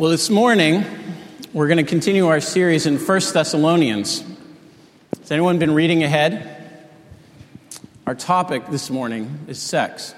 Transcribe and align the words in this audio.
Well, 0.00 0.08
this 0.08 0.30
morning, 0.30 0.86
we're 1.52 1.68
going 1.68 1.76
to 1.76 1.84
continue 1.84 2.28
our 2.28 2.40
series 2.40 2.86
in 2.86 2.96
1 2.96 3.20
Thessalonians. 3.34 4.24
Has 5.20 5.30
anyone 5.30 5.58
been 5.58 5.74
reading 5.74 6.02
ahead? 6.02 6.80
Our 8.06 8.14
topic 8.14 8.66
this 8.68 8.88
morning 8.88 9.40
is 9.46 9.60
sex. 9.60 10.14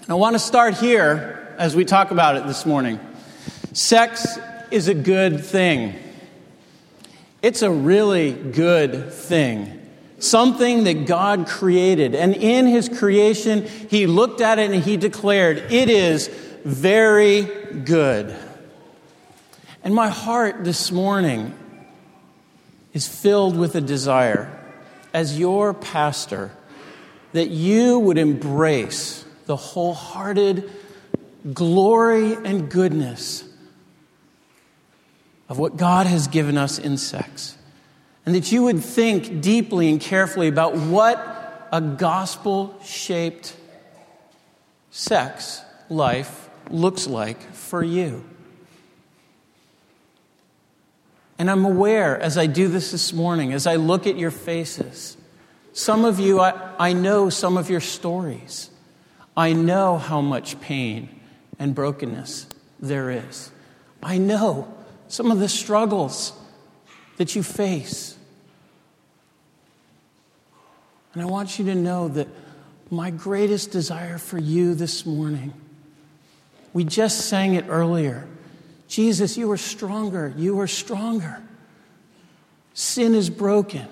And 0.00 0.10
I 0.10 0.14
want 0.14 0.36
to 0.36 0.38
start 0.38 0.74
here 0.74 1.56
as 1.58 1.74
we 1.74 1.84
talk 1.84 2.12
about 2.12 2.36
it 2.36 2.46
this 2.46 2.64
morning. 2.64 3.00
Sex 3.72 4.38
is 4.70 4.86
a 4.86 4.94
good 4.94 5.44
thing. 5.44 5.96
It's 7.42 7.62
a 7.62 7.70
really 7.72 8.32
good 8.32 9.12
thing. 9.12 9.80
Something 10.20 10.84
that 10.84 11.08
God 11.08 11.48
created. 11.48 12.14
And 12.14 12.36
in 12.36 12.68
His 12.68 12.88
creation, 12.88 13.66
He 13.66 14.06
looked 14.06 14.40
at 14.40 14.60
it 14.60 14.70
and 14.70 14.84
He 14.84 14.96
declared, 14.96 15.58
It 15.72 15.90
is 15.90 16.30
very 16.64 17.42
good. 17.84 18.34
And 19.84 19.94
my 19.94 20.08
heart 20.08 20.64
this 20.64 20.92
morning 20.92 21.54
is 22.92 23.08
filled 23.08 23.56
with 23.58 23.74
a 23.74 23.80
desire, 23.80 24.50
as 25.12 25.38
your 25.38 25.74
pastor, 25.74 26.52
that 27.32 27.48
you 27.48 27.98
would 27.98 28.18
embrace 28.18 29.24
the 29.46 29.56
wholehearted 29.56 30.70
glory 31.52 32.34
and 32.34 32.70
goodness 32.70 33.44
of 35.48 35.58
what 35.58 35.76
God 35.76 36.06
has 36.06 36.28
given 36.28 36.56
us 36.56 36.78
in 36.78 36.96
sex. 36.96 37.56
And 38.24 38.34
that 38.34 38.52
you 38.52 38.62
would 38.62 38.84
think 38.84 39.40
deeply 39.40 39.90
and 39.90 40.00
carefully 40.00 40.46
about 40.46 40.76
what 40.76 41.68
a 41.72 41.80
gospel 41.80 42.78
shaped 42.84 43.56
sex 44.90 45.60
life 45.88 46.41
looks 46.72 47.06
like 47.06 47.40
for 47.52 47.82
you. 47.82 48.24
And 51.38 51.50
I'm 51.50 51.64
aware 51.64 52.20
as 52.20 52.38
I 52.38 52.46
do 52.46 52.68
this 52.68 52.92
this 52.92 53.12
morning, 53.12 53.52
as 53.52 53.66
I 53.66 53.76
look 53.76 54.06
at 54.06 54.16
your 54.16 54.30
faces, 54.30 55.16
some 55.72 56.04
of 56.04 56.20
you, 56.20 56.40
I, 56.40 56.52
I 56.78 56.92
know 56.92 57.30
some 57.30 57.56
of 57.56 57.70
your 57.70 57.80
stories. 57.80 58.70
I 59.36 59.52
know 59.52 59.98
how 59.98 60.20
much 60.20 60.60
pain 60.60 61.08
and 61.58 61.74
brokenness 61.74 62.46
there 62.78 63.10
is. 63.10 63.50
I 64.02 64.18
know 64.18 64.72
some 65.08 65.30
of 65.30 65.38
the 65.38 65.48
struggles 65.48 66.32
that 67.16 67.34
you 67.34 67.42
face. 67.42 68.16
And 71.14 71.22
I 71.22 71.26
want 71.26 71.58
you 71.58 71.64
to 71.66 71.74
know 71.74 72.08
that 72.08 72.28
my 72.90 73.10
greatest 73.10 73.70
desire 73.70 74.18
for 74.18 74.38
you 74.38 74.74
this 74.74 75.06
morning 75.06 75.54
we 76.72 76.84
just 76.84 77.28
sang 77.28 77.54
it 77.54 77.66
earlier. 77.68 78.26
Jesus, 78.88 79.36
you 79.36 79.50
are 79.50 79.56
stronger. 79.56 80.32
You 80.36 80.60
are 80.60 80.66
stronger. 80.66 81.42
Sin 82.74 83.14
is 83.14 83.30
broken. 83.30 83.88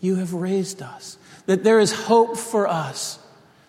You 0.00 0.16
have 0.16 0.32
raised 0.32 0.82
us. 0.82 1.18
That 1.46 1.64
there 1.64 1.80
is 1.80 1.92
hope 1.92 2.36
for 2.36 2.66
us. 2.66 3.18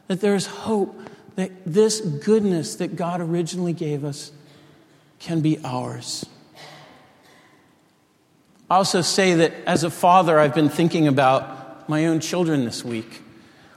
That 0.07 0.21
there 0.21 0.35
is 0.35 0.45
hope 0.45 0.97
that 1.35 1.51
this 1.65 2.01
goodness 2.01 2.75
that 2.75 2.95
God 2.95 3.21
originally 3.21 3.73
gave 3.73 4.03
us 4.03 4.31
can 5.19 5.41
be 5.41 5.59
ours. 5.63 6.25
I 8.69 8.75
also 8.75 9.01
say 9.01 9.35
that 9.35 9.53
as 9.65 9.83
a 9.83 9.89
father, 9.89 10.39
I've 10.39 10.55
been 10.55 10.69
thinking 10.69 11.07
about 11.07 11.89
my 11.89 12.05
own 12.05 12.19
children 12.19 12.65
this 12.65 12.85
week. 12.85 13.21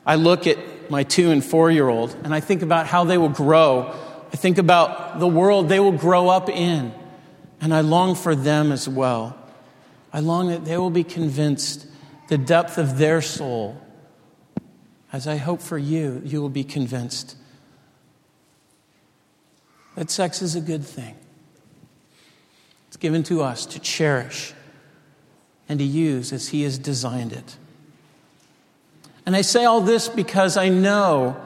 I 0.06 0.16
look 0.16 0.46
at 0.46 0.58
my 0.90 1.02
two 1.02 1.30
and 1.30 1.44
four 1.44 1.70
year 1.70 1.88
old 1.88 2.14
and 2.24 2.34
I 2.34 2.40
think 2.40 2.62
about 2.62 2.86
how 2.86 3.04
they 3.04 3.18
will 3.18 3.28
grow 3.28 3.94
I 4.34 4.36
think 4.36 4.58
about 4.58 5.20
the 5.20 5.28
world 5.28 5.68
they 5.68 5.78
will 5.78 5.92
grow 5.92 6.28
up 6.28 6.48
in, 6.48 6.92
and 7.60 7.72
I 7.72 7.82
long 7.82 8.16
for 8.16 8.34
them 8.34 8.72
as 8.72 8.88
well. 8.88 9.38
I 10.12 10.18
long 10.18 10.48
that 10.48 10.64
they 10.64 10.76
will 10.76 10.90
be 10.90 11.04
convinced 11.04 11.86
the 12.28 12.36
depth 12.36 12.76
of 12.76 12.98
their 12.98 13.22
soul, 13.22 13.80
as 15.12 15.28
I 15.28 15.36
hope 15.36 15.62
for 15.62 15.78
you, 15.78 16.20
you 16.24 16.42
will 16.42 16.48
be 16.48 16.64
convinced 16.64 17.36
that 19.94 20.10
sex 20.10 20.42
is 20.42 20.56
a 20.56 20.60
good 20.60 20.84
thing. 20.84 21.14
It's 22.88 22.96
given 22.96 23.22
to 23.22 23.40
us 23.40 23.64
to 23.66 23.78
cherish 23.78 24.52
and 25.68 25.78
to 25.78 25.84
use 25.84 26.32
as 26.32 26.48
He 26.48 26.64
has 26.64 26.76
designed 26.76 27.32
it. 27.32 27.56
And 29.26 29.36
I 29.36 29.42
say 29.42 29.64
all 29.64 29.80
this 29.80 30.08
because 30.08 30.56
I 30.56 30.70
know 30.70 31.40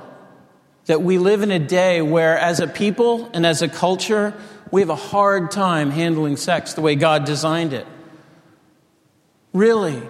that 0.88 1.03
we 1.03 1.19
live 1.19 1.43
in 1.43 1.50
a 1.50 1.59
day 1.59 2.00
where, 2.00 2.38
as 2.38 2.60
a 2.60 2.66
people 2.66 3.31
and 3.34 3.44
as 3.44 3.60
a 3.60 3.69
culture, 3.69 4.32
we 4.71 4.81
have 4.81 4.88
a 4.88 4.97
hard 4.97 5.50
time 5.50 5.91
handling 5.91 6.38
sex 6.38 6.72
the 6.72 6.81
way 6.81 6.94
God 6.94 7.26
designed 7.26 7.75
it. 7.75 7.87
Really, 9.53 10.00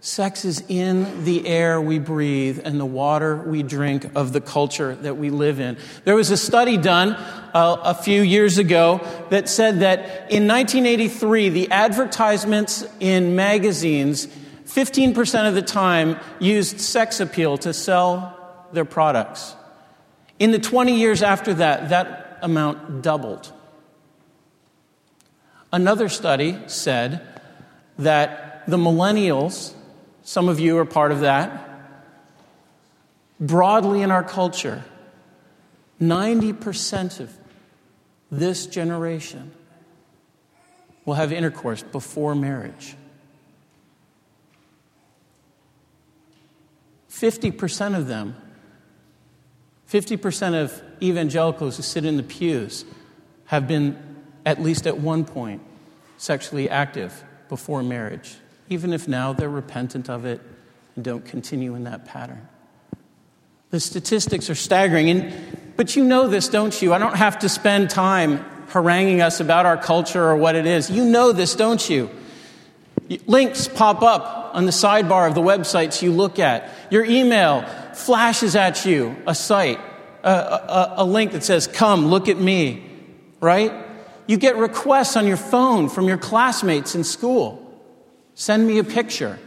sex 0.00 0.44
is 0.44 0.62
in 0.68 1.24
the 1.24 1.46
air 1.46 1.80
we 1.80 1.98
breathe 1.98 2.60
and 2.66 2.78
the 2.78 2.84
water 2.84 3.34
we 3.34 3.62
drink 3.62 4.14
of 4.14 4.34
the 4.34 4.42
culture 4.42 4.94
that 4.96 5.16
we 5.16 5.30
live 5.30 5.58
in. 5.58 5.78
There 6.04 6.16
was 6.16 6.30
a 6.30 6.36
study 6.36 6.76
done 6.76 7.14
uh, 7.54 7.78
a 7.82 7.94
few 7.94 8.20
years 8.20 8.58
ago 8.58 9.00
that 9.30 9.48
said 9.48 9.80
that 9.80 10.00
in 10.30 10.46
1983, 10.46 11.48
the 11.48 11.70
advertisements 11.70 12.86
in 13.00 13.36
magazines 13.36 14.28
15% 14.66 15.48
of 15.48 15.54
the 15.54 15.62
time 15.62 16.18
used 16.40 16.78
sex 16.78 17.20
appeal 17.20 17.56
to 17.56 17.72
sell 17.72 18.68
their 18.74 18.84
products. 18.84 19.56
In 20.38 20.50
the 20.50 20.58
20 20.58 20.98
years 20.98 21.22
after 21.22 21.54
that, 21.54 21.90
that 21.90 22.38
amount 22.42 23.02
doubled. 23.02 23.52
Another 25.72 26.08
study 26.08 26.58
said 26.66 27.26
that 27.98 28.66
the 28.66 28.76
millennials, 28.76 29.72
some 30.22 30.48
of 30.48 30.60
you 30.60 30.78
are 30.78 30.84
part 30.84 31.12
of 31.12 31.20
that, 31.20 31.68
broadly 33.40 34.02
in 34.02 34.10
our 34.10 34.22
culture, 34.22 34.84
90% 36.00 37.20
of 37.20 37.36
this 38.30 38.66
generation 38.66 39.52
will 41.04 41.14
have 41.14 41.32
intercourse 41.32 41.82
before 41.82 42.34
marriage. 42.34 42.96
50% 47.10 47.96
of 47.96 48.06
them 48.06 48.36
50% 49.90 50.62
of 50.62 50.82
evangelicals 51.02 51.76
who 51.76 51.82
sit 51.82 52.04
in 52.04 52.16
the 52.16 52.22
pews 52.22 52.84
have 53.46 53.68
been, 53.68 53.96
at 54.46 54.62
least 54.62 54.86
at 54.86 54.98
one 54.98 55.24
point, 55.24 55.62
sexually 56.16 56.68
active 56.70 57.22
before 57.48 57.82
marriage, 57.82 58.36
even 58.68 58.92
if 58.92 59.06
now 59.06 59.32
they're 59.32 59.50
repentant 59.50 60.08
of 60.08 60.24
it 60.24 60.40
and 60.96 61.04
don't 61.04 61.24
continue 61.24 61.74
in 61.74 61.84
that 61.84 62.04
pattern. 62.06 62.48
The 63.70 63.80
statistics 63.80 64.48
are 64.50 64.54
staggering. 64.54 65.10
And, 65.10 65.74
but 65.76 65.96
you 65.96 66.04
know 66.04 66.28
this, 66.28 66.48
don't 66.48 66.80
you? 66.80 66.94
I 66.94 66.98
don't 66.98 67.16
have 67.16 67.40
to 67.40 67.48
spend 67.48 67.90
time 67.90 68.44
haranguing 68.68 69.20
us 69.20 69.40
about 69.40 69.66
our 69.66 69.76
culture 69.76 70.22
or 70.22 70.36
what 70.36 70.54
it 70.54 70.66
is. 70.66 70.90
You 70.90 71.04
know 71.04 71.32
this, 71.32 71.54
don't 71.54 71.88
you? 71.90 72.08
Links 73.26 73.68
pop 73.68 74.02
up 74.02 74.54
on 74.54 74.64
the 74.64 74.70
sidebar 74.70 75.28
of 75.28 75.34
the 75.34 75.40
websites 75.40 76.00
you 76.00 76.12
look 76.12 76.38
at. 76.38 76.70
Your 76.90 77.04
email 77.04 77.64
flashes 77.96 78.56
at 78.56 78.84
you 78.84 79.16
a 79.26 79.34
site, 79.34 79.80
a, 80.22 80.30
a, 80.30 80.94
a, 80.98 81.04
link 81.04 81.32
that 81.32 81.44
says, 81.44 81.66
Come, 81.66 82.06
look 82.06 82.28
at 82.28 82.38
me, 82.38 82.84
right? 83.40 83.72
You 84.26 84.36
get 84.36 84.56
requests 84.56 85.16
on 85.16 85.26
your 85.26 85.36
phone 85.36 85.88
from 85.88 86.08
your 86.08 86.16
classmates 86.16 86.94
in 86.94 87.04
school. 87.04 87.60
Send 88.34 88.66
me 88.66 88.78
a 88.78 88.84
picture. 88.84 89.38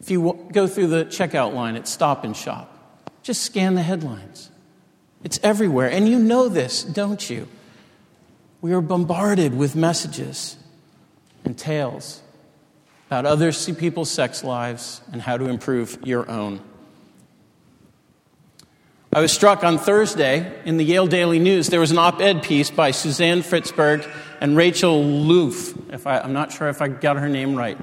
If 0.00 0.10
you 0.10 0.48
go 0.52 0.66
through 0.66 0.88
the 0.88 1.04
checkout 1.04 1.54
line 1.54 1.76
at 1.76 1.86
Stop 1.86 2.24
and 2.24 2.36
Shop, 2.36 2.74
just 3.22 3.42
scan 3.42 3.74
the 3.74 3.82
headlines. 3.82 4.50
It's 5.22 5.38
everywhere. 5.42 5.90
And 5.90 6.08
you 6.08 6.18
know 6.18 6.48
this, 6.48 6.82
don't 6.82 7.28
you? 7.28 7.48
We 8.60 8.72
are 8.72 8.80
bombarded 8.80 9.56
with 9.56 9.76
messages 9.76 10.56
and 11.44 11.56
tales 11.56 12.22
about 13.08 13.24
other 13.24 13.50
people's 13.52 14.10
sex 14.10 14.44
lives 14.44 15.00
and 15.12 15.22
how 15.22 15.38
to 15.38 15.46
improve 15.46 15.98
your 16.04 16.30
own. 16.30 16.60
I 19.10 19.20
was 19.20 19.32
struck 19.32 19.64
on 19.64 19.78
Thursday 19.78 20.60
in 20.66 20.76
the 20.76 20.84
Yale 20.84 21.06
Daily 21.06 21.38
News. 21.38 21.68
There 21.68 21.80
was 21.80 21.90
an 21.90 21.96
op 21.96 22.20
ed 22.20 22.42
piece 22.42 22.70
by 22.70 22.90
Suzanne 22.90 23.40
Fritzberg 23.40 24.06
and 24.42 24.54
Rachel 24.54 25.02
Loof. 25.02 25.74
If 25.90 26.06
I, 26.06 26.18
am 26.18 26.34
not 26.34 26.52
sure 26.52 26.68
if 26.68 26.82
I 26.82 26.88
got 26.88 27.16
her 27.16 27.30
name 27.30 27.54
right. 27.54 27.78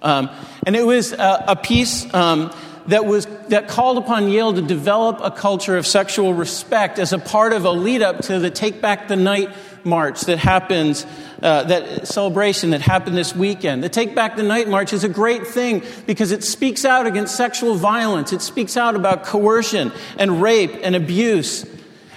Um, 0.00 0.30
and 0.66 0.74
it 0.74 0.86
was 0.86 1.12
a, 1.12 1.44
a 1.48 1.56
piece 1.56 2.12
um, 2.14 2.50
that, 2.86 3.04
was, 3.04 3.26
that 3.48 3.68
called 3.68 3.98
upon 3.98 4.30
Yale 4.30 4.54
to 4.54 4.62
develop 4.62 5.20
a 5.22 5.30
culture 5.30 5.76
of 5.76 5.86
sexual 5.86 6.32
respect 6.32 6.98
as 6.98 7.12
a 7.12 7.18
part 7.18 7.52
of 7.52 7.66
a 7.66 7.70
lead 7.70 8.00
up 8.00 8.22
to 8.22 8.38
the 8.38 8.50
Take 8.50 8.80
Back 8.80 9.08
the 9.08 9.16
Night 9.16 9.50
march 9.84 10.22
that 10.22 10.38
happens, 10.38 11.06
uh, 11.42 11.64
that 11.64 12.06
celebration 12.06 12.70
that 12.70 12.80
happened 12.80 13.16
this 13.16 13.34
weekend. 13.34 13.82
The 13.82 13.88
Take 13.88 14.14
Back 14.14 14.36
the 14.36 14.42
Night 14.42 14.68
march 14.68 14.92
is 14.92 15.04
a 15.04 15.08
great 15.08 15.46
thing 15.46 15.82
because 16.06 16.32
it 16.32 16.44
speaks 16.44 16.84
out 16.84 17.06
against 17.06 17.36
sexual 17.36 17.74
violence. 17.74 18.32
It 18.32 18.42
speaks 18.42 18.76
out 18.76 18.96
about 18.96 19.24
coercion 19.24 19.92
and 20.18 20.42
rape 20.42 20.72
and 20.82 20.94
abuse. 20.96 21.66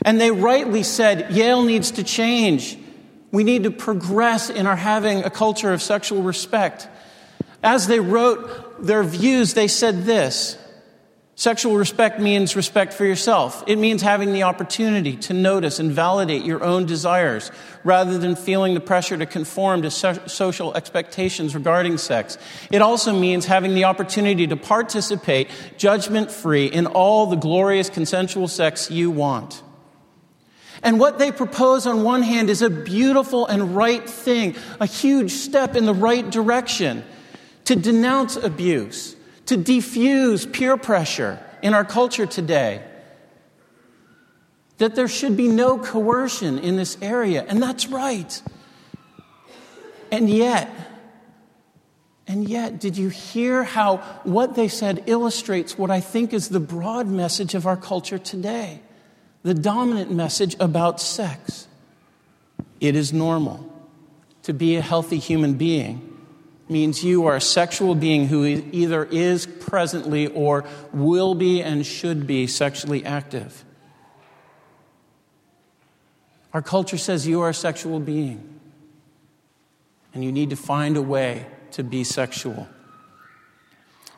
And 0.06 0.20
they 0.20 0.32
rightly 0.32 0.84
said 0.84 1.32
Yale 1.32 1.64
needs 1.64 1.92
to 1.92 2.04
change. 2.04 2.78
We 3.32 3.44
need 3.44 3.64
to 3.64 3.72
progress 3.72 4.50
in 4.50 4.68
our 4.68 4.76
having 4.76 5.24
a 5.24 5.30
culture 5.30 5.74
of 5.74 5.82
sexual 5.82 6.22
respect. 6.22 6.88
As 7.64 7.88
they 7.88 8.00
wrote 8.00 8.86
their 8.86 9.04
views, 9.04 9.54
they 9.54 9.68
said 9.68 10.04
this 10.04 10.58
Sexual 11.36 11.78
respect 11.78 12.20
means 12.20 12.56
respect 12.56 12.94
for 12.94 13.06
yourself. 13.06 13.64
It 13.66 13.78
means 13.78 14.04
having 14.04 14.34
the 14.34 14.44
opportunity 14.44 15.18
to 15.18 15.34
notice 15.34 15.80
and 15.80 15.92
validate 15.92 16.46
your 16.46 16.64
own 16.64 16.86
desires 16.86 17.52
rather 17.84 18.20
than 18.20 18.36
feeling 18.36 18.76
the 18.76 18.80
pressure 18.80 19.18
to 19.18 19.26
conform 19.26 19.82
to 19.82 19.90
so- 19.90 20.28
social 20.28 20.76
expectations 20.76 21.56
regarding 21.56 21.98
sex. 21.98 22.38
It 22.72 22.84
also 22.84 23.18
means 23.18 23.48
having 23.48 23.74
the 23.74 23.86
opportunity 23.86 24.46
to 24.46 24.56
participate 24.56 25.50
judgment 25.76 26.30
free 26.30 26.68
in 26.68 26.86
all 26.86 27.26
the 27.26 27.36
glorious 27.36 27.90
consensual 27.90 28.48
sex 28.48 28.92
you 28.92 29.10
want. 29.10 29.64
And 30.84 31.00
what 31.00 31.18
they 31.18 31.32
propose 31.32 31.88
on 31.88 32.04
one 32.04 32.22
hand 32.22 32.52
is 32.52 32.62
a 32.62 32.70
beautiful 32.70 33.48
and 33.48 33.76
right 33.76 34.08
thing, 34.08 34.56
a 34.80 34.86
huge 34.86 35.32
step 35.32 35.76
in 35.76 35.86
the 35.86 35.94
right 35.96 36.30
direction 36.30 37.04
to 37.66 37.76
denounce 37.76 38.36
abuse 38.36 39.16
to 39.48 39.58
defuse 39.58 40.52
peer 40.52 40.78
pressure 40.78 41.40
in 41.62 41.74
our 41.74 41.86
culture 41.86 42.26
today. 42.26 42.84
That 44.78 44.96
there 44.96 45.08
should 45.08 45.38
be 45.38 45.48
no 45.48 45.78
coercion 45.78 46.60
in 46.60 46.76
this 46.76 46.98
area, 47.02 47.46
and 47.48 47.62
that's 47.62 47.88
right. 47.88 48.42
And 50.12 50.30
yet, 50.30 50.70
and 52.28 52.48
yet, 52.48 52.80
did 52.80 52.98
you 52.98 53.10
hear 53.10 53.64
how 53.64 53.98
what 54.24 54.56
they 54.56 54.68
said 54.68 55.04
illustrates 55.08 55.78
what 55.78 55.92
I 55.92 56.00
think 56.00 56.34
is 56.34 56.50
the 56.50 56.60
broad 56.60 57.08
message 57.08 57.54
of 57.54 57.68
our 57.68 57.78
culture 57.78 58.18
today? 58.18 58.82
The 59.44 59.54
dominant 59.54 60.12
message 60.12 60.56
about 60.60 61.02
sex. 61.02 61.68
It 62.80 62.96
is 62.96 63.12
normal 63.12 63.70
to 64.44 64.54
be 64.54 64.76
a 64.76 64.82
healthy 64.82 65.20
human 65.20 65.56
being 65.56 66.13
means 66.74 67.04
you 67.04 67.28
are 67.28 67.38
a 67.38 67.42
sexual 67.42 67.96
being 67.96 68.28
who 68.28 68.44
either 68.44 69.06
is 69.06 69.46
presently 69.46 70.28
or 70.28 70.66
will 70.92 71.36
be 71.36 71.62
and 71.62 71.86
should 71.86 72.28
be 72.28 72.48
sexually 72.48 73.06
active. 73.06 73.64
Our 76.52 76.62
culture 76.62 76.98
says 76.98 77.26
you 77.26 77.42
are 77.42 77.50
a 77.50 77.54
sexual 77.54 78.00
being, 78.00 78.60
and 80.14 80.24
you 80.24 80.32
need 80.32 80.50
to 80.50 80.56
find 80.56 80.98
a 80.98 81.02
way 81.02 81.46
to 81.72 81.84
be 81.84 82.04
sexual. 82.04 82.68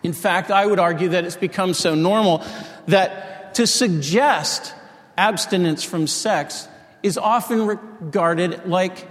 In 0.02 0.14
fact, 0.14 0.50
I 0.50 0.66
would 0.66 0.80
argue 0.80 1.10
that 1.10 1.26
it's 1.26 1.36
become 1.36 1.74
so 1.74 1.96
normal 1.96 2.44
that 2.88 3.56
to 3.56 3.68
suggest 3.68 4.74
abstinence 5.18 5.84
from 5.84 6.08
sex 6.08 6.68
is 7.04 7.18
often 7.18 7.66
regarded 7.66 8.66
like 8.66 9.08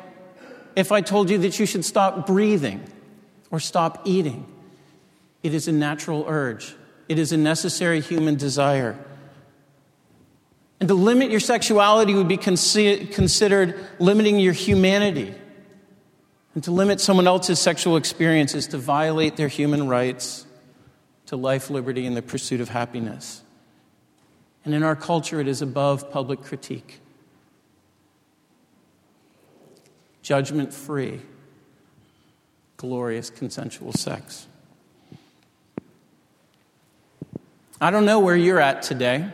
if 0.76 0.93
I 0.93 1.00
told 1.00 1.31
you 1.31 1.38
that 1.38 1.58
you 1.58 1.67
should 1.67 1.85
stop 1.85 2.26
breathing 2.26 2.82
or 3.55 3.61
stop 3.61 4.01
eating. 4.05 4.45
It 5.45 5.55
is 5.55 5.69
a 5.69 5.73
natural 5.73 6.25
urge, 6.27 6.75
it 7.09 7.21
is 7.21 7.31
a 7.31 7.37
necessary 7.37 8.01
human 8.01 8.35
desire. 8.35 8.99
And 10.81 10.89
to 10.89 10.97
limit 10.97 11.31
your 11.31 11.39
sexuality 11.39 12.15
would 12.15 12.27
be 12.27 12.37
considered 12.37 13.79
limiting 14.01 14.41
your 14.41 14.55
humanity. 14.55 15.37
And 16.55 16.65
to 16.65 16.73
limit 16.73 17.01
someone 17.01 17.29
else's 17.29 17.61
sexual 17.61 17.97
experience 17.97 18.56
is 18.56 18.67
to 18.69 18.79
violate 18.79 19.37
their 19.37 19.47
human 19.47 19.87
rights 19.87 20.47
to 21.27 21.37
life, 21.37 21.71
liberty, 21.71 22.07
and 22.07 22.17
the 22.17 22.23
pursuit 22.23 22.61
of 22.61 22.71
happiness. 22.71 23.41
And 24.65 24.75
in 24.75 24.83
our 24.83 24.97
culture, 24.97 25.39
it 25.39 25.47
is 25.47 25.62
above 25.62 26.11
public 26.11 26.43
critique. 26.43 26.99
Judgment 30.23 30.75
free 30.75 31.23
glorious 32.85 33.31
consensual 33.31 33.95
sex. 33.95 34.47
I 37.81 37.91
don't 37.91 38.05
know 38.05 38.21
where 38.21 38.37
you're 38.37 38.61
at 38.61 38.83
today. 38.83 39.27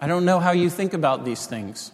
I 0.00 0.06
don't 0.06 0.24
know 0.24 0.40
how 0.40 0.52
you 0.52 0.70
think 0.70 0.94
about 0.94 1.26
these 1.26 1.46
things. 1.46 1.92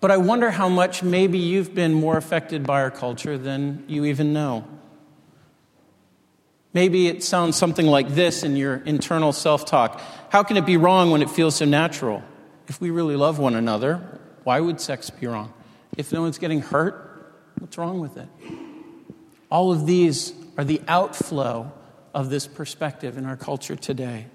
But 0.00 0.10
I 0.10 0.16
wonder 0.16 0.50
how 0.50 0.68
much 0.68 1.04
maybe 1.04 1.38
you've 1.38 1.72
been 1.72 1.94
more 1.94 2.16
affected 2.16 2.66
by 2.66 2.82
our 2.82 2.90
culture 2.90 3.38
than 3.38 3.84
you 3.86 4.04
even 4.06 4.32
know. 4.32 4.64
Maybe 6.72 7.06
it 7.06 7.22
sounds 7.22 7.54
something 7.54 7.86
like 7.86 8.08
this 8.08 8.42
in 8.42 8.56
your 8.56 8.78
internal 8.78 9.32
self 9.32 9.66
talk 9.66 10.02
How 10.30 10.42
can 10.42 10.56
it 10.56 10.66
be 10.66 10.76
wrong 10.76 11.12
when 11.12 11.22
it 11.22 11.30
feels 11.30 11.54
so 11.54 11.64
natural? 11.64 12.24
If 12.66 12.80
we 12.80 12.90
really 12.90 13.14
love 13.14 13.38
one 13.38 13.54
another, 13.54 14.02
why 14.42 14.58
would 14.58 14.80
sex 14.80 15.10
be 15.10 15.28
wrong? 15.28 15.52
If 15.96 16.12
no 16.12 16.22
one's 16.22 16.38
getting 16.38 16.60
hurt, 16.60 17.05
What's 17.58 17.78
wrong 17.78 18.00
with 18.00 18.16
it? 18.16 18.28
All 19.50 19.72
of 19.72 19.86
these 19.86 20.32
are 20.58 20.64
the 20.64 20.80
outflow 20.88 21.72
of 22.14 22.30
this 22.30 22.46
perspective 22.46 23.16
in 23.18 23.26
our 23.26 23.36
culture 23.36 23.76
today. 23.76 24.26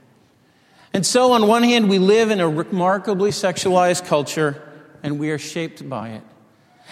And 0.93 1.05
so, 1.05 1.31
on 1.31 1.47
one 1.47 1.63
hand, 1.63 1.89
we 1.89 1.99
live 1.99 2.31
in 2.31 2.39
a 2.39 2.49
remarkably 2.49 3.31
sexualized 3.31 4.05
culture 4.05 4.61
and 5.03 5.19
we 5.19 5.31
are 5.31 5.37
shaped 5.37 5.87
by 5.87 6.09
it. 6.09 6.23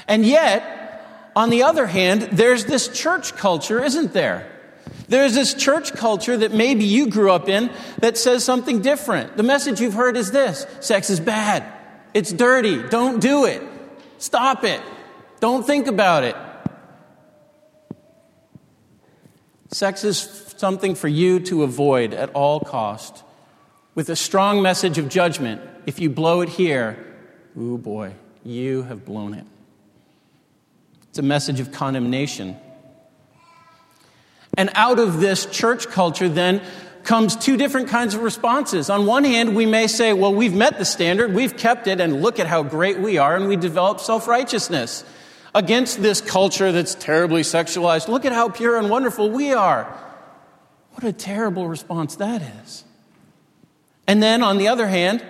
And 0.07 0.25
yet, 0.25 1.31
on 1.35 1.49
the 1.49 1.63
other 1.63 1.85
hand, 1.85 2.23
there's 2.31 2.65
this 2.65 2.87
church 2.87 3.35
culture, 3.35 3.83
isn't 3.83 4.13
there? 4.13 4.49
There's 5.07 5.33
this 5.33 5.53
church 5.53 5.93
culture 5.93 6.37
that 6.37 6.53
maybe 6.53 6.85
you 6.85 7.07
grew 7.09 7.31
up 7.31 7.49
in 7.49 7.71
that 7.99 8.17
says 8.17 8.43
something 8.43 8.81
different. 8.81 9.37
The 9.37 9.43
message 9.43 9.81
you've 9.81 9.93
heard 9.93 10.17
is 10.17 10.31
this 10.31 10.65
sex 10.79 11.09
is 11.09 11.19
bad, 11.19 11.63
it's 12.13 12.31
dirty, 12.31 12.81
don't 12.89 13.19
do 13.19 13.45
it, 13.45 13.61
stop 14.17 14.63
it. 14.63 14.81
Don't 15.39 15.65
think 15.65 15.88
about 15.88 16.24
it. 16.24 16.36
Sex 19.71 20.03
is 20.03 20.18
something 20.57 20.95
for 20.95 21.07
you 21.07 21.39
to 21.41 21.63
avoid 21.63 22.13
at 22.13 22.31
all 22.31 22.60
cost 22.60 23.24
with 23.96 24.10
a 24.10 24.15
strong 24.15 24.62
message 24.62 24.98
of 24.98 25.08
judgment. 25.10 25.62
If 25.86 26.00
you 26.00 26.10
blow 26.10 26.41
it 26.41 26.50
here, 26.50 26.98
oh 27.58 27.77
boy, 27.77 28.13
you 28.43 28.84
have 28.84 29.05
blown 29.05 29.34
it. 29.34 29.46
It's 31.10 31.19
a 31.19 31.24
message 31.24 31.60
of 31.60 31.72
condemnation. 31.72 32.58
And 34.58 34.72
out 34.74 35.00
of 35.00 35.19
this 35.19 35.46
church 35.46 35.88
culture, 35.88 36.27
then, 36.27 36.62
comes 37.03 37.36
two 37.36 37.58
different 37.58 37.88
kinds 37.88 38.13
of 38.13 38.22
responses. 38.22 38.89
On 38.89 39.05
one 39.05 39.24
hand, 39.24 39.55
we 39.55 39.65
may 39.65 39.88
say, 39.88 40.13
well, 40.13 40.34
we've 40.34 40.53
met 40.53 40.77
the 40.77 40.86
standard, 40.86 41.34
we've 41.34 41.55
kept 41.55 41.88
it, 41.88 42.01
and 42.01 42.22
look 42.22 42.39
at 42.39 42.46
how 42.46 42.62
great 42.62 43.00
we 43.00 43.17
are, 43.17 43.36
and 43.36 43.48
we 43.48 43.55
develop 43.55 44.00
self 44.00 44.27
righteousness 44.27 45.03
against 45.53 46.01
this 46.01 46.22
culture 46.22 46.72
that's 46.72 46.96
terribly 46.96 47.41
sexualized. 47.41 48.08
Look 48.08 48.25
at 48.25 48.34
how 48.34 48.50
pure 48.50 48.77
and 48.77 48.89
wonderful 48.89 49.29
we 49.29 49.53
are. 49.53 49.86
What 50.91 51.03
a 51.03 51.13
terrible 51.13 51.68
response 51.68 52.15
that 52.18 52.41
is. 52.62 52.84
And 54.08 54.22
then, 54.22 54.44
on 54.44 54.58
the 54.58 54.68
other 54.68 54.88
hand, 54.88 55.24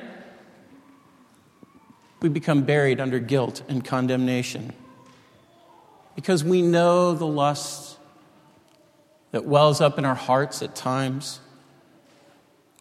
we 2.21 2.29
become 2.29 2.63
buried 2.63 2.99
under 2.99 3.19
guilt 3.19 3.61
and 3.67 3.83
condemnation 3.83 4.73
because 6.15 6.43
we 6.43 6.61
know 6.61 7.13
the 7.13 7.27
lust 7.27 7.97
that 9.31 9.45
wells 9.45 9.79
up 9.79 9.97
in 9.97 10.05
our 10.05 10.15
hearts 10.15 10.61
at 10.61 10.75
times. 10.75 11.39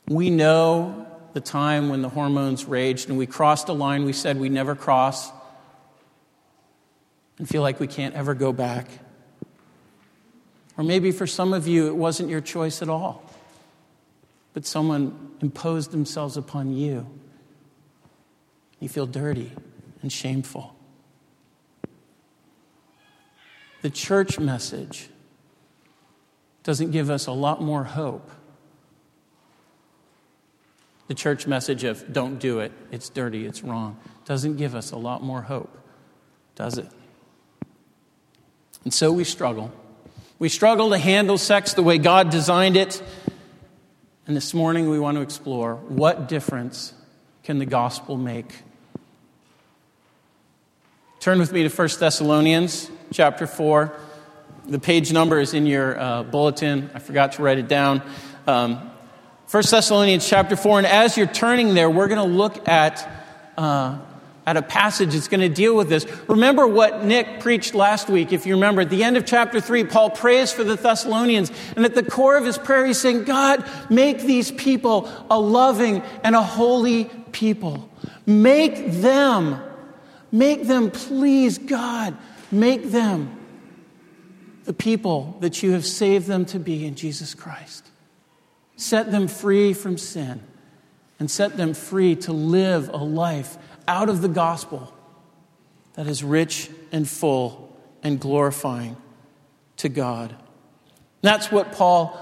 We 0.08 0.30
know 0.30 1.06
the 1.34 1.40
time 1.40 1.88
when 1.88 2.02
the 2.02 2.08
hormones 2.08 2.64
raged 2.64 3.08
and 3.08 3.18
we 3.18 3.26
crossed 3.26 3.68
a 3.68 3.72
line 3.72 4.04
we 4.04 4.12
said 4.12 4.40
we'd 4.40 4.50
never 4.50 4.74
cross 4.74 5.30
and 7.38 7.48
feel 7.48 7.62
like 7.62 7.80
we 7.80 7.86
can't 7.86 8.14
ever 8.14 8.34
go 8.34 8.52
back. 8.52 8.88
Or 10.76 10.84
maybe 10.84 11.10
for 11.10 11.26
some 11.26 11.52
of 11.52 11.66
you, 11.66 11.86
it 11.88 11.96
wasn't 11.96 12.28
your 12.28 12.40
choice 12.40 12.82
at 12.82 12.88
all, 12.88 13.28
but 14.54 14.66
someone 14.66 15.32
imposed 15.40 15.90
themselves 15.90 16.36
upon 16.36 16.72
you. 16.72 17.06
You 18.80 18.88
feel 18.88 19.06
dirty 19.06 19.52
and 20.02 20.12
shameful. 20.12 20.74
The 23.82 23.90
church 23.90 24.38
message 24.38 25.08
doesn't 26.62 26.90
give 26.90 27.10
us 27.10 27.26
a 27.26 27.32
lot 27.32 27.62
more 27.62 27.84
hope. 27.84 28.30
The 31.06 31.14
church 31.14 31.46
message 31.46 31.84
of 31.84 32.12
don't 32.12 32.38
do 32.38 32.60
it, 32.60 32.70
it's 32.92 33.08
dirty, 33.08 33.46
it's 33.46 33.62
wrong, 33.64 33.98
doesn't 34.26 34.56
give 34.56 34.74
us 34.74 34.92
a 34.92 34.96
lot 34.96 35.22
more 35.22 35.42
hope, 35.42 35.76
does 36.54 36.76
it? 36.76 36.88
And 38.84 38.94
so 38.94 39.12
we 39.12 39.24
struggle. 39.24 39.72
We 40.38 40.48
struggle 40.48 40.90
to 40.90 40.98
handle 40.98 41.38
sex 41.38 41.74
the 41.74 41.82
way 41.82 41.98
God 41.98 42.30
designed 42.30 42.76
it. 42.76 43.02
And 44.26 44.36
this 44.36 44.54
morning 44.54 44.88
we 44.88 44.98
want 44.98 45.16
to 45.16 45.22
explore 45.22 45.76
what 45.76 46.28
difference 46.28 46.94
can 47.42 47.58
the 47.58 47.66
gospel 47.66 48.16
make? 48.16 48.62
Turn 51.20 51.38
with 51.38 51.52
me 51.52 51.66
to 51.66 51.68
1 51.68 51.88
Thessalonians 51.98 52.90
chapter 53.12 53.46
4. 53.46 53.92
The 54.66 54.78
page 54.78 55.12
number 55.12 55.40
is 55.40 55.54
in 55.54 55.66
your 55.66 55.98
uh, 55.98 56.22
bulletin. 56.22 56.90
I 56.94 56.98
forgot 56.98 57.32
to 57.32 57.42
write 57.42 57.58
it 57.58 57.68
down. 57.68 58.02
Um, 58.46 58.90
1 59.50 59.62
Thessalonians 59.70 60.28
chapter 60.28 60.56
4. 60.56 60.78
And 60.78 60.86
as 60.86 61.16
you're 61.16 61.26
turning 61.26 61.74
there, 61.74 61.88
we're 61.88 62.06
going 62.06 62.20
to 62.20 62.36
look 62.36 62.68
at, 62.68 63.08
uh, 63.56 63.98
at 64.48 64.56
a 64.56 64.62
passage 64.62 65.12
that's 65.12 65.28
going 65.28 65.42
to 65.42 65.48
deal 65.50 65.76
with 65.76 65.90
this. 65.90 66.06
Remember 66.26 66.66
what 66.66 67.04
Nick 67.04 67.40
preached 67.40 67.74
last 67.74 68.08
week, 68.08 68.32
if 68.32 68.46
you 68.46 68.54
remember. 68.54 68.80
At 68.80 68.88
the 68.88 69.04
end 69.04 69.18
of 69.18 69.26
chapter 69.26 69.60
3, 69.60 69.84
Paul 69.84 70.08
prays 70.08 70.50
for 70.50 70.64
the 70.64 70.74
Thessalonians. 70.74 71.52
And 71.76 71.84
at 71.84 71.94
the 71.94 72.02
core 72.02 72.38
of 72.38 72.46
his 72.46 72.56
prayer, 72.56 72.86
he's 72.86 72.98
saying, 72.98 73.24
God, 73.24 73.68
make 73.90 74.20
these 74.22 74.50
people 74.50 75.06
a 75.28 75.38
loving 75.38 76.00
and 76.24 76.34
a 76.34 76.42
holy 76.42 77.04
people. 77.30 77.90
Make 78.24 78.90
them, 78.90 79.62
make 80.32 80.66
them, 80.66 80.90
please, 80.92 81.58
God, 81.58 82.16
make 82.50 82.90
them 82.90 83.38
the 84.64 84.72
people 84.72 85.36
that 85.40 85.62
you 85.62 85.72
have 85.72 85.84
saved 85.84 86.26
them 86.26 86.46
to 86.46 86.58
be 86.58 86.86
in 86.86 86.94
Jesus 86.94 87.34
Christ. 87.34 87.86
Set 88.76 89.12
them 89.12 89.28
free 89.28 89.74
from 89.74 89.98
sin 89.98 90.40
and 91.18 91.30
set 91.30 91.58
them 91.58 91.74
free 91.74 92.16
to 92.16 92.32
live 92.32 92.88
a 92.88 92.96
life 92.96 93.58
out 93.88 94.08
of 94.08 94.22
the 94.22 94.28
gospel 94.28 94.92
that 95.94 96.06
is 96.06 96.22
rich 96.22 96.70
and 96.92 97.08
full 97.08 97.76
and 98.04 98.20
glorifying 98.20 98.96
to 99.78 99.88
God. 99.88 100.36
That's 101.22 101.50
what 101.50 101.72
Paul 101.72 102.16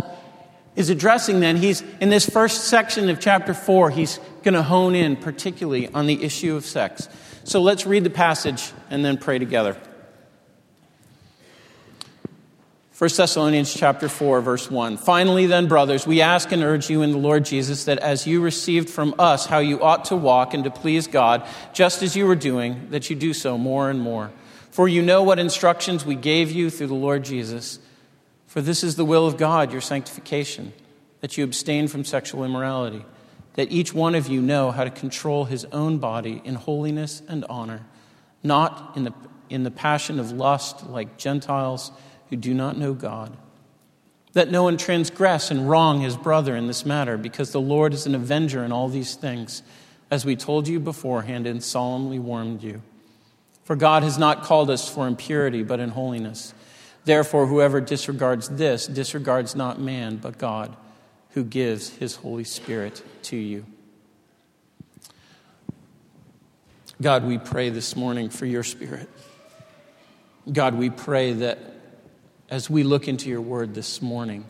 is 0.75 0.89
addressing 0.89 1.41
then. 1.41 1.57
He's 1.57 1.83
in 2.01 2.09
this 2.09 2.29
first 2.29 2.65
section 2.65 3.11
of 3.11 3.21
chapter 3.21 3.53
4, 3.53 3.91
he's 3.91 4.19
going 4.43 4.55
to 4.55 4.63
hone 4.63 4.95
in 4.95 5.17
particularly 5.17 5.89
on 5.89 6.07
the 6.07 6.23
issue 6.23 6.57
of 6.57 6.65
sex. 6.65 7.09
So 7.45 7.61
let's 7.61 7.85
read 7.85 8.05
the 8.05 8.11
passage 8.11 8.73
and 8.89 9.05
then 9.05 9.19
pray 9.19 9.39
together. 9.39 9.77
1 12.99 13.11
Thessalonians 13.15 13.75
chapter 13.75 14.09
4 14.09 14.41
verse 14.41 14.71
1. 14.71 14.97
Finally 14.97 15.45
then 15.45 15.69
brothers, 15.69 16.07
we 16.07 16.23
ask 16.23 16.51
and 16.51 16.63
urge 16.63 16.89
you 16.89 17.03
in 17.03 17.13
the 17.13 17.19
Lord 17.19 17.45
Jesus 17.45 17.85
that 17.85 17.99
as 17.99 18.27
you 18.27 18.41
received 18.41 18.89
from 18.89 19.15
us 19.19 19.45
how 19.45 19.59
you 19.59 19.83
ought 19.83 20.07
to 20.07 20.17
walk 20.17 20.55
and 20.55 20.65
to 20.65 20.71
please 20.71 21.07
God, 21.07 21.47
just 21.75 22.03
as 22.03 22.17
you 22.17 22.27
were 22.27 22.35
doing, 22.35 22.89
that 22.93 23.11
you 23.11 23.17
do 23.17 23.35
so 23.35 23.59
more 23.59 23.91
and 23.91 24.01
more. 24.01 24.33
For 24.71 24.89
you 24.89 25.03
know 25.03 25.23
what 25.23 25.39
instructions 25.39 26.07
we 26.07 26.15
gave 26.15 26.51
you 26.51 26.71
through 26.71 26.87
the 26.87 26.95
Lord 26.95 27.23
Jesus. 27.23 27.81
For 28.47 28.63
this 28.63 28.83
is 28.83 28.97
the 28.97 29.05
will 29.05 29.27
of 29.27 29.37
God, 29.37 29.73
your 29.73 29.83
sanctification, 29.83 30.73
that 31.21 31.37
you 31.37 31.45
abstain 31.45 31.89
from 31.89 32.03
sexual 32.03 32.45
immorality, 32.45 33.05
that 33.57 33.71
each 33.71 33.93
one 33.93 34.15
of 34.15 34.27
you 34.27 34.41
know 34.41 34.71
how 34.71 34.85
to 34.85 34.91
control 34.91 35.45
his 35.45 35.67
own 35.67 35.99
body 35.99 36.41
in 36.47 36.55
holiness 36.55 37.21
and 37.29 37.45
honor, 37.51 37.85
not 38.43 38.97
in 38.97 39.05
the 39.05 39.13
in 39.49 39.65
the 39.65 39.71
passion 39.71 40.19
of 40.19 40.33
lust 40.33 40.89
like 40.89 41.19
Gentiles 41.19 41.93
who 42.31 42.37
do 42.37 42.53
not 42.55 42.77
know 42.77 42.95
God. 42.95 43.37
Let 44.35 44.51
no 44.51 44.65
one 44.65 44.77
transgress 44.77 45.51
and 45.51 45.69
wrong 45.69 46.01
his 46.01 46.17
brother 46.17 46.55
in 46.55 46.67
this 46.67 46.85
matter, 46.85 47.17
because 47.17 47.53
the 47.53 47.61
Lord 47.61 47.95
is 47.95 48.07
an 48.07 48.15
avenger 48.15 48.65
in 48.65 48.73
all 48.73 48.89
these 48.89 49.15
things, 49.15 49.63
as 50.11 50.25
we 50.25 50.37
told 50.37 50.69
you 50.69 50.79
beforehand 50.79 51.47
and 51.47 51.65
solemnly 51.65 52.19
warned 52.19 52.63
you. 52.63 52.83
For 53.65 53.77
God 53.77 54.03
has 54.03 54.19
not 54.19 54.43
called 54.43 54.71
us 54.71 54.89
for 54.89 55.09
impurity, 55.09 55.63
but 55.63 55.81
in 55.81 55.91
holiness. 55.91 56.55
Therefore, 57.05 57.47
whoever 57.47 57.81
disregards 57.81 58.49
this 58.49 58.87
disregards 58.87 59.57
not 59.57 59.81
man, 59.81 60.17
but 60.17 60.39
God, 60.39 60.77
who 61.31 61.43
gives 61.43 61.89
his 61.89 62.17
Holy 62.17 62.45
Spirit 62.45 63.03
to 63.23 63.37
you. 63.37 63.65
God, 67.01 67.25
we 67.25 67.39
pray 67.39 67.71
this 67.71 67.97
morning 67.97 68.29
for 68.29 68.47
your 68.47 68.63
Spirit. 68.63 69.09
God, 70.53 70.75
we 70.75 70.91
pray 70.91 71.33
that 71.33 71.59
as 72.49 72.71
we 72.71 72.83
look 72.83 73.09
into 73.09 73.29
your 73.29 73.41
word 73.41 73.75
this 73.75 74.01
morning, 74.01 74.45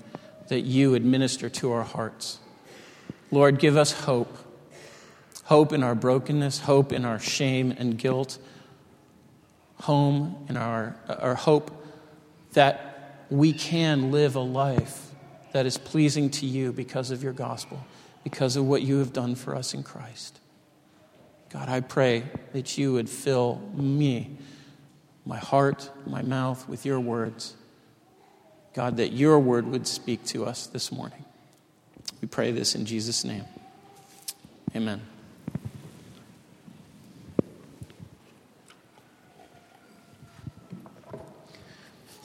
that 0.48 0.60
you 0.60 0.94
administer 0.94 1.48
to 1.48 1.72
our 1.72 1.82
hearts. 1.82 2.38
Lord, 3.30 3.58
give 3.58 3.76
us 3.76 3.92
hope 3.92 4.36
hope 5.46 5.72
in 5.72 5.84
our 5.84 5.94
brokenness, 5.94 6.58
hope 6.60 6.92
in 6.92 7.04
our 7.04 7.20
shame 7.20 7.72
and 7.78 7.96
guilt, 7.96 8.36
home 9.82 10.44
in 10.48 10.56
our, 10.56 10.96
our 11.08 11.36
hope 11.36 11.70
that 12.52 13.24
we 13.30 13.52
can 13.52 14.10
live 14.10 14.34
a 14.34 14.40
life 14.40 15.10
that 15.52 15.64
is 15.64 15.78
pleasing 15.78 16.28
to 16.28 16.46
you 16.46 16.72
because 16.72 17.12
of 17.12 17.22
your 17.22 17.32
gospel, 17.32 17.84
because 18.24 18.56
of 18.56 18.66
what 18.66 18.82
you 18.82 18.98
have 18.98 19.12
done 19.12 19.36
for 19.36 19.54
us 19.54 19.72
in 19.72 19.84
Christ. 19.84 20.40
God, 21.50 21.68
I 21.68 21.80
pray 21.80 22.24
that 22.52 22.76
you 22.76 22.94
would 22.94 23.08
fill 23.08 23.62
me, 23.72 24.36
my 25.24 25.38
heart, 25.38 25.90
my 26.06 26.22
mouth 26.22 26.68
with 26.68 26.84
your 26.84 26.98
words. 26.98 27.54
God, 28.76 28.98
that 28.98 29.12
your 29.12 29.38
word 29.40 29.66
would 29.68 29.86
speak 29.86 30.22
to 30.26 30.44
us 30.44 30.66
this 30.66 30.92
morning. 30.92 31.24
We 32.20 32.28
pray 32.28 32.52
this 32.52 32.74
in 32.74 32.84
Jesus' 32.84 33.24
name. 33.24 33.46
Amen. 34.76 35.00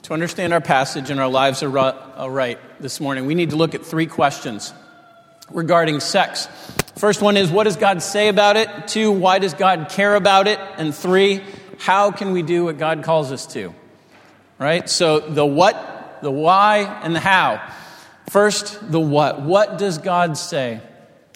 To 0.02 0.12
understand 0.12 0.52
our 0.52 0.60
passage 0.60 1.08
and 1.08 1.18
our 1.18 1.30
lives 1.30 1.62
are 1.62 1.70
right 1.70 2.58
this 2.82 3.00
morning, 3.00 3.24
we 3.24 3.34
need 3.34 3.48
to 3.48 3.56
look 3.56 3.74
at 3.74 3.86
three 3.86 4.06
questions 4.06 4.74
regarding 5.50 6.00
sex. 6.00 6.48
First 6.98 7.22
one 7.22 7.38
is 7.38 7.50
what 7.50 7.64
does 7.64 7.78
God 7.78 8.02
say 8.02 8.28
about 8.28 8.58
it? 8.58 8.88
Two, 8.88 9.10
why 9.10 9.38
does 9.38 9.54
God 9.54 9.88
care 9.88 10.14
about 10.16 10.46
it? 10.48 10.60
And 10.76 10.94
three, 10.94 11.42
how 11.78 12.10
can 12.10 12.32
we 12.32 12.42
do 12.42 12.66
what 12.66 12.76
God 12.76 13.04
calls 13.04 13.32
us 13.32 13.46
to? 13.54 13.74
Right? 14.58 14.86
So 14.86 15.18
the 15.18 15.46
what 15.46 15.91
the 16.22 16.30
why, 16.30 16.78
and 17.02 17.14
the 17.14 17.20
how. 17.20 17.60
First, 18.30 18.90
the 18.90 19.00
what. 19.00 19.42
What 19.42 19.78
does 19.78 19.98
God 19.98 20.38
say? 20.38 20.80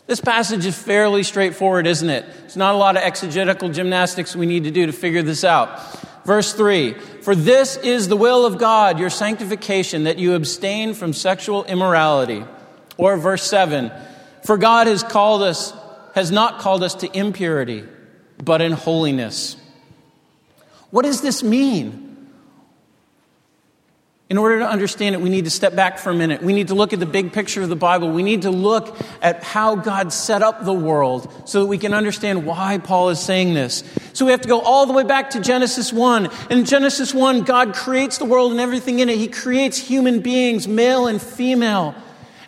This 0.06 0.20
passage 0.20 0.64
is 0.64 0.78
fairly 0.78 1.24
straightforward, 1.24 1.86
isn't 1.86 2.08
it? 2.08 2.24
It's 2.44 2.56
not 2.56 2.74
a 2.74 2.78
lot 2.78 2.96
of 2.96 3.02
exegetical 3.02 3.68
gymnastics 3.70 4.36
we 4.36 4.46
need 4.46 4.64
to 4.64 4.70
do 4.70 4.86
to 4.86 4.92
figure 4.92 5.22
this 5.22 5.42
out. 5.42 6.24
Verse 6.24 6.52
3 6.52 6.94
For 7.22 7.34
this 7.34 7.76
is 7.76 8.08
the 8.08 8.16
will 8.16 8.46
of 8.46 8.58
God, 8.58 9.00
your 9.00 9.10
sanctification, 9.10 10.04
that 10.04 10.18
you 10.18 10.34
abstain 10.34 10.94
from 10.94 11.12
sexual 11.12 11.64
immorality. 11.64 12.44
Or 12.96 13.16
verse 13.16 13.42
7 13.42 13.90
For 14.44 14.56
God 14.56 14.86
has 14.86 15.02
called 15.02 15.42
us, 15.42 15.72
has 16.14 16.30
not 16.30 16.60
called 16.60 16.84
us 16.84 16.94
to 16.96 17.18
impurity, 17.18 17.84
but 18.42 18.60
in 18.60 18.72
holiness. 18.72 19.56
What 20.90 21.04
does 21.04 21.20
this 21.20 21.42
mean? 21.42 22.05
In 24.28 24.38
order 24.38 24.58
to 24.58 24.68
understand 24.68 25.14
it, 25.14 25.20
we 25.20 25.30
need 25.30 25.44
to 25.44 25.52
step 25.52 25.76
back 25.76 25.98
for 25.98 26.10
a 26.10 26.14
minute. 26.14 26.42
We 26.42 26.52
need 26.52 26.68
to 26.68 26.74
look 26.74 26.92
at 26.92 26.98
the 26.98 27.06
big 27.06 27.32
picture 27.32 27.62
of 27.62 27.68
the 27.68 27.76
Bible. 27.76 28.10
We 28.10 28.24
need 28.24 28.42
to 28.42 28.50
look 28.50 28.96
at 29.22 29.44
how 29.44 29.76
God 29.76 30.12
set 30.12 30.42
up 30.42 30.64
the 30.64 30.72
world 30.72 31.32
so 31.48 31.60
that 31.60 31.66
we 31.66 31.78
can 31.78 31.94
understand 31.94 32.44
why 32.44 32.78
Paul 32.78 33.10
is 33.10 33.20
saying 33.20 33.54
this. 33.54 33.84
So 34.14 34.24
we 34.24 34.32
have 34.32 34.40
to 34.40 34.48
go 34.48 34.60
all 34.60 34.86
the 34.86 34.92
way 34.92 35.04
back 35.04 35.30
to 35.30 35.40
Genesis 35.40 35.92
1. 35.92 36.28
In 36.50 36.64
Genesis 36.64 37.14
1, 37.14 37.42
God 37.42 37.72
creates 37.72 38.18
the 38.18 38.24
world 38.24 38.50
and 38.50 38.60
everything 38.60 38.98
in 38.98 39.08
it. 39.08 39.16
He 39.16 39.28
creates 39.28 39.78
human 39.78 40.22
beings, 40.22 40.66
male 40.66 41.06
and 41.06 41.22
female. 41.22 41.94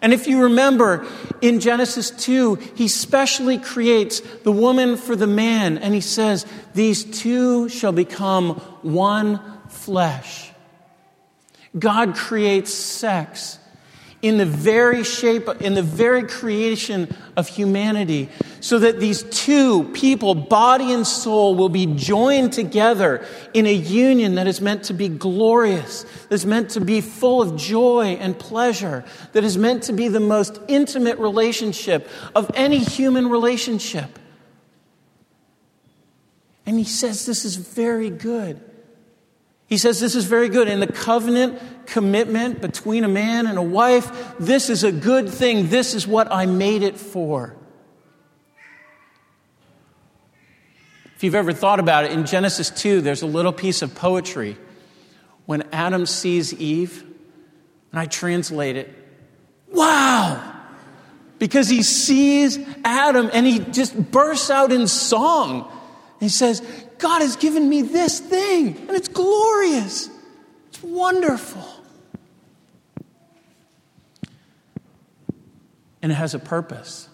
And 0.03 0.13
if 0.13 0.27
you 0.27 0.43
remember, 0.43 1.07
in 1.41 1.61
Genesis 1.61 2.11
2, 2.11 2.57
he 2.75 2.89
specially 2.89 3.59
creates 3.59 4.19
the 4.19 4.53
woman 4.53 4.97
for 4.97 5.15
the 5.15 5.27
man, 5.29 5.79
and 5.79 5.95
he 5.95 6.01
says, 6.01 6.45
These 6.75 7.21
two 7.21 7.69
shall 7.69 7.93
become 7.93 8.57
one 8.83 9.41
flesh. 9.69 10.48
God 11.77 12.15
creates 12.15 12.73
sex 12.73 13.59
in 14.21 14.37
the 14.37 14.47
very 14.47 15.05
shape, 15.05 15.49
in 15.61 15.75
the 15.75 15.83
very 15.83 16.25
creation 16.25 17.15
of 17.37 17.47
humanity, 17.47 18.29
so 18.61 18.81
that 18.81 18.99
these 18.99 19.23
two 19.25 19.85
people, 19.91 20.35
body 20.35 20.93
and 20.93 21.07
soul, 21.07 21.55
will 21.55 21.69
be 21.69 21.87
joined 21.87 22.53
together 22.53 23.25
in 23.55 23.65
a 23.67 23.73
union 23.73 24.35
that 24.35 24.49
is 24.49 24.61
meant 24.61 24.83
to 24.83 24.93
be 24.93 25.09
glorious, 25.09 26.03
that 26.03 26.35
is 26.35 26.45
meant 26.45 26.71
to 26.71 26.81
be 26.81 27.01
full 27.01 27.41
of 27.41 27.57
joy 27.57 28.17
and 28.21 28.37
pleasure, 28.37 29.05
that 29.35 29.45
is 29.45 29.57
meant 29.57 29.85
to 29.85 29.93
be 29.93 30.09
the 30.09 30.21
most 30.21 30.61
intimate 30.67 31.19
relationship 31.19 32.09
of 32.35 32.51
any 32.55 32.79
human 32.79 33.29
relationship. 33.29 34.19
And 36.67 36.77
he 36.77 36.85
says 36.85 37.25
this 37.25 37.45
is 37.45 37.55
very 37.55 38.11
good. 38.11 38.68
He 39.69 39.77
says 39.77 40.01
this 40.01 40.15
is 40.15 40.25
very 40.25 40.49
good. 40.49 40.67
In 40.67 40.81
the 40.81 40.87
covenant 40.87 41.61
commitment 41.87 42.63
between 42.63 43.05
a 43.05 43.09
man 43.09 43.47
and 43.47 43.59
a 43.59 43.63
wife, 43.63 44.37
this 44.39 44.71
is 44.71 44.83
a 44.83 44.91
good 44.91 45.29
thing. 45.29 45.69
This 45.69 45.95
is 45.95 46.07
what 46.07 46.33
I 46.33 46.47
made 46.47 46.83
it 46.83 46.97
for. 46.97 47.55
If 51.17 51.25
you've 51.25 51.35
ever 51.35 51.53
thought 51.53 51.81
about 51.81 52.05
it, 52.05 52.13
in 52.13 52.25
Genesis 52.25 52.71
2, 52.71 53.03
there's 53.03 53.23
a 53.23 53.27
little 53.27 53.53
piece 53.53 53.83
of 53.83 53.95
poetry 53.95 54.57
when 55.45 55.65
Adam 55.73 56.07
sees 56.07 56.55
Eve, 56.55 57.05
and 57.91 58.01
I 58.01 58.07
translate 58.07 58.77
it, 58.77 58.95
wow! 59.73 60.55
Because 61.39 61.69
he 61.69 61.83
sees 61.83 62.59
Adam 62.85 63.31
and 63.33 63.47
he 63.47 63.59
just 63.59 64.11
bursts 64.11 64.49
out 64.49 64.73
in 64.73 64.87
song. 64.87 65.71
He 66.21 66.29
says, 66.29 66.63
God 66.99 67.23
has 67.23 67.37
given 67.37 67.69
me 67.69 67.83
this 67.83 68.21
thing, 68.21 68.77
and 68.77 68.91
it's 68.91 69.09
glorious. 69.09 70.11
It's 70.69 70.83
wonderful. 70.83 71.79
and 76.03 76.13
it 76.13 76.17
has 76.17 76.35
a 76.35 76.39
purpose. 76.39 77.09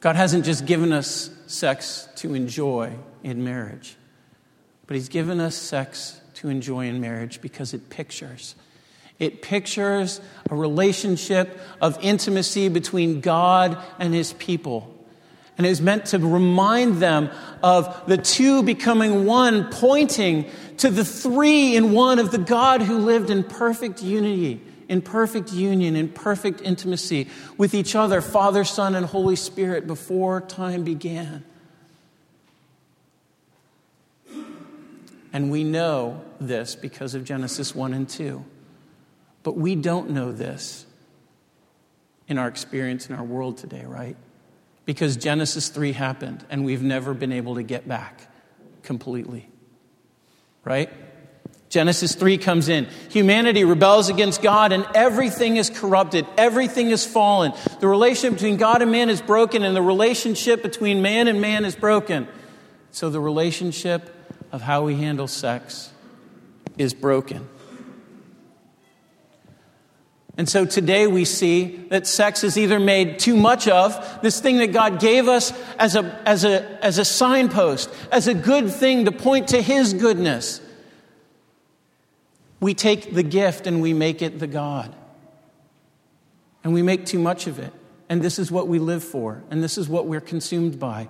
God 0.00 0.16
hasn't 0.16 0.44
just 0.44 0.66
given 0.66 0.92
us 0.92 1.30
sex 1.46 2.08
to 2.16 2.34
enjoy 2.34 2.92
in 3.22 3.44
marriage, 3.44 3.96
but 4.86 4.94
He's 4.94 5.08
given 5.08 5.40
us 5.40 5.54
sex 5.54 6.20
to 6.34 6.48
enjoy 6.48 6.86
in 6.86 7.00
marriage 7.00 7.40
because 7.40 7.74
it 7.74 7.90
pictures. 7.90 8.54
It 9.18 9.42
pictures 9.42 10.20
a 10.48 10.54
relationship 10.54 11.58
of 11.80 11.98
intimacy 12.00 12.68
between 12.68 13.20
God 13.20 13.76
and 13.98 14.14
His 14.14 14.32
people. 14.34 14.94
And 15.58 15.66
it 15.66 15.70
was 15.70 15.82
meant 15.82 16.06
to 16.06 16.18
remind 16.18 16.96
them 16.96 17.30
of 17.62 18.06
the 18.06 18.16
two 18.16 18.62
becoming 18.62 19.26
one, 19.26 19.68
pointing 19.70 20.48
to 20.78 20.88
the 20.88 21.04
three 21.04 21.76
in 21.76 21.92
one 21.92 22.18
of 22.18 22.30
the 22.30 22.38
God 22.38 22.80
who 22.80 22.98
lived 22.98 23.28
in 23.28 23.42
perfect 23.42 24.02
unity 24.02 24.62
in 24.88 25.02
perfect 25.02 25.52
union, 25.52 25.94
in 25.94 26.08
perfect 26.08 26.62
intimacy 26.62 27.28
with 27.56 27.74
each 27.74 27.94
other, 27.94 28.20
Father, 28.20 28.64
Son, 28.64 28.94
and 28.94 29.04
Holy 29.04 29.36
Spirit, 29.36 29.86
before 29.86 30.40
time 30.40 30.82
began. 30.82 31.44
And 35.32 35.50
we 35.50 35.62
know 35.62 36.24
this 36.40 36.74
because 36.74 37.14
of 37.14 37.24
Genesis 37.24 37.74
1 37.74 37.92
and 37.92 38.08
2. 38.08 38.42
But 39.42 39.56
we 39.56 39.74
don't 39.74 40.10
know 40.10 40.32
this 40.32 40.86
in 42.26 42.38
our 42.38 42.48
experience 42.48 43.08
in 43.08 43.14
our 43.14 43.24
world 43.24 43.58
today, 43.58 43.84
right? 43.84 44.16
Because 44.88 45.18
Genesis 45.18 45.68
3 45.68 45.92
happened 45.92 46.46
and 46.48 46.64
we've 46.64 46.82
never 46.82 47.12
been 47.12 47.30
able 47.30 47.56
to 47.56 47.62
get 47.62 47.86
back 47.86 48.26
completely, 48.82 49.46
right? 50.64 50.88
Genesis 51.68 52.14
3 52.14 52.38
comes 52.38 52.70
in. 52.70 52.86
Humanity 53.10 53.64
rebels 53.64 54.08
against 54.08 54.40
God 54.40 54.72
and 54.72 54.86
everything 54.94 55.58
is 55.58 55.68
corrupted. 55.68 56.26
Everything 56.38 56.88
is 56.88 57.04
fallen. 57.04 57.52
The 57.80 57.86
relationship 57.86 58.38
between 58.38 58.56
God 58.56 58.80
and 58.80 58.90
man 58.90 59.10
is 59.10 59.20
broken 59.20 59.62
and 59.62 59.76
the 59.76 59.82
relationship 59.82 60.62
between 60.62 61.02
man 61.02 61.28
and 61.28 61.38
man 61.38 61.66
is 61.66 61.76
broken. 61.76 62.26
So 62.90 63.10
the 63.10 63.20
relationship 63.20 64.08
of 64.52 64.62
how 64.62 64.84
we 64.84 64.94
handle 64.94 65.28
sex 65.28 65.92
is 66.78 66.94
broken. 66.94 67.46
And 70.38 70.48
so 70.48 70.64
today 70.64 71.06
we 71.06 71.26
see 71.26 71.76
that 71.90 72.06
sex 72.06 72.42
is 72.44 72.56
either 72.56 72.80
made 72.80 73.18
too 73.18 73.36
much 73.36 73.68
of, 73.68 74.22
this 74.22 74.40
thing 74.40 74.58
that 74.58 74.72
God 74.72 75.00
gave 75.00 75.28
us 75.28 75.52
as 75.78 75.96
a, 75.96 76.22
as 76.26 76.44
a, 76.44 76.82
as 76.82 76.96
a 76.96 77.04
signpost, 77.04 77.90
as 78.10 78.28
a 78.28 78.34
good 78.34 78.70
thing 78.70 79.04
to 79.04 79.12
point 79.12 79.48
to 79.48 79.60
His 79.60 79.92
goodness 79.92 80.62
we 82.60 82.74
take 82.74 83.14
the 83.14 83.22
gift 83.22 83.66
and 83.66 83.80
we 83.80 83.92
make 83.92 84.22
it 84.22 84.38
the 84.38 84.46
God. 84.46 84.94
And 86.64 86.72
we 86.72 86.82
make 86.82 87.06
too 87.06 87.18
much 87.18 87.46
of 87.46 87.58
it. 87.58 87.72
And 88.08 88.20
this 88.20 88.38
is 88.38 88.50
what 88.50 88.68
we 88.68 88.78
live 88.78 89.04
for. 89.04 89.42
And 89.50 89.62
this 89.62 89.78
is 89.78 89.88
what 89.88 90.06
we're 90.06 90.20
consumed 90.20 90.78
by. 90.78 91.08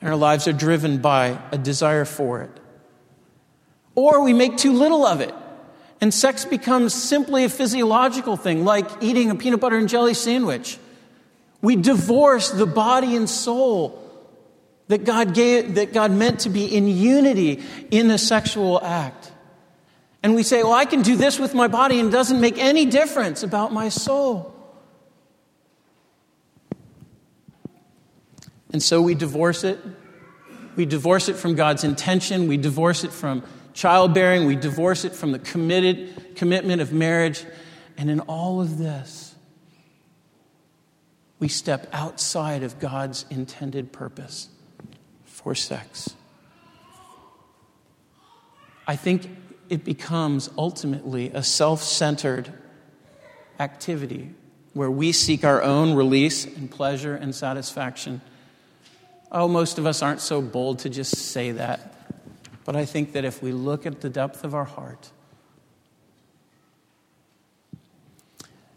And 0.00 0.10
our 0.10 0.16
lives 0.16 0.46
are 0.48 0.52
driven 0.52 0.98
by 0.98 1.38
a 1.50 1.58
desire 1.58 2.04
for 2.04 2.42
it. 2.42 2.50
Or 3.94 4.22
we 4.22 4.32
make 4.32 4.56
too 4.56 4.72
little 4.72 5.06
of 5.06 5.20
it. 5.20 5.34
And 6.02 6.12
sex 6.12 6.44
becomes 6.44 6.92
simply 6.92 7.44
a 7.44 7.48
physiological 7.48 8.36
thing, 8.36 8.64
like 8.64 8.90
eating 9.00 9.30
a 9.30 9.36
peanut 9.36 9.60
butter 9.60 9.78
and 9.78 9.88
jelly 9.88 10.14
sandwich. 10.14 10.78
We 11.62 11.76
divorce 11.76 12.50
the 12.50 12.66
body 12.66 13.14
and 13.14 13.30
soul 13.30 14.02
that 14.88 15.04
God 15.04 15.32
gave, 15.32 15.76
that 15.76 15.92
God 15.92 16.10
meant 16.10 16.40
to 16.40 16.50
be 16.50 16.64
in 16.64 16.88
unity 16.88 17.62
in 17.92 18.10
a 18.10 18.18
sexual 18.18 18.82
act. 18.82 19.30
And 20.24 20.34
we 20.34 20.42
say, 20.42 20.64
well, 20.64 20.72
I 20.72 20.86
can 20.86 21.02
do 21.02 21.14
this 21.14 21.38
with 21.38 21.54
my 21.54 21.68
body 21.68 22.00
and 22.00 22.08
it 22.08 22.12
doesn't 22.12 22.40
make 22.40 22.58
any 22.58 22.84
difference 22.84 23.44
about 23.44 23.72
my 23.72 23.88
soul. 23.88 24.52
And 28.72 28.82
so 28.82 29.00
we 29.00 29.14
divorce 29.14 29.62
it. 29.62 29.78
We 30.74 30.84
divorce 30.84 31.28
it 31.28 31.36
from 31.36 31.54
God's 31.54 31.84
intention. 31.84 32.48
We 32.48 32.56
divorce 32.56 33.04
it 33.04 33.12
from 33.12 33.44
childbearing. 33.74 34.46
We 34.46 34.56
divorce 34.56 35.04
it 35.04 35.14
from 35.14 35.32
the 35.32 35.38
committed 35.38 36.36
commitment 36.36 36.82
of 36.82 36.92
marriage. 36.92 37.44
And 37.96 38.10
in 38.10 38.20
all 38.20 38.60
of 38.60 38.78
this, 38.78 39.34
we 41.38 41.48
step 41.48 41.88
outside 41.92 42.62
of 42.62 42.78
God's 42.78 43.26
intended 43.30 43.92
purpose 43.92 44.48
for 45.24 45.54
sex. 45.54 46.14
I 48.86 48.96
think 48.96 49.28
it 49.68 49.84
becomes 49.84 50.50
ultimately 50.56 51.30
a 51.30 51.42
self 51.42 51.82
centered 51.82 52.52
activity 53.58 54.34
where 54.74 54.90
we 54.90 55.12
seek 55.12 55.44
our 55.44 55.62
own 55.62 55.94
release 55.94 56.44
and 56.44 56.70
pleasure 56.70 57.14
and 57.14 57.34
satisfaction. 57.34 58.20
Oh, 59.30 59.48
most 59.48 59.78
of 59.78 59.86
us 59.86 60.02
aren't 60.02 60.20
so 60.20 60.42
bold 60.42 60.80
to 60.80 60.88
just 60.88 61.16
say 61.16 61.52
that. 61.52 61.91
But 62.64 62.76
I 62.76 62.84
think 62.84 63.12
that 63.12 63.24
if 63.24 63.42
we 63.42 63.52
look 63.52 63.86
at 63.86 64.00
the 64.00 64.08
depth 64.08 64.44
of 64.44 64.54
our 64.54 64.64
heart 64.64 65.10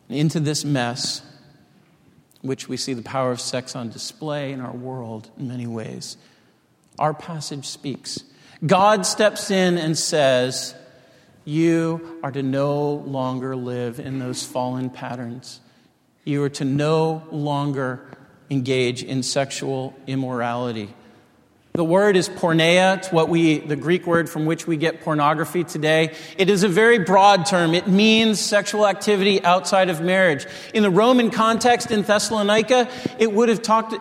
into 0.09 0.39
this 0.39 0.65
mess, 0.65 1.21
which 2.41 2.67
we 2.67 2.77
see 2.77 2.93
the 2.93 3.01
power 3.01 3.31
of 3.31 3.41
sex 3.41 3.75
on 3.75 3.89
display 3.89 4.51
in 4.51 4.61
our 4.61 4.73
world 4.73 5.29
in 5.37 5.47
many 5.47 5.67
ways, 5.67 6.17
our 6.99 7.13
passage 7.13 7.65
speaks. 7.65 8.23
God 8.65 9.05
steps 9.05 9.51
in 9.51 9.77
and 9.77 9.97
says, 9.97 10.75
you 11.43 12.19
are 12.23 12.31
to 12.31 12.41
no 12.41 12.93
longer 12.93 13.55
live 13.55 13.99
in 13.99 14.17
those 14.17 14.43
fallen 14.43 14.89
patterns. 14.89 15.59
You 16.23 16.41
are 16.43 16.49
to 16.49 16.65
no 16.65 17.23
longer 17.31 18.09
engage 18.49 19.03
in 19.03 19.21
sexual 19.21 19.93
immorality. 20.07 20.89
The 21.75 21.83
word 21.83 22.15
is 22.15 22.29
porneia. 22.29 22.99
It's 22.99 23.11
what 23.11 23.27
we, 23.27 23.59
the 23.59 23.75
Greek 23.75 24.07
word 24.07 24.29
from 24.29 24.45
which 24.45 24.65
we 24.65 24.77
get 24.77 25.01
pornography 25.01 25.65
today. 25.65 26.15
It 26.37 26.49
is 26.49 26.63
a 26.63 26.69
very 26.69 26.99
broad 26.99 27.45
term. 27.45 27.73
It 27.73 27.85
means 27.85 28.39
sexual 28.39 28.87
activity 28.87 29.43
outside 29.43 29.89
of 29.89 29.99
marriage. 29.99 30.45
In 30.73 30.83
the 30.83 30.89
Roman 30.89 31.31
context 31.31 31.91
in 31.91 32.03
Thessalonica, 32.03 32.89
it 33.19 33.33
would 33.33 33.49
have 33.49 33.61
talked, 33.61 33.93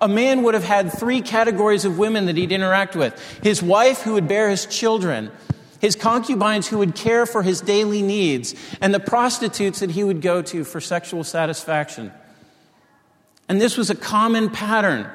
a 0.00 0.06
man 0.06 0.44
would 0.44 0.54
have 0.54 0.62
had 0.62 0.92
three 0.92 1.20
categories 1.20 1.84
of 1.84 1.98
women 1.98 2.26
that 2.26 2.36
he'd 2.36 2.52
interact 2.52 2.94
with. 2.94 3.20
His 3.42 3.60
wife 3.60 4.02
who 4.02 4.12
would 4.12 4.28
bear 4.28 4.48
his 4.48 4.64
children 4.66 5.32
his 5.78 5.94
concubines 5.94 6.66
who 6.66 6.78
would 6.78 6.94
care 6.94 7.26
for 7.26 7.42
his 7.42 7.60
daily 7.60 8.00
needs, 8.00 8.54
and 8.80 8.94
the 8.94 8.98
prostitutes 8.98 9.80
that 9.80 9.90
he 9.90 10.02
would 10.02 10.22
go 10.22 10.40
to 10.40 10.64
for 10.64 10.80
sexual 10.80 11.22
satisfaction. 11.22 12.10
And 13.46 13.60
this 13.60 13.76
was 13.76 13.90
a 13.90 13.94
common 13.94 14.48
pattern. 14.48 15.06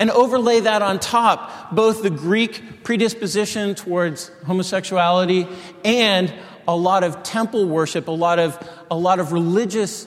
And 0.00 0.10
overlay 0.10 0.60
that 0.60 0.80
on 0.80 0.98
top, 0.98 1.72
both 1.72 2.02
the 2.02 2.08
Greek 2.08 2.82
predisposition 2.82 3.74
towards 3.74 4.32
homosexuality 4.46 5.46
and 5.84 6.32
a 6.66 6.74
lot 6.74 7.04
of 7.04 7.22
temple 7.22 7.68
worship, 7.68 8.08
a 8.08 8.12
lot 8.12 8.38
of, 8.38 8.58
a 8.90 8.96
lot 8.96 9.20
of 9.20 9.32
religious 9.32 10.06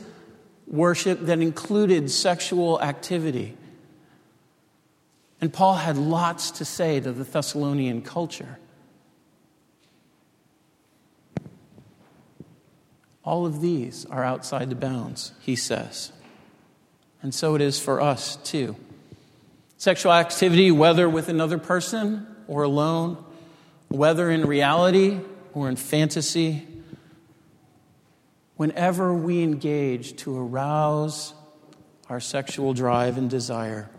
worship 0.66 1.20
that 1.22 1.40
included 1.40 2.10
sexual 2.10 2.82
activity. 2.82 3.56
And 5.40 5.54
Paul 5.54 5.76
had 5.76 5.96
lots 5.96 6.50
to 6.52 6.66
say 6.66 7.00
to 7.00 7.12
the 7.12 7.24
Thessalonian 7.24 8.02
culture. 8.02 8.58
All 13.24 13.46
of 13.46 13.62
these 13.62 14.06
are 14.08 14.24
outside 14.24 14.72
the 14.72 14.76
bounds, 14.76 15.34
he 15.40 15.56
says. 15.56 16.12
And 17.22 17.34
so 17.34 17.54
it 17.54 17.62
is 17.62 17.80
for 17.80 18.02
us, 18.02 18.38
too. 18.38 18.76
Sexual 19.84 20.14
activity, 20.14 20.72
whether 20.72 21.10
with 21.10 21.28
another 21.28 21.58
person 21.58 22.26
or 22.48 22.64
alone, 22.64 23.22
whether 23.90 24.32
in 24.32 24.46
reality 24.46 25.20
or 25.54 25.68
in 25.68 25.76
fantasy, 25.76 26.66
whenever 28.56 29.14
we 29.14 29.44
engage 29.44 30.16
to 30.16 30.40
arouse 30.40 31.34
our 32.08 32.22
sexual 32.22 32.74
drive 32.74 33.18
and 33.18 33.30
desire, 33.30 33.90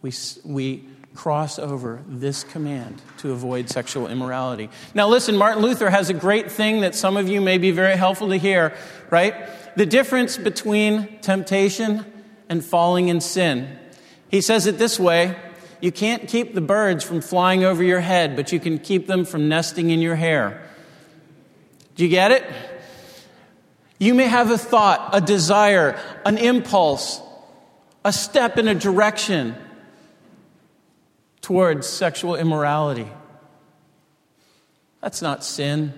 we, 0.00 0.12
we 0.44 0.84
cross 1.12 1.58
over 1.58 2.04
this 2.06 2.44
command 2.44 3.02
to 3.18 3.32
avoid 3.32 3.68
sexual 3.68 4.06
immorality. 4.06 4.70
Now, 4.94 5.08
listen, 5.08 5.36
Martin 5.36 5.60
Luther 5.60 5.90
has 5.90 6.08
a 6.08 6.14
great 6.14 6.52
thing 6.52 6.82
that 6.82 6.94
some 6.94 7.16
of 7.16 7.28
you 7.28 7.40
may 7.40 7.58
be 7.58 7.72
very 7.72 7.96
helpful 7.96 8.28
to 8.28 8.36
hear, 8.36 8.76
right? 9.10 9.34
The 9.74 9.86
difference 9.86 10.36
between 10.36 11.18
temptation 11.18 12.12
and 12.48 12.64
falling 12.64 13.08
in 13.08 13.20
sin. 13.20 13.78
He 14.28 14.40
says 14.40 14.66
it 14.66 14.78
this 14.78 14.98
way 14.98 15.36
You 15.80 15.92
can't 15.92 16.28
keep 16.28 16.54
the 16.54 16.60
birds 16.60 17.04
from 17.04 17.20
flying 17.20 17.64
over 17.64 17.82
your 17.82 18.00
head, 18.00 18.36
but 18.36 18.52
you 18.52 18.60
can 18.60 18.78
keep 18.78 19.06
them 19.06 19.24
from 19.24 19.48
nesting 19.48 19.90
in 19.90 20.00
your 20.00 20.16
hair. 20.16 20.62
Do 21.94 22.04
you 22.04 22.10
get 22.10 22.30
it? 22.30 22.44
You 23.98 24.14
may 24.14 24.26
have 24.26 24.50
a 24.50 24.58
thought, 24.58 25.10
a 25.14 25.20
desire, 25.20 25.98
an 26.24 26.36
impulse, 26.36 27.20
a 28.04 28.12
step 28.12 28.58
in 28.58 28.68
a 28.68 28.74
direction 28.74 29.56
towards 31.40 31.86
sexual 31.86 32.36
immorality. 32.36 33.08
That's 35.00 35.22
not 35.22 35.44
sin, 35.44 35.94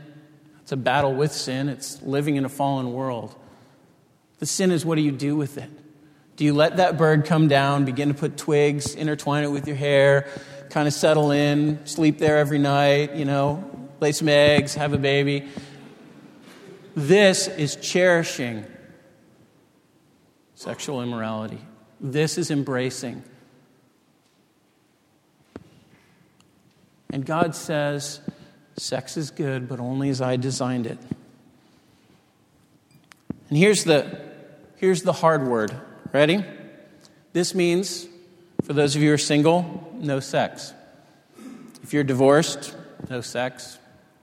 It's 0.63 0.73
a 0.73 0.77
battle 0.77 1.15
with 1.15 1.33
sin, 1.33 1.69
it's 1.71 2.03
living 2.03 2.37
in 2.37 2.45
a 2.45 2.49
fallen 2.49 2.93
world. 2.93 3.35
The 4.39 4.47
sin 4.47 4.71
is 4.71 4.85
what 4.85 4.97
do 4.97 5.01
you 5.01 5.11
do 5.11 5.35
with 5.35 5.57
it? 5.57 5.71
Do 6.39 6.45
you 6.45 6.55
let 6.55 6.77
that 6.77 6.97
bird 6.97 7.25
come 7.25 7.49
down, 7.49 7.85
begin 7.85 8.09
to 8.09 8.15
put 8.15 8.37
twigs, 8.37 8.95
intertwine 8.95 9.43
it 9.43 9.49
with 9.49 9.67
your 9.67 9.75
hair, 9.75 10.29
kind 10.71 10.87
of 10.87 10.95
settle 10.95 11.33
in, 11.33 11.85
sleep 11.85 12.19
there 12.19 12.39
every 12.39 12.61
night, 12.61 13.17
you 13.17 13.25
know, 13.25 13.89
lay 13.99 14.13
some 14.13 14.29
eggs, 14.29 14.77
have 14.77 14.93
a 14.93 14.99
baby? 14.99 15.49
This 16.95 17.49
is 17.49 17.75
cherishing 17.75 18.65
sexual 20.55 21.03
immorality. 21.03 21.59
This 22.01 22.39
is 22.39 22.53
embracing. 22.53 23.25
And 27.11 27.27
God 27.27 27.57
says, 27.57 28.21
sex 28.77 29.17
is 29.17 29.33
good, 29.33 29.69
but 29.69 29.81
only 29.81 30.09
as 30.09 30.21
I 30.21 30.37
designed 30.37 30.87
it. 30.87 30.99
And 33.49 33.59
here's 33.59 33.83
the, 33.83 34.21
here's 34.77 35.03
the 35.03 35.13
hard 35.13 35.45
word 35.45 35.75
Ready? 36.13 36.43
This 37.35 37.55
means, 37.55 38.07
for 38.63 38.73
those 38.73 38.97
of 38.97 39.03
you 39.03 39.09
who 39.09 39.15
are 39.15 39.19
single, 39.19 39.93
no 39.95 40.21
sex. 40.21 40.73
If 41.83 41.93
you're 41.93 42.05
divorced, 42.05 42.75
no 43.11 43.21
sex. 43.21 43.79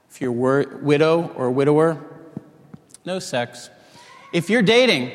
If 0.09 0.19
you're 0.19 0.31
wor- 0.31 0.79
widow 0.81 1.31
or 1.35 1.51
widower, 1.51 2.03
no 3.05 3.19
sex. 3.19 3.69
If 4.33 4.49
you're 4.49 4.63
dating, 4.63 5.11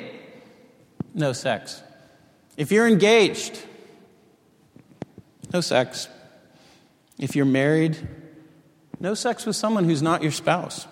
no 1.13 1.33
sex. 1.33 1.83
If 2.57 2.71
you're 2.71 2.87
engaged, 2.87 3.61
no 5.53 5.61
sex. 5.61 6.09
If 7.19 7.35
you're 7.35 7.47
married, 7.47 7.99
no 9.01 9.15
sex 9.15 9.45
with 9.45 9.57
someone 9.57 9.85
who's 9.85 10.03
not 10.03 10.23
your 10.23 10.33
spouse. 10.33 10.87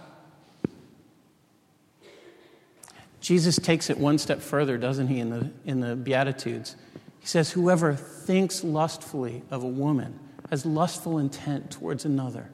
Jesus 3.29 3.59
takes 3.59 3.91
it 3.91 3.99
one 3.99 4.17
step 4.17 4.41
further, 4.41 4.79
doesn't 4.79 5.09
he, 5.09 5.21
in 5.21 5.29
the, 5.29 5.51
in 5.67 5.81
the 5.81 5.95
Beatitudes? 5.95 6.77
He 7.21 7.27
says, 7.27 7.51
Whoever 7.51 7.93
thinks 7.95 8.65
lustfully 8.65 9.43
of 9.51 9.63
a 9.63 9.69
woman, 9.69 10.19
has 10.49 10.65
lustful 10.65 11.19
intent 11.19 11.71
towards 11.71 12.07
another, 12.07 12.49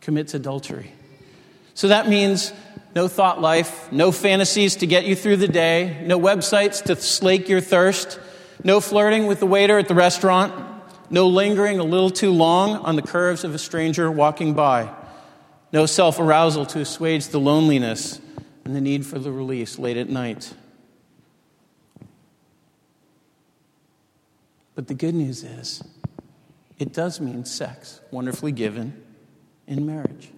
commits 0.00 0.32
adultery. 0.32 0.92
So 1.74 1.88
that 1.88 2.08
means 2.08 2.52
no 2.94 3.08
thought 3.08 3.40
life, 3.40 3.90
no 3.90 4.12
fantasies 4.12 4.76
to 4.76 4.86
get 4.86 5.06
you 5.06 5.16
through 5.16 5.38
the 5.38 5.48
day, 5.48 6.04
no 6.06 6.20
websites 6.20 6.84
to 6.84 6.94
slake 6.94 7.48
your 7.48 7.60
thirst, 7.60 8.20
no 8.62 8.80
flirting 8.80 9.26
with 9.26 9.40
the 9.40 9.46
waiter 9.46 9.76
at 9.76 9.88
the 9.88 9.96
restaurant, 9.96 10.54
no 11.10 11.26
lingering 11.26 11.80
a 11.80 11.84
little 11.84 12.10
too 12.10 12.30
long 12.30 12.76
on 12.76 12.94
the 12.94 13.02
curves 13.02 13.42
of 13.42 13.56
a 13.56 13.58
stranger 13.58 14.08
walking 14.08 14.54
by, 14.54 14.88
no 15.72 15.84
self 15.84 16.20
arousal 16.20 16.64
to 16.66 16.78
assuage 16.78 17.26
the 17.26 17.40
loneliness 17.40 18.20
and 18.66 18.74
the 18.74 18.80
need 18.80 19.06
for 19.06 19.20
the 19.20 19.30
release 19.30 19.78
late 19.78 19.96
at 19.96 20.08
night. 20.08 20.52
But 24.74 24.88
the 24.88 24.94
good 24.94 25.14
news 25.14 25.44
is, 25.44 25.84
it 26.76 26.92
does 26.92 27.20
mean 27.20 27.44
sex, 27.44 28.00
wonderfully 28.10 28.50
given 28.50 29.00
in 29.68 29.86
marriage. 29.86 30.30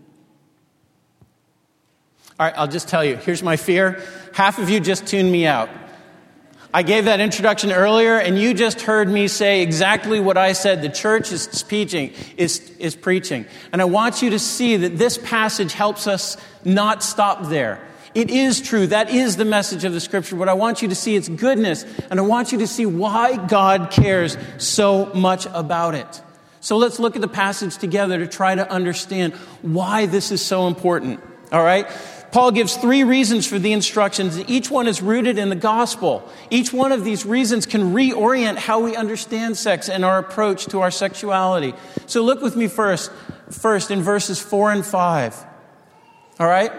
All 2.39 2.47
right, 2.47 2.55
I'll 2.55 2.69
just 2.69 2.89
tell 2.89 3.03
you 3.03 3.17
here's 3.17 3.43
my 3.43 3.57
fear. 3.57 4.03
Half 4.35 4.59
of 4.59 4.69
you 4.69 4.79
just 4.79 5.07
tuned 5.07 5.33
me 5.33 5.47
out. 5.47 5.71
I 6.73 6.83
gave 6.83 7.07
that 7.07 7.21
introduction 7.21 7.73
earlier, 7.73 8.19
and 8.19 8.39
you 8.39 8.53
just 8.53 8.83
heard 8.83 9.09
me 9.09 9.29
say 9.29 9.63
exactly 9.63 10.21
what 10.21 10.37
I 10.37 10.53
said. 10.53 10.83
The 10.83 10.91
church 10.91 11.33
is 11.33 11.63
preaching, 11.63 12.13
is, 12.37 12.61
is 12.79 12.95
preaching. 12.95 13.47
And 13.73 13.81
I 13.81 13.87
want 13.87 14.21
you 14.21 14.29
to 14.31 14.39
see 14.39 14.77
that 14.77 14.99
this 14.99 15.17
passage 15.17 15.73
helps 15.73 16.07
us 16.07 16.37
not 16.63 17.03
stop 17.03 17.47
there. 17.47 17.88
It 18.15 18.31
is 18.31 18.61
true. 18.61 18.87
That 18.87 19.11
is 19.11 19.37
the 19.37 19.45
message 19.45 19.85
of 19.85 19.93
the 19.93 20.01
scripture. 20.01 20.37
But 20.37 20.49
I 20.49 20.55
want 20.55 20.83
you 20.83 20.89
to 20.89 20.95
see 20.95 21.15
its 21.17 21.29
goodness, 21.29 21.85
and 22.11 22.19
I 22.19 22.23
want 22.23 22.53
you 22.53 22.59
to 22.59 22.67
see 22.67 22.87
why 22.87 23.37
God 23.47 23.91
cares 23.91 24.37
so 24.59 25.07
much 25.15 25.47
about 25.47 25.95
it. 25.95 26.23
So 26.61 26.77
let's 26.77 26.99
look 26.99 27.15
at 27.15 27.23
the 27.23 27.29
passage 27.29 27.77
together 27.77 28.19
to 28.19 28.27
try 28.27 28.55
to 28.55 28.69
understand 28.71 29.35
why 29.63 30.07
this 30.07 30.33
is 30.33 30.45
so 30.45 30.67
important. 30.67 31.21
All 31.53 31.63
right? 31.63 31.87
Paul 32.31 32.51
gives 32.51 32.77
three 32.77 33.05
reasons 33.05 33.47
for 33.47 33.59
the 33.59 33.73
instructions. 33.73 34.39
Each 34.49 34.71
one 34.71 34.87
is 34.87 35.01
rooted 35.01 35.39
in 35.39 35.49
the 35.49 35.57
gospel. 35.57 36.29
Each 36.51 36.73
one 36.73 36.93
of 36.93 37.05
these 37.05 37.25
reasons 37.25 37.65
can 37.65 37.95
reorient 37.95 38.57
how 38.57 38.81
we 38.81 38.97
understand 38.97 39.57
sex 39.57 39.89
and 39.89 40.05
our 40.05 40.19
approach 40.19 40.67
to 40.67 40.81
our 40.81 40.91
sexuality. 40.91 41.75
So 42.07 42.23
look 42.23 42.43
with 42.43 42.55
me 42.55 42.69
first, 42.69 43.11
first 43.51 43.91
in 43.91 44.03
verses 44.03 44.39
four 44.41 44.71
and 44.71 44.85
five. 44.85 45.43
All 46.39 46.47
right? 46.47 46.73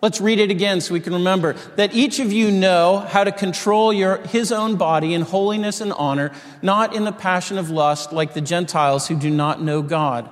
Let's 0.00 0.20
read 0.20 0.38
it 0.38 0.52
again 0.52 0.80
so 0.80 0.94
we 0.94 1.00
can 1.00 1.12
remember 1.12 1.54
that 1.74 1.92
each 1.92 2.20
of 2.20 2.32
you 2.32 2.52
know 2.52 2.98
how 2.98 3.24
to 3.24 3.32
control 3.32 3.92
your, 3.92 4.18
his 4.28 4.52
own 4.52 4.76
body 4.76 5.12
in 5.12 5.22
holiness 5.22 5.80
and 5.80 5.92
honor, 5.92 6.30
not 6.62 6.94
in 6.94 7.02
the 7.02 7.10
passion 7.10 7.58
of 7.58 7.70
lust 7.70 8.12
like 8.12 8.32
the 8.32 8.40
Gentiles 8.40 9.08
who 9.08 9.16
do 9.16 9.28
not 9.28 9.60
know 9.60 9.82
God. 9.82 10.30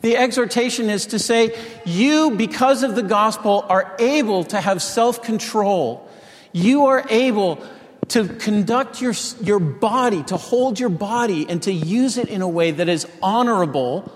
The 0.00 0.16
exhortation 0.16 0.88
is 0.88 1.06
to 1.06 1.18
say, 1.18 1.54
you, 1.84 2.30
because 2.30 2.82
of 2.82 2.94
the 2.94 3.02
gospel, 3.02 3.66
are 3.68 3.94
able 3.98 4.44
to 4.44 4.60
have 4.60 4.82
self 4.82 5.22
control. 5.22 6.08
You 6.52 6.86
are 6.86 7.04
able 7.10 7.62
to 8.08 8.26
conduct 8.26 9.02
your, 9.02 9.14
your 9.42 9.58
body, 9.58 10.22
to 10.24 10.38
hold 10.38 10.80
your 10.80 10.88
body, 10.88 11.46
and 11.48 11.62
to 11.64 11.72
use 11.72 12.16
it 12.16 12.28
in 12.28 12.40
a 12.40 12.48
way 12.48 12.70
that 12.70 12.88
is 12.88 13.06
honorable 13.22 14.10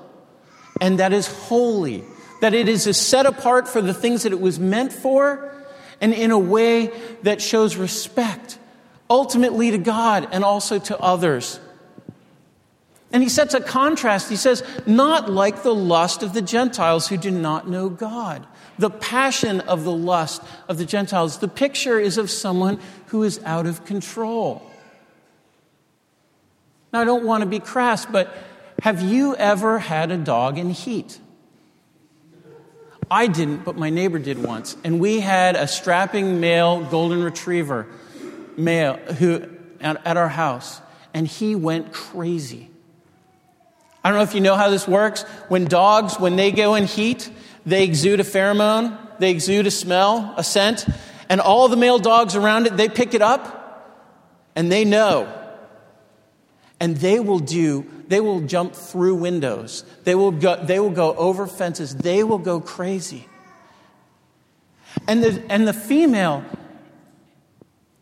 and 0.81 0.99
that 0.99 1.13
is 1.13 1.27
holy 1.27 2.05
that 2.41 2.55
it 2.55 2.69
is 2.69 2.85
set 2.97 3.27
apart 3.27 3.69
for 3.69 3.81
the 3.81 3.95
things 3.95 4.23
that 4.23 4.33
it 4.33 4.41
was 4.41 4.59
meant 4.59 4.93
for, 4.93 5.55
and 6.01 6.15
in 6.15 6.31
a 6.31 6.39
way 6.39 6.93
that 7.23 7.43
shows 7.43 7.77
respect, 7.77 8.59
ultimately 9.11 9.71
to 9.71 9.79
God 9.79 10.29
and 10.33 10.45
also 10.45 10.79
to 10.79 10.99
others. 10.99 11.59
And 13.11 13.23
he 13.23 13.29
sets 13.29 13.55
a 13.55 13.61
contrast. 13.61 14.29
He 14.29 14.37
says, 14.37 14.63
not 14.87 15.31
like 15.31 15.63
the 15.63 15.75
lust 15.75 16.23
of 16.23 16.35
the 16.35 16.43
Gentiles 16.43 17.09
who 17.09 17.17
do 17.17 17.31
not 17.31 17.69
know 17.69 17.89
God. 17.89 18.47
The 18.79 18.91
passion 18.91 19.61
of 19.63 19.85
the 19.85 19.93
lust 19.93 20.43
of 20.69 20.77
the 20.79 20.85
Gentiles. 20.85 21.39
The 21.39 21.49
picture 21.49 21.99
is 21.99 22.19
of 22.19 22.31
someone 22.31 22.79
who 23.07 23.23
is 23.23 23.41
out 23.45 23.67
of 23.67 23.85
control. 23.87 24.63
Now, 26.93 27.01
I 27.01 27.05
don't 27.05 27.25
want 27.25 27.43
to 27.43 27.49
be 27.49 27.61
crass, 27.61 28.05
but 28.07 28.33
have 28.83 29.03
you 29.03 29.35
ever 29.37 29.79
had 29.79 30.11
a 30.11 30.19
dog 30.19 30.59
in 30.59 30.71
heat? 30.71 31.19
I 33.11 33.27
didn't, 33.27 33.65
but 33.65 33.77
my 33.77 33.91
neighbor 33.91 34.19
did 34.19 34.43
once. 34.43 34.77
And 34.85 35.01
we 35.01 35.21
had 35.21 35.57
a 35.57 35.67
strapping 35.67 36.41
male 36.41 36.85
golden 36.85 37.23
retriever 37.23 37.87
male 38.57 38.97
who 38.97 39.49
at, 39.81 40.05
at 40.07 40.17
our 40.17 40.29
house, 40.29 40.81
and 41.15 41.27
he 41.27 41.55
went 41.55 41.93
crazy. 41.93 42.71
I 44.05 44.11
don't 44.11 44.19
know 44.19 44.25
if 44.25 44.35
you 44.35 44.41
know 44.41 44.57
how 44.57 44.71
this 44.71 44.87
works. 44.87 45.23
When 45.49 45.65
dogs, 45.65 46.19
when 46.19 46.37
they 46.37 46.53
go 46.53 46.75
in 46.75 46.85
heat, 46.85 47.31
they 47.67 47.85
exude 47.85 48.21
a 48.21 48.25
pheromone, 48.25 48.97
they 49.19 49.31
exude 49.31 49.67
a 49.67 49.71
smell, 49.71 50.35
a 50.37 50.45
scent, 50.45 50.87
and 51.29 51.41
all 51.41 51.69
the 51.69 51.77
male 51.77 51.99
dogs 51.99 52.37
around 52.37 52.67
it, 52.67 52.77
they 52.77 52.89
pick 52.89 53.15
it 53.15 53.23
up 53.23 53.55
and 54.57 54.73
they 54.73 54.85
know. 54.85 55.33
And 56.81 56.97
they 56.97 57.19
will 57.21 57.41
do 57.41 57.87
they 58.09 58.21
will 58.21 58.41
jump 58.41 58.75
through 58.75 59.17
windows. 59.17 59.85
They 60.05 60.15
will 60.15 60.33
go, 60.33 60.57
they 60.65 60.81
will 60.81 60.91
go 60.91 61.15
over 61.15 61.47
fences. 61.47 61.95
They 61.95 62.25
will 62.25 62.39
go 62.39 62.59
crazy. 62.59 63.29
And 65.07 65.23
the, 65.23 65.45
and 65.51 65.69
the 65.69 65.75
female 65.75 66.43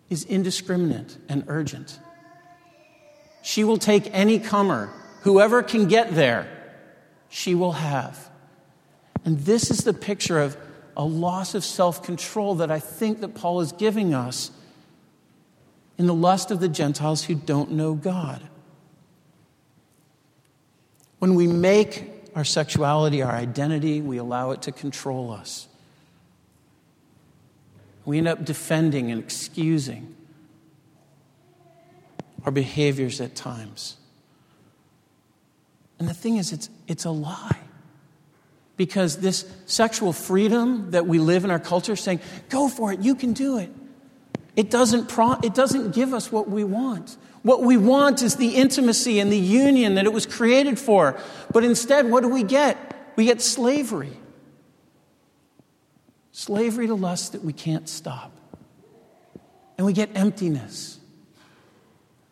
is 0.09 0.25
indiscriminate 0.25 1.19
and 1.29 1.45
urgent. 1.49 1.99
She 3.43 3.65
will 3.65 3.79
take 3.79 4.09
any 4.12 4.39
comer, 4.39 4.91
whoever 5.23 5.62
can 5.62 5.89
get 5.89 6.15
there, 6.15 6.49
she 7.29 7.55
will 7.57 7.73
have. 7.73 8.31
And 9.25 9.41
this 9.41 9.73
is 9.73 9.79
the 9.79 9.93
picture 9.93 10.39
of 10.39 10.57
a 10.97 11.05
loss 11.05 11.57
of 11.57 11.65
self 11.65 12.03
control 12.05 12.55
that 12.57 12.71
I 12.71 12.79
think 12.79 13.21
that 13.21 13.35
Paul 13.35 13.61
is 13.61 13.73
giving 13.73 14.15
us 14.15 14.53
in 15.99 16.07
the 16.07 16.15
lust 16.15 16.53
of 16.53 16.61
the 16.61 16.69
Gentiles 16.69 17.25
who 17.25 17.35
don't 17.35 17.73
know 17.73 17.95
God. 17.95 18.49
When 21.18 21.35
we 21.35 21.46
make 21.46 22.12
our 22.35 22.44
sexuality 22.44 23.22
our 23.22 23.33
identity, 23.33 24.00
we 24.00 24.18
allow 24.18 24.50
it 24.50 24.62
to 24.62 24.72
control 24.72 25.33
us. 25.33 25.68
We 28.05 28.18
end 28.18 28.29
up 28.29 28.44
defending 28.44 29.11
and 29.11 29.22
excusing 29.22 30.14
our 32.44 32.52
behaviors 32.52 33.20
at 33.20 33.35
times. 33.35 33.96
And 35.98 36.09
the 36.09 36.14
thing 36.14 36.37
is, 36.37 36.52
it's, 36.52 36.70
it's 36.87 37.05
a 37.05 37.11
lie. 37.11 37.59
Because 38.76 39.16
this 39.16 39.50
sexual 39.64 40.12
freedom 40.12 40.90
that 40.90 41.07
we 41.07 41.18
live 41.18 41.44
in 41.44 41.50
our 41.50 41.59
culture 41.59 41.96
saying, 41.96 42.20
go 42.50 42.68
for 42.68 42.92
it, 42.92 43.00
you 43.00 43.14
can 43.14 43.33
do 43.33 43.59
it, 43.59 43.70
it 44.55 44.70
doesn't, 44.70 45.09
pro- 45.09 45.40
it 45.42 45.55
doesn't 45.55 45.94
give 45.94 46.12
us 46.14 46.31
what 46.31 46.48
we 46.48 46.62
want. 46.62 47.16
What 47.46 47.62
we 47.62 47.76
want 47.76 48.22
is 48.22 48.35
the 48.35 48.56
intimacy 48.56 49.20
and 49.20 49.30
the 49.30 49.38
union 49.38 49.94
that 49.94 50.04
it 50.04 50.12
was 50.12 50.26
created 50.26 50.80
for. 50.80 51.16
But 51.52 51.62
instead, 51.62 52.11
what 52.11 52.24
do 52.24 52.28
we 52.28 52.42
get? 52.42 53.12
We 53.14 53.24
get 53.24 53.40
slavery. 53.40 54.16
Slavery 56.32 56.88
to 56.88 56.96
lust 56.96 57.30
that 57.35 57.44
we 57.44 57.52
can't 57.52 57.88
stop. 57.88 58.32
And 59.78 59.87
we 59.87 59.92
get 59.92 60.11
emptiness. 60.16 60.98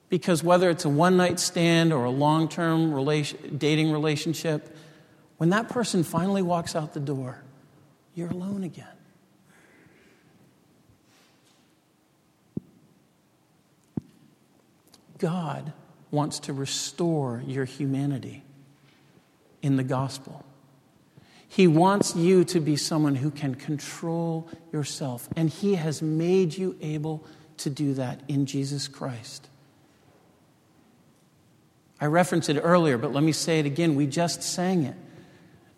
Because 0.09 0.43
whether 0.43 0.69
it's 0.69 0.85
a 0.85 0.89
one 0.89 1.17
night 1.17 1.39
stand 1.39 1.93
or 1.93 2.07
a 2.07 2.11
long 2.11 2.49
term 2.49 2.93
relation, 2.93 3.57
dating 3.57 3.93
relationship, 3.93 4.77
when 5.37 5.51
that 5.51 5.69
person 5.69 6.03
finally 6.03 6.43
walks 6.43 6.75
out 6.75 6.93
the 6.93 6.99
door, 6.99 7.41
you're 8.17 8.31
alone 8.31 8.65
again. 8.65 8.94
God 15.25 15.73
wants 16.11 16.39
to 16.41 16.53
restore 16.53 17.43
your 17.47 17.65
humanity 17.65 18.45
in 19.63 19.77
the 19.77 19.83
gospel. 19.83 20.45
He 21.49 21.67
wants 21.67 22.15
you 22.15 22.45
to 22.45 22.61
be 22.61 22.77
someone 22.77 23.15
who 23.15 23.31
can 23.31 23.55
control 23.55 24.51
yourself, 24.71 25.27
and 25.35 25.49
He 25.49 25.77
has 25.77 26.03
made 26.03 26.59
you 26.59 26.77
able 26.83 27.25
to 27.57 27.71
do 27.71 27.95
that 27.95 28.21
in 28.29 28.45
Jesus 28.45 28.87
Christ. 28.87 29.49
I 31.99 32.05
referenced 32.05 32.51
it 32.51 32.61
earlier, 32.61 32.99
but 32.99 33.15
let 33.15 33.25
me 33.25 33.33
say 33.33 33.59
it 33.59 33.65
again. 33.65 33.95
We 33.95 34.07
just 34.07 34.43
sang 34.43 34.85
it. 34.85 34.97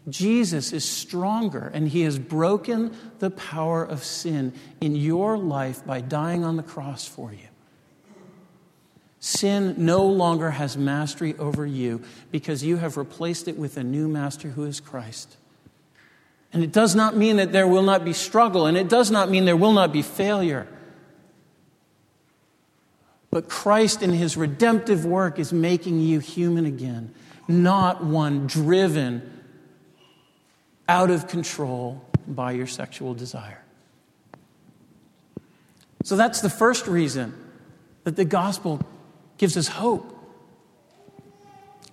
Jesus 0.08 0.72
is 0.72 0.84
stronger, 0.84 1.70
and 1.72 1.86
He 1.86 2.00
has 2.00 2.18
broken 2.18 2.96
the 3.20 3.30
power 3.30 3.84
of 3.84 4.02
sin 4.02 4.54
in 4.80 4.96
your 4.96 5.38
life 5.38 5.86
by 5.86 6.00
dying 6.00 6.42
on 6.42 6.56
the 6.56 6.64
cross 6.64 7.06
for 7.06 7.32
you. 7.32 7.46
Sin 9.26 9.74
no 9.76 10.06
longer 10.06 10.52
has 10.52 10.76
mastery 10.76 11.34
over 11.36 11.66
you 11.66 12.00
because 12.30 12.62
you 12.62 12.76
have 12.76 12.96
replaced 12.96 13.48
it 13.48 13.58
with 13.58 13.76
a 13.76 13.82
new 13.82 14.06
master 14.06 14.50
who 14.50 14.62
is 14.62 14.78
Christ. 14.78 15.36
And 16.52 16.62
it 16.62 16.70
does 16.70 16.94
not 16.94 17.16
mean 17.16 17.38
that 17.38 17.50
there 17.50 17.66
will 17.66 17.82
not 17.82 18.04
be 18.04 18.12
struggle, 18.12 18.66
and 18.66 18.76
it 18.76 18.88
does 18.88 19.10
not 19.10 19.28
mean 19.28 19.44
there 19.44 19.56
will 19.56 19.72
not 19.72 19.92
be 19.92 20.02
failure. 20.02 20.68
But 23.32 23.48
Christ, 23.48 24.00
in 24.00 24.10
his 24.10 24.36
redemptive 24.36 25.04
work, 25.04 25.40
is 25.40 25.52
making 25.52 25.98
you 25.98 26.20
human 26.20 26.64
again, 26.64 27.12
not 27.48 28.04
one 28.04 28.46
driven 28.46 29.42
out 30.88 31.10
of 31.10 31.26
control 31.26 32.00
by 32.28 32.52
your 32.52 32.68
sexual 32.68 33.12
desire. 33.12 33.64
So 36.04 36.14
that's 36.14 36.42
the 36.42 36.48
first 36.48 36.86
reason 36.86 37.34
that 38.04 38.14
the 38.14 38.24
gospel 38.24 38.80
gives 39.38 39.56
us 39.56 39.68
hope. 39.68 40.12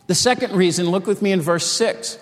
The 0.08 0.15
second 0.15 0.56
reason, 0.56 0.89
look 0.89 1.08
with 1.08 1.21
me 1.21 1.32
in 1.32 1.41
verse 1.41 1.65
6. 1.65 2.17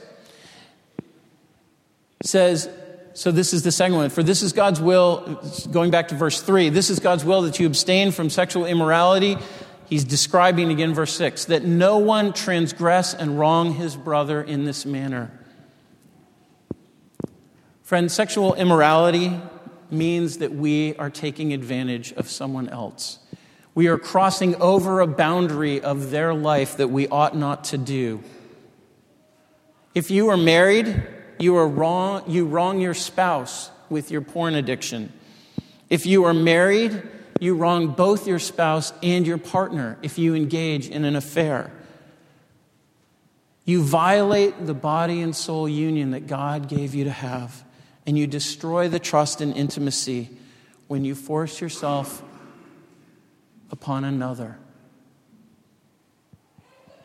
Says, 2.24 2.70
so 3.14 3.32
this 3.32 3.54
is 3.54 3.64
the 3.64 3.72
second 3.72 3.98
one. 3.98 4.10
For 4.10 4.24
this 4.24 4.42
is 4.42 4.54
God's 4.54 4.80
will, 4.80 5.42
going 5.72 5.92
back 5.92 6.10
to 6.10 6.16
verse 6.16 6.42
3, 6.42 6.70
this 6.70 6.90
is 6.90 7.00
God's 7.00 7.26
will 7.26 7.42
that 7.44 7.60
you 7.60 7.66
abstain 7.66 8.12
from 8.12 8.30
sexual 8.30 8.66
immorality. 8.66 9.38
He's 9.90 10.06
describing 10.06 10.72
again 10.72 10.94
verse 10.94 11.14
6 11.14 11.46
that 11.46 11.66
no 11.66 11.98
one 11.98 12.32
transgress 12.32 13.14
and 13.14 13.38
wrong 13.38 13.74
his 13.74 13.96
brother 13.96 14.42
in 14.42 14.64
this 14.64 14.86
manner. 14.86 15.32
Friends, 17.82 18.14
sexual 18.14 18.54
immorality 18.54 19.38
means 19.90 20.38
that 20.38 20.54
we 20.54 20.96
are 20.96 21.10
taking 21.10 21.52
advantage 21.52 22.14
of 22.14 22.30
someone 22.30 22.70
else. 22.70 23.20
We 23.74 23.88
are 23.88 23.98
crossing 23.98 24.56
over 24.56 25.00
a 25.00 25.08
boundary 25.08 25.82
of 25.82 26.12
their 26.12 26.34
life 26.34 26.78
that 26.78 26.90
we 26.90 27.08
ought 27.08 27.36
not 27.36 27.66
to 27.66 27.78
do. 27.78 28.22
If 29.96 30.12
you 30.12 30.30
are 30.30 30.38
married, 30.38 31.04
you 31.40 31.56
are 31.56 31.68
wrong, 31.68 32.24
you 32.28 32.46
wrong 32.46 32.82
your 32.82 32.94
spouse 32.94 33.72
with 33.90 34.12
your 34.12 34.22
porn 34.22 34.56
addiction. 34.56 35.12
If 35.90 36.06
you 36.06 36.26
are 36.26 36.34
married, 36.34 37.02
you 37.40 37.56
wrong 37.56 37.88
both 37.88 38.28
your 38.28 38.40
spouse 38.40 38.94
and 39.02 39.26
your 39.26 39.38
partner 39.38 39.98
if 40.02 40.18
you 40.18 40.36
engage 40.36 40.88
in 40.88 41.06
an 41.06 41.16
affair. 41.16 41.72
You 43.66 43.84
violate 43.84 44.66
the 44.66 44.74
body 44.74 45.22
and 45.22 45.36
soul 45.36 45.68
union 45.68 46.12
that 46.12 46.28
God 46.28 46.68
gave 46.68 46.94
you 46.94 47.06
to 47.06 47.12
have, 47.12 47.64
and 48.06 48.18
you 48.18 48.28
destroy 48.28 48.90
the 48.90 49.00
trust 49.00 49.40
and 49.40 49.56
intimacy 49.56 50.30
when 50.88 51.06
you 51.06 51.16
force 51.16 51.62
yourself 51.62 52.24
upon 53.72 54.04
another. 54.04 54.58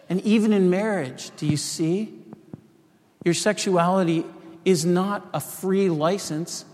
And 0.09 0.21
even 0.23 0.53
in 0.53 0.71
marriage, 0.71 1.31
do 1.37 1.47
you 1.47 1.57
see? 1.57 2.13
Your 3.25 3.35
sexuality 3.35 4.25
is 4.65 4.85
not 4.85 5.27
a 5.33 5.41
free 5.41 5.89
license. 5.89 6.65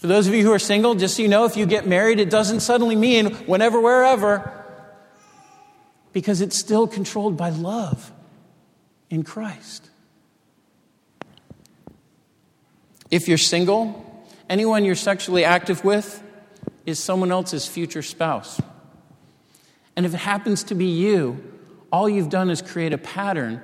For 0.00 0.06
those 0.06 0.26
of 0.26 0.34
you 0.34 0.42
who 0.42 0.52
are 0.52 0.58
single, 0.58 0.94
just 0.94 1.16
so 1.16 1.22
you 1.22 1.28
know, 1.28 1.44
if 1.44 1.56
you 1.56 1.66
get 1.66 1.86
married, 1.86 2.20
it 2.20 2.30
doesn't 2.30 2.60
suddenly 2.60 2.96
mean 2.96 3.34
whenever, 3.46 3.80
wherever, 3.80 4.64
because 6.12 6.40
it's 6.40 6.56
still 6.56 6.86
controlled 6.86 7.36
by 7.36 7.50
love 7.50 8.12
in 9.10 9.22
Christ. 9.22 9.88
If 13.10 13.28
you're 13.28 13.38
single, 13.38 14.26
anyone 14.48 14.84
you're 14.84 14.94
sexually 14.94 15.44
active 15.44 15.84
with 15.84 16.22
is 16.86 16.98
someone 16.98 17.30
else's 17.30 17.66
future 17.66 18.02
spouse. 18.02 18.60
And 19.98 20.06
if 20.06 20.14
it 20.14 20.18
happens 20.18 20.62
to 20.64 20.76
be 20.76 20.84
you, 20.86 21.42
all 21.90 22.08
you've 22.08 22.28
done 22.28 22.50
is 22.50 22.62
create 22.62 22.92
a 22.92 22.98
pattern 22.98 23.60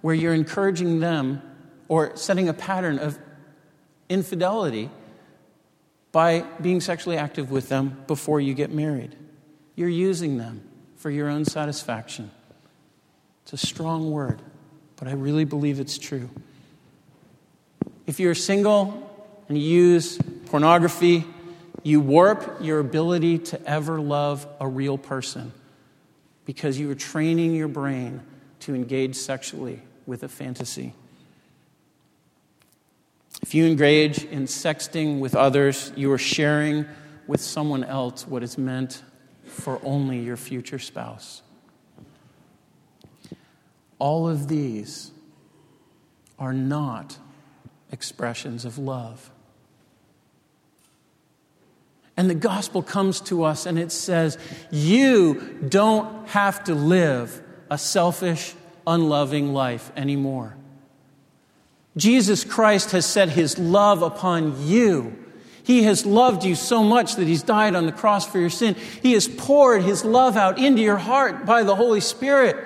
where 0.00 0.16
you're 0.16 0.34
encouraging 0.34 0.98
them 0.98 1.40
or 1.86 2.16
setting 2.16 2.48
a 2.48 2.52
pattern 2.52 2.98
of 2.98 3.16
infidelity 4.08 4.90
by 6.10 6.40
being 6.60 6.80
sexually 6.80 7.16
active 7.16 7.52
with 7.52 7.68
them 7.68 8.02
before 8.08 8.40
you 8.40 8.52
get 8.52 8.72
married. 8.72 9.14
You're 9.76 9.88
using 9.88 10.38
them 10.38 10.60
for 10.96 11.08
your 11.08 11.28
own 11.28 11.44
satisfaction. 11.44 12.32
It's 13.44 13.52
a 13.52 13.56
strong 13.56 14.10
word, 14.10 14.42
but 14.96 15.06
I 15.06 15.12
really 15.12 15.44
believe 15.44 15.78
it's 15.78 15.98
true. 15.98 16.30
If 18.08 18.18
you're 18.18 18.34
single 18.34 19.08
and 19.48 19.56
you 19.56 19.62
use 19.62 20.18
pornography, 20.46 21.24
you 21.84 22.00
warp 22.00 22.58
your 22.60 22.80
ability 22.80 23.38
to 23.38 23.64
ever 23.70 24.00
love 24.00 24.48
a 24.58 24.66
real 24.66 24.98
person 24.98 25.52
because 26.46 26.78
you 26.78 26.90
are 26.90 26.94
training 26.94 27.54
your 27.54 27.68
brain 27.68 28.22
to 28.60 28.74
engage 28.74 29.16
sexually 29.16 29.82
with 30.06 30.22
a 30.22 30.28
fantasy. 30.28 30.94
If 33.42 33.54
you 33.54 33.66
engage 33.66 34.24
in 34.24 34.44
sexting 34.44 35.18
with 35.18 35.34
others, 35.34 35.92
you 35.94 36.10
are 36.12 36.18
sharing 36.18 36.86
with 37.26 37.40
someone 37.40 37.84
else 37.84 38.26
what 38.26 38.42
is 38.42 38.56
meant 38.56 39.02
for 39.44 39.80
only 39.82 40.20
your 40.20 40.36
future 40.36 40.78
spouse. 40.78 41.42
All 43.98 44.28
of 44.28 44.48
these 44.48 45.10
are 46.38 46.52
not 46.52 47.18
expressions 47.90 48.64
of 48.64 48.78
love. 48.78 49.30
And 52.16 52.30
the 52.30 52.34
gospel 52.34 52.82
comes 52.82 53.20
to 53.22 53.44
us 53.44 53.66
and 53.66 53.78
it 53.78 53.92
says, 53.92 54.38
You 54.70 55.58
don't 55.68 56.28
have 56.28 56.64
to 56.64 56.74
live 56.74 57.42
a 57.70 57.76
selfish, 57.76 58.54
unloving 58.86 59.52
life 59.52 59.92
anymore. 59.96 60.56
Jesus 61.96 62.44
Christ 62.44 62.92
has 62.92 63.06
set 63.06 63.28
his 63.28 63.58
love 63.58 64.02
upon 64.02 64.66
you. 64.66 65.16
He 65.62 65.82
has 65.82 66.06
loved 66.06 66.44
you 66.44 66.54
so 66.54 66.84
much 66.84 67.16
that 67.16 67.26
he's 67.26 67.42
died 67.42 67.74
on 67.74 67.86
the 67.86 67.92
cross 67.92 68.26
for 68.26 68.38
your 68.38 68.50
sin. 68.50 68.76
He 69.02 69.14
has 69.14 69.26
poured 69.26 69.82
his 69.82 70.04
love 70.04 70.36
out 70.36 70.58
into 70.58 70.80
your 70.80 70.98
heart 70.98 71.44
by 71.44 71.64
the 71.64 71.74
Holy 71.74 72.00
Spirit. 72.00 72.56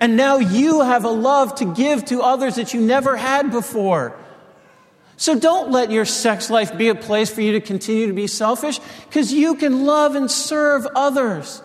And 0.00 0.16
now 0.16 0.38
you 0.38 0.80
have 0.80 1.04
a 1.04 1.10
love 1.10 1.54
to 1.56 1.74
give 1.74 2.06
to 2.06 2.22
others 2.22 2.56
that 2.56 2.72
you 2.72 2.80
never 2.80 3.16
had 3.16 3.50
before. 3.50 4.16
So 5.16 5.38
don't 5.38 5.70
let 5.70 5.90
your 5.90 6.04
sex 6.04 6.50
life 6.50 6.76
be 6.76 6.88
a 6.88 6.94
place 6.94 7.30
for 7.30 7.40
you 7.40 7.52
to 7.52 7.60
continue 7.60 8.06
to 8.06 8.12
be 8.12 8.26
selfish 8.26 8.78
because 9.06 9.32
you 9.32 9.54
can 9.54 9.86
love 9.86 10.14
and 10.14 10.30
serve 10.30 10.86
others 10.94 11.62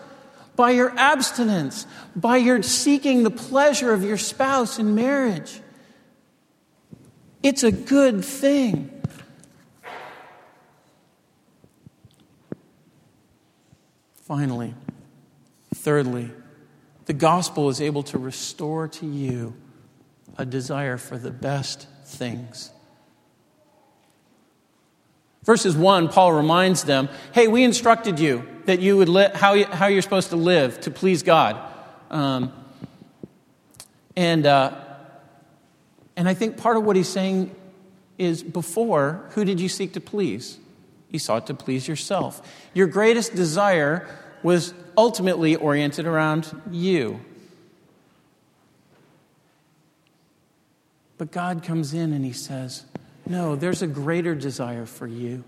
by 0.56 0.70
your 0.70 0.96
abstinence, 0.98 1.86
by 2.16 2.38
your 2.38 2.62
seeking 2.62 3.22
the 3.22 3.30
pleasure 3.30 3.92
of 3.92 4.04
your 4.04 4.16
spouse 4.16 4.78
in 4.78 4.94
marriage. 4.94 5.60
It's 7.42 7.62
a 7.62 7.72
good 7.72 8.24
thing. 8.24 9.02
Finally, 14.14 14.74
thirdly, 15.74 16.30
the 17.04 17.12
gospel 17.12 17.68
is 17.68 17.80
able 17.80 18.02
to 18.04 18.18
restore 18.18 18.88
to 18.88 19.06
you 19.06 19.54
a 20.38 20.46
desire 20.46 20.96
for 20.96 21.18
the 21.18 21.30
best 21.30 21.86
things. 22.04 22.70
Verses 25.44 25.76
1, 25.76 26.08
Paul 26.08 26.32
reminds 26.32 26.84
them 26.84 27.08
hey, 27.32 27.48
we 27.48 27.64
instructed 27.64 28.18
you 28.18 28.46
that 28.66 28.80
you 28.80 28.96
would 28.96 29.08
li- 29.08 29.30
how, 29.34 29.54
you, 29.54 29.64
how 29.66 29.86
you're 29.86 30.02
supposed 30.02 30.30
to 30.30 30.36
live 30.36 30.80
to 30.82 30.90
please 30.90 31.22
God. 31.22 31.60
Um, 32.10 32.52
and, 34.16 34.46
uh, 34.46 34.78
and 36.16 36.28
I 36.28 36.34
think 36.34 36.58
part 36.58 36.76
of 36.76 36.84
what 36.84 36.96
he's 36.96 37.08
saying 37.08 37.54
is 38.18 38.42
before, 38.42 39.28
who 39.30 39.44
did 39.44 39.60
you 39.60 39.68
seek 39.68 39.94
to 39.94 40.00
please? 40.00 40.58
You 41.10 41.18
sought 41.18 41.46
to 41.48 41.54
please 41.54 41.88
yourself. 41.88 42.40
Your 42.72 42.86
greatest 42.86 43.34
desire 43.34 44.08
was 44.42 44.74
ultimately 44.96 45.56
oriented 45.56 46.06
around 46.06 46.60
you. 46.70 47.20
But 51.18 51.30
God 51.30 51.62
comes 51.62 51.94
in 51.94 52.12
and 52.12 52.24
He 52.24 52.32
says, 52.32 52.84
No, 53.26 53.56
there's 53.56 53.82
a 53.82 53.86
greater 53.86 54.34
desire 54.34 54.86
for 54.86 55.06
you. 55.06 55.44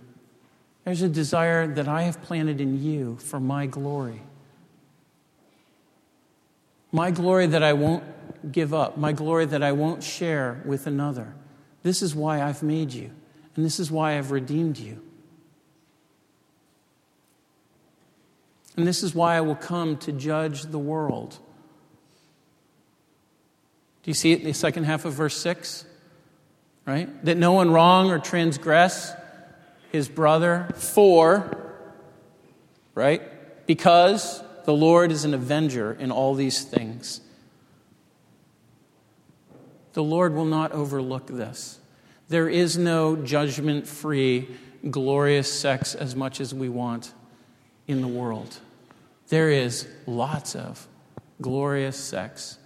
There's 0.84 1.02
a 1.02 1.08
desire 1.08 1.66
that 1.66 1.88
I 1.88 2.02
have 2.02 2.22
planted 2.22 2.60
in 2.60 2.82
you 2.82 3.16
for 3.16 3.40
my 3.40 3.66
glory. 3.66 4.22
My 6.92 7.10
glory 7.10 7.46
that 7.46 7.62
I 7.62 7.72
won't 7.72 8.04
give 8.52 8.72
up, 8.72 8.96
my 8.96 9.12
glory 9.12 9.46
that 9.46 9.62
I 9.62 9.72
won't 9.72 10.02
share 10.02 10.62
with 10.64 10.86
another. 10.86 11.34
This 11.82 12.02
is 12.02 12.14
why 12.14 12.42
I've 12.42 12.62
made 12.62 12.92
you, 12.92 13.10
and 13.56 13.64
this 13.64 13.80
is 13.80 13.90
why 13.90 14.16
I've 14.16 14.30
redeemed 14.30 14.78
you. 14.78 15.02
And 18.76 18.86
this 18.86 19.02
is 19.02 19.14
why 19.14 19.36
I 19.36 19.40
will 19.40 19.54
come 19.54 19.96
to 19.98 20.12
judge 20.12 20.62
the 20.62 20.78
world. 20.78 21.38
Do 24.02 24.10
you 24.10 24.14
see 24.14 24.32
it 24.32 24.40
in 24.40 24.44
the 24.44 24.52
second 24.52 24.84
half 24.84 25.04
of 25.04 25.14
verse 25.14 25.36
6? 25.36 25.86
Right? 26.86 27.24
That 27.24 27.36
no 27.36 27.52
one 27.52 27.70
wrong 27.70 28.10
or 28.10 28.18
transgress 28.18 29.12
his 29.90 30.08
brother 30.08 30.68
for, 30.74 31.72
right? 32.94 33.22
Because 33.66 34.42
the 34.64 34.74
Lord 34.74 35.12
is 35.12 35.24
an 35.24 35.34
avenger 35.34 35.92
in 35.92 36.10
all 36.10 36.34
these 36.34 36.64
things. 36.64 37.20
The 39.92 40.02
Lord 40.02 40.34
will 40.34 40.44
not 40.44 40.72
overlook 40.72 41.28
this. 41.28 41.78
There 42.28 42.48
is 42.48 42.76
no 42.76 43.14
judgment 43.14 43.86
free, 43.86 44.48
glorious 44.90 45.52
sex 45.52 45.94
as 45.94 46.16
much 46.16 46.40
as 46.40 46.52
we 46.52 46.68
want 46.68 47.14
in 47.86 48.00
the 48.00 48.08
world. 48.08 48.58
There 49.28 49.50
is 49.50 49.86
lots 50.06 50.56
of 50.56 50.88
glorious 51.40 51.96
sex 51.96 52.58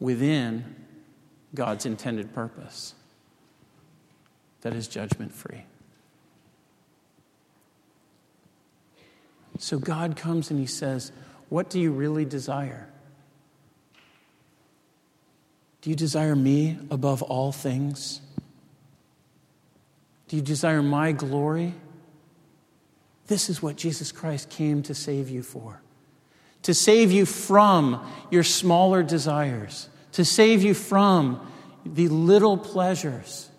within 0.00 0.74
God's 1.54 1.84
intended 1.86 2.34
purpose 2.34 2.93
that 4.64 4.74
is 4.74 4.88
judgment 4.88 5.32
free. 5.32 5.62
So 9.58 9.78
God 9.78 10.16
comes 10.16 10.50
and 10.50 10.58
He 10.58 10.66
says, 10.66 11.12
What 11.48 11.70
do 11.70 11.78
you 11.78 11.92
really 11.92 12.24
desire? 12.24 12.88
Do 15.80 15.90
you 15.90 15.96
desire 15.96 16.34
me 16.34 16.78
above 16.90 17.22
all 17.22 17.52
things? 17.52 18.20
Do 20.26 20.34
you 20.34 20.42
desire 20.42 20.82
my 20.82 21.12
glory? 21.12 21.74
This 23.28 23.48
is 23.48 23.62
what 23.62 23.76
Jesus 23.76 24.10
Christ 24.10 24.50
came 24.50 24.82
to 24.82 24.94
save 24.94 25.30
you 25.30 25.42
for 25.42 25.80
to 26.64 26.72
save 26.72 27.12
you 27.12 27.26
from 27.26 28.04
your 28.30 28.42
smaller 28.42 29.02
desires, 29.02 29.88
to 30.12 30.24
save 30.24 30.62
you 30.62 30.72
from 30.72 31.46
the 31.84 32.08
little 32.08 32.56
pleasures. 32.56 33.50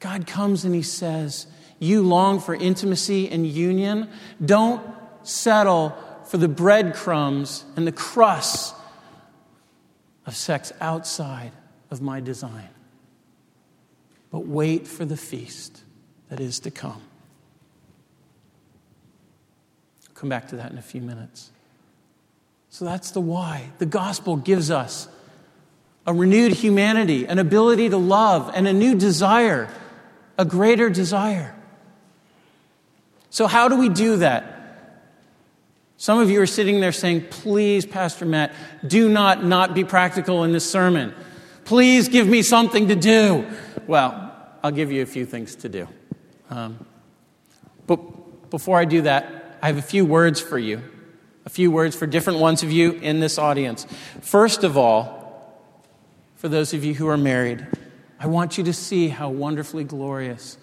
God 0.00 0.26
comes 0.26 0.64
and 0.64 0.74
He 0.74 0.82
says, 0.82 1.46
You 1.78 2.02
long 2.02 2.40
for 2.40 2.54
intimacy 2.54 3.28
and 3.28 3.46
union. 3.46 4.08
Don't 4.44 4.82
settle 5.22 5.96
for 6.26 6.36
the 6.38 6.48
breadcrumbs 6.48 7.64
and 7.76 7.86
the 7.86 7.92
crusts 7.92 8.74
of 10.26 10.34
sex 10.34 10.72
outside 10.80 11.52
of 11.90 12.02
my 12.02 12.20
design. 12.20 12.68
But 14.30 14.46
wait 14.46 14.86
for 14.86 15.04
the 15.04 15.16
feast 15.16 15.82
that 16.28 16.40
is 16.40 16.60
to 16.60 16.70
come. 16.70 17.00
I'll 20.08 20.14
come 20.14 20.28
back 20.28 20.48
to 20.48 20.56
that 20.56 20.72
in 20.72 20.78
a 20.78 20.82
few 20.82 21.00
minutes. 21.00 21.50
So 22.68 22.84
that's 22.84 23.12
the 23.12 23.20
why. 23.20 23.70
The 23.78 23.86
gospel 23.86 24.36
gives 24.36 24.70
us 24.70 25.08
a 26.06 26.12
renewed 26.12 26.52
humanity, 26.52 27.26
an 27.26 27.38
ability 27.38 27.88
to 27.88 27.96
love, 27.96 28.50
and 28.54 28.68
a 28.68 28.72
new 28.72 28.94
desire, 28.94 29.68
a 30.38 30.44
greater 30.44 30.90
desire. 30.90 31.54
So, 33.30 33.46
how 33.46 33.68
do 33.68 33.76
we 33.76 33.88
do 33.88 34.16
that? 34.16 34.56
Some 35.98 36.18
of 36.18 36.30
you 36.30 36.40
are 36.42 36.46
sitting 36.46 36.80
there 36.80 36.92
saying, 36.92 37.26
Please, 37.30 37.86
Pastor 37.86 38.24
Matt, 38.26 38.52
do 38.86 39.08
not 39.08 39.44
not 39.44 39.74
be 39.74 39.84
practical 39.84 40.44
in 40.44 40.52
this 40.52 40.68
sermon. 40.68 41.14
Please 41.64 42.08
give 42.08 42.26
me 42.26 42.42
something 42.42 42.88
to 42.88 42.96
do. 42.96 43.46
Well, 43.86 44.32
I'll 44.62 44.70
give 44.70 44.92
you 44.92 45.02
a 45.02 45.06
few 45.06 45.26
things 45.26 45.56
to 45.56 45.68
do. 45.68 45.88
Um, 46.50 46.84
but 47.86 48.50
before 48.50 48.78
I 48.78 48.84
do 48.84 49.02
that, 49.02 49.58
I 49.62 49.66
have 49.66 49.78
a 49.78 49.82
few 49.82 50.04
words 50.04 50.40
for 50.40 50.58
you, 50.58 50.82
a 51.44 51.50
few 51.50 51.70
words 51.70 51.96
for 51.96 52.06
different 52.06 52.38
ones 52.38 52.62
of 52.62 52.70
you 52.70 52.92
in 52.92 53.20
this 53.20 53.38
audience. 53.38 53.86
First 54.20 54.64
of 54.64 54.76
all, 54.76 55.16
for 56.36 56.48
those 56.48 56.72
of 56.72 56.84
you 56.84 56.94
who 56.94 57.08
are 57.08 57.16
married, 57.16 57.66
I 58.18 58.26
want 58.28 58.56
you 58.56 58.64
to 58.64 58.72
see 58.72 59.08
how 59.08 59.28
wonderfully 59.28 59.84
glorious 59.84 60.58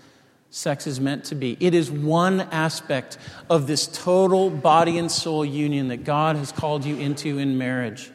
sex 0.50 0.86
is 0.86 1.00
meant 1.00 1.26
to 1.26 1.36
be. 1.36 1.58
It 1.60 1.74
is 1.74 1.89
one 1.89 2.42
aspect 2.42 3.18
of 3.50 3.66
this 3.66 3.88
total 3.88 4.50
body 4.50 4.98
and 4.98 5.12
soul 5.12 5.44
union 5.44 5.88
that 5.88 6.04
God 6.04 6.36
has 6.36 6.52
called 6.52 6.86
you 6.86 6.96
into 6.98 7.39
in 7.39 7.58
marriage. 7.58 8.12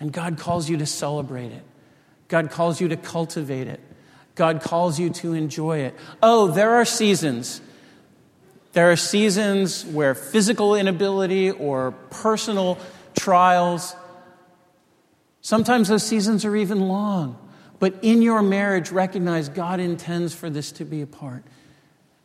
And 0.00 0.12
God 0.12 0.38
calls 0.38 0.68
you 0.68 0.78
to 0.78 0.86
celebrate 0.86 1.52
it, 1.52 1.62
God 2.28 2.50
calls 2.50 2.80
you 2.80 2.88
to 2.88 2.96
cultivate 2.96 3.66
it, 3.66 3.80
God 4.34 4.62
calls 4.62 4.98
you 4.98 5.10
to 5.10 5.34
enjoy 5.34 5.78
it. 5.80 5.94
Oh, 6.22 6.48
there 6.48 6.74
are 6.76 6.84
seasons. 6.84 7.60
There 8.72 8.90
are 8.90 8.96
seasons 8.96 9.86
where 9.86 10.14
physical 10.14 10.74
inability 10.74 11.50
or 11.50 11.92
personal 12.10 12.78
trials, 13.14 13.96
sometimes 15.40 15.88
those 15.88 16.06
seasons 16.06 16.44
are 16.44 16.54
even 16.54 16.80
long. 16.88 17.38
But 17.78 17.94
in 18.02 18.22
your 18.22 18.42
marriage, 18.42 18.90
recognize 18.90 19.48
God 19.48 19.80
intends 19.80 20.34
for 20.34 20.48
this 20.48 20.72
to 20.72 20.84
be 20.84 21.02
a 21.02 21.06
part. 21.06 21.44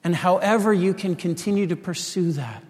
And 0.03 0.15
however 0.15 0.73
you 0.73 0.93
can 0.93 1.15
continue 1.15 1.67
to 1.67 1.75
pursue 1.75 2.31
that, 2.33 2.63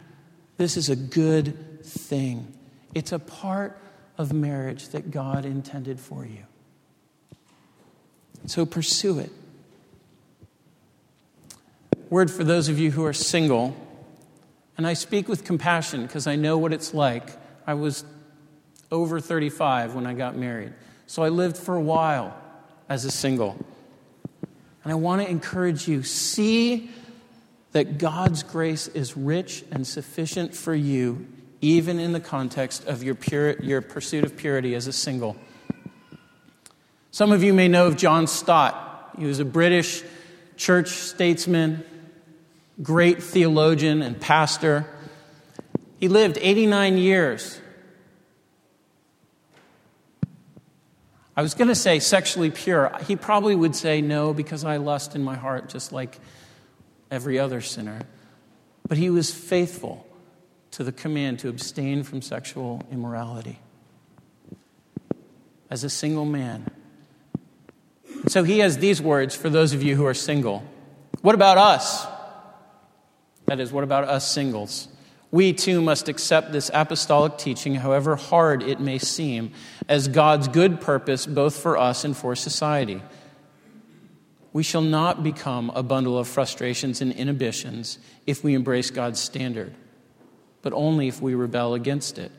this 0.58 0.78
is 0.78 0.90
a 0.90 0.96
good 0.96 1.84
thing. 1.86 2.54
It's 2.94 3.12
a 3.12 3.20
part 3.20 3.78
of 4.18 4.34
marriage 4.34 4.90
that 4.90 5.12
God 5.12 5.46
intended 5.46 6.00
for 6.00 6.26
you. 6.26 6.46
So 8.48 8.66
pursue 8.66 9.20
it. 9.20 9.32
Word 12.10 12.30
for 12.30 12.44
those 12.44 12.68
of 12.68 12.78
you 12.78 12.92
who 12.92 13.06
are 13.06 13.14
single, 13.14 13.76
and 14.78 14.86
I 14.86 14.94
speak 14.94 15.30
with 15.30 15.46
compassion 15.46 16.06
because 16.06 16.28
I 16.28 16.36
know 16.36 16.58
what 16.58 16.74
it's 16.74 16.94
like. 16.94 17.30
I 17.66 17.76
was 17.76 18.04
over 18.92 19.20
35 19.20 19.96
when 19.96 20.06
I 20.06 20.14
got 20.14 20.36
married, 20.36 20.74
so 21.08 21.24
I 21.24 21.30
lived 21.30 21.56
for 21.56 21.76
a 21.76 21.82
while 21.82 22.41
as 22.92 23.06
a 23.06 23.10
single. 23.10 23.56
And 24.84 24.92
I 24.92 24.96
want 24.96 25.22
to 25.22 25.30
encourage 25.30 25.88
you 25.88 26.04
see 26.04 26.92
that 27.72 27.98
God's 27.98 28.44
grace 28.44 28.90
is 28.90 29.16
rich 29.16 29.64
and 29.72 29.88
sufficient 29.88 30.54
for 30.54 30.76
you, 30.76 31.26
even 31.62 32.00
in 32.00 32.12
the 32.12 32.20
context 32.20 32.86
of 32.88 33.02
your, 33.02 33.16
pure, 33.16 33.58
your 33.62 33.80
pursuit 33.80 34.26
of 34.26 34.36
purity 34.36 34.76
as 34.76 34.88
a 34.88 34.92
single. 34.92 35.38
Some 37.12 37.32
of 37.32 37.44
you 37.44 37.54
may 37.54 37.70
know 37.70 37.88
of 37.88 37.96
John 37.96 38.28
Stott. 38.28 39.16
He 39.18 39.24
was 39.24 39.40
a 39.40 39.46
British 39.46 40.04
church 40.58 40.90
statesman, 40.90 41.86
great 42.84 43.24
theologian 43.24 44.02
and 44.02 44.20
pastor. 44.20 44.86
He 45.98 46.10
lived 46.10 46.38
89 46.42 46.98
years 46.98 47.58
I 51.36 51.42
was 51.42 51.54
going 51.54 51.70
to 51.70 51.76
say 51.76 52.00
sexually 52.00 52.52
pure. 52.52 52.92
He 53.08 53.16
probably 53.16 53.56
would 53.56 53.76
say 53.76 54.02
no 54.02 54.34
because 54.34 54.66
I 54.66 54.78
lust 54.78 55.16
in 55.16 55.24
my 55.24 55.36
heart 55.36 55.70
just 55.70 55.92
like 55.92 56.20
every 57.10 57.40
other 57.40 57.62
sinner. 57.62 58.02
But 58.88 58.98
he 58.98 59.10
was 59.10 59.34
faithful 59.34 60.06
to 60.72 60.84
the 60.84 60.92
command 60.92 61.40
to 61.40 61.50
abstain 61.50 62.04
from 62.04 62.22
sexual 62.22 62.84
immorality 62.92 63.60
as 65.70 65.84
a 65.84 65.90
single 65.90 66.26
man. 66.26 66.70
So 68.28 68.44
he 68.44 68.60
has 68.60 68.78
these 68.78 69.02
words 69.02 69.36
for 69.36 69.50
those 69.50 69.74
of 69.74 69.82
you 69.82 69.96
who 69.96 70.06
are 70.06 70.14
single. 70.14 70.64
What 71.22 71.36
about 71.36 71.58
us? 71.58 72.06
That 73.46 73.60
is, 73.60 73.72
what 73.72 73.84
about 73.84 74.04
us 74.04 74.30
singles? 74.30 74.88
We 75.32 75.54
too 75.54 75.82
must 75.82 76.10
accept 76.10 76.52
this 76.52 76.70
apostolic 76.74 77.38
teaching, 77.38 77.76
however 77.76 78.18
hard 78.18 78.62
it 78.64 78.82
may 78.82 78.98
seem, 78.98 79.54
as 79.88 80.10
God's 80.10 80.50
good 80.50 80.82
purpose 80.82 81.26
both 81.26 81.58
for 81.58 81.78
us 81.78 82.04
and 82.04 82.16
for 82.16 82.36
society. 82.36 83.02
We 84.52 84.64
shall 84.64 84.82
not 84.82 85.24
become 85.24 85.72
a 85.74 85.82
bundle 85.82 86.18
of 86.18 86.28
frustrations 86.28 87.00
and 87.00 87.14
inhibitions 87.14 87.98
if 88.28 88.44
we 88.44 88.54
embrace 88.54 88.92
God's 88.92 89.22
standard, 89.22 89.74
but 90.62 90.74
only 90.74 91.08
if 91.08 91.22
we 91.22 91.34
rebel 91.34 91.74
against 91.74 92.18
it. 92.18 92.34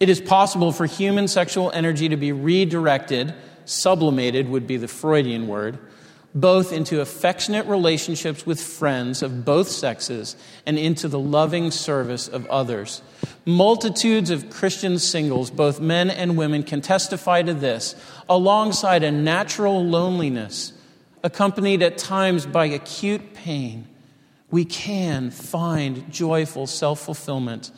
It 0.00 0.08
is 0.08 0.20
possible 0.20 0.72
for 0.72 0.86
human 0.86 1.28
sexual 1.28 1.70
energy 1.72 2.08
to 2.08 2.16
be 2.16 2.32
redirected, 2.32 3.34
sublimated 3.66 4.48
would 4.48 4.66
be 4.66 4.78
the 4.78 4.88
Freudian 4.88 5.48
word, 5.48 5.78
both 6.34 6.72
into 6.72 7.00
affectionate 7.00 7.66
relationships 7.66 8.44
with 8.44 8.60
friends 8.60 9.22
of 9.22 9.44
both 9.44 9.68
sexes 9.68 10.36
and 10.66 10.78
into 10.78 11.08
the 11.08 11.18
loving 11.18 11.70
service 11.70 12.28
of 12.28 12.46
others. 12.46 13.02
Multitudes 13.46 14.30
of 14.30 14.50
Christian 14.50 14.98
singles, 14.98 15.50
both 15.50 15.80
men 15.80 16.10
and 16.10 16.36
women, 16.36 16.62
can 16.62 16.80
testify 16.80 17.42
to 17.42 17.54
this, 17.54 17.94
alongside 18.28 19.02
a 19.02 19.10
natural 19.10 19.84
loneliness, 19.84 20.74
accompanied 21.24 21.82
at 21.82 21.96
times 21.96 22.44
by 22.44 22.66
acute 22.66 23.34
pain. 23.34 23.88
We 24.50 24.64
can 24.64 25.30
find 25.30 26.10
joyful 26.12 26.66
self 26.66 27.00
fulfillment 27.00 27.70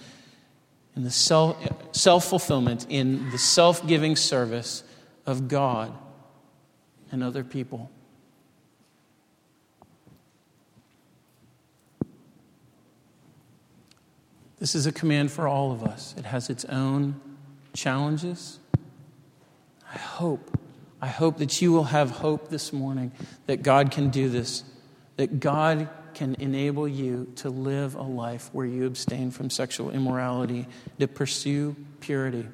in 0.97 1.05
the 1.05 1.11
self 1.11 2.29
fulfillment 2.29 2.87
in 2.89 3.31
the 3.31 3.39
self 3.39 3.87
giving 3.87 4.17
service 4.17 4.83
of 5.25 5.49
God 5.49 5.97
and 7.13 7.23
other 7.23 7.45
people. 7.45 7.91
This 14.61 14.75
is 14.75 14.87
a 14.87 14.93
command 14.93 15.33
for 15.33 15.49
all 15.49 15.73
of 15.73 15.83
us. 15.83 16.15
It 16.19 16.27
has 16.27 16.51
its 16.51 16.67
own 16.67 17.19
challenges. 17.73 18.59
I 19.93 19.97
hope, 19.97 20.59
I 21.01 21.09
hope 21.09 21.39
that 21.39 21.63
you 21.63 21.73
will 21.73 21.85
have 21.85 22.11
hope 22.11 22.51
this 22.51 22.71
morning 22.71 23.11
that 23.47 23.63
God 23.63 23.91
can 23.91 24.11
do 24.11 24.29
this, 24.29 24.63
that 25.17 25.41
God 25.41 25.89
can 26.13 26.37
enable 26.39 26.87
you 26.87 27.33
to 27.37 27.49
live 27.49 27.95
a 27.95 28.03
life 28.03 28.51
where 28.53 28.67
you 28.67 28.85
abstain 28.85 29.31
from 29.31 29.49
sexual 29.49 29.91
immorality, 29.91 30.67
to 30.99 31.09
pursue 31.09 31.75
purity. 32.01 32.47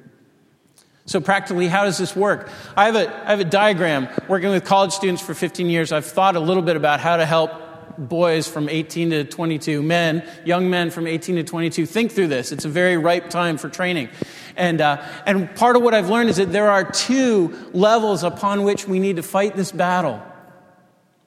So, 1.07 1.19
practically, 1.19 1.67
how 1.67 1.83
does 1.83 1.97
this 1.97 2.15
work? 2.15 2.49
I 2.75 2.85
have, 2.85 2.95
a, 2.95 3.25
I 3.25 3.29
have 3.31 3.39
a 3.41 3.45
diagram. 3.45 4.07
Working 4.29 4.49
with 4.51 4.63
college 4.63 4.93
students 4.93 5.21
for 5.21 5.33
15 5.33 5.69
years, 5.69 5.91
I've 5.91 6.05
thought 6.05 6.37
a 6.37 6.39
little 6.39 6.63
bit 6.63 6.77
about 6.77 7.01
how 7.01 7.17
to 7.17 7.25
help 7.25 7.51
boys 7.97 8.47
from 8.47 8.69
18 8.69 9.09
to 9.11 9.23
22, 9.23 9.81
men, 9.81 10.27
young 10.45 10.69
men 10.69 10.91
from 10.91 11.07
18 11.07 11.35
to 11.37 11.43
22, 11.43 11.85
think 11.85 12.11
through 12.11 12.27
this. 12.27 12.51
It's 12.51 12.65
a 12.65 12.69
very 12.69 12.97
ripe 12.97 13.29
time 13.29 13.57
for 13.57 13.69
training. 13.69 14.09
And, 14.55 14.81
uh, 14.81 15.03
and 15.25 15.53
part 15.55 15.75
of 15.75 15.81
what 15.81 15.93
I've 15.93 16.09
learned 16.09 16.29
is 16.29 16.37
that 16.37 16.51
there 16.51 16.69
are 16.69 16.83
two 16.83 17.55
levels 17.73 18.23
upon 18.23 18.63
which 18.63 18.87
we 18.87 18.99
need 18.99 19.17
to 19.17 19.23
fight 19.23 19.55
this 19.55 19.71
battle. 19.71 20.21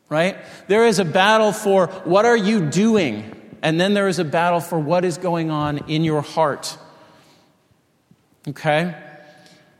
Right? 0.08 0.36
There 0.66 0.86
is 0.86 0.98
a 0.98 1.04
battle 1.04 1.52
for 1.52 1.86
what 2.04 2.24
are 2.24 2.36
you 2.36 2.68
doing? 2.68 3.36
And 3.62 3.80
then 3.80 3.94
there 3.94 4.08
is 4.08 4.18
a 4.18 4.24
battle 4.24 4.60
for 4.60 4.78
what 4.78 5.04
is 5.04 5.18
going 5.18 5.50
on 5.50 5.78
in 5.88 6.02
your 6.02 6.22
heart. 6.22 6.76
Okay? 8.48 8.94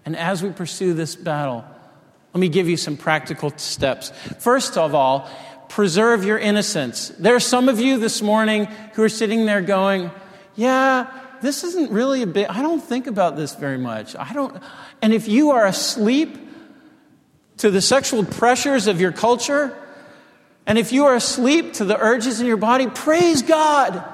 And 0.05 0.17
as 0.17 0.43
we 0.43 0.51
pursue 0.51 0.95
this 0.95 1.17
battle, 1.17 1.65
let 2.33 2.41
me 2.41 2.49
give 2.49 2.69
you 2.69 2.77
some 2.77 2.97
practical 2.97 3.53
steps. 3.57 4.11
First 4.39 4.79
of 4.79 4.95
all, 4.95 5.29
preserve 5.71 6.25
your 6.25 6.39
innocence. 6.39 7.09
There 7.19 7.35
are 7.35 7.41
some 7.41 7.69
of 7.69 7.81
you 7.81 7.99
this 7.99 8.21
morning 8.21 8.67
who 8.95 9.03
are 9.03 9.09
sitting 9.09 9.47
there 9.47 9.63
going, 9.63 10.11
Yeah, 10.57 11.07
this 11.41 11.65
isn't 11.65 11.91
really 11.91 12.23
a 12.23 12.27
bit, 12.27 12.51
I 12.51 12.61
don't 12.61 12.83
think 12.83 13.07
about 13.07 13.37
this 13.37 13.55
very 13.55 13.79
much. 13.79 14.15
I 14.15 14.33
don't, 14.35 14.63
and 15.01 15.15
if 15.15 15.29
you 15.29 15.53
are 15.53 15.65
asleep 15.65 16.37
to 17.59 17.71
the 17.71 17.81
sexual 17.81 18.25
pressures 18.25 18.87
of 18.89 19.01
your 19.01 19.13
culture, 19.13 19.77
and 20.67 20.77
if 20.77 20.93
you 20.93 21.07
are 21.07 21.15
asleep 21.15 21.75
to 21.75 21.85
the 21.85 21.99
urges 21.99 22.41
in 22.41 22.47
your 22.47 22.57
body, 22.57 22.87
praise 22.89 23.43
God. 23.43 24.05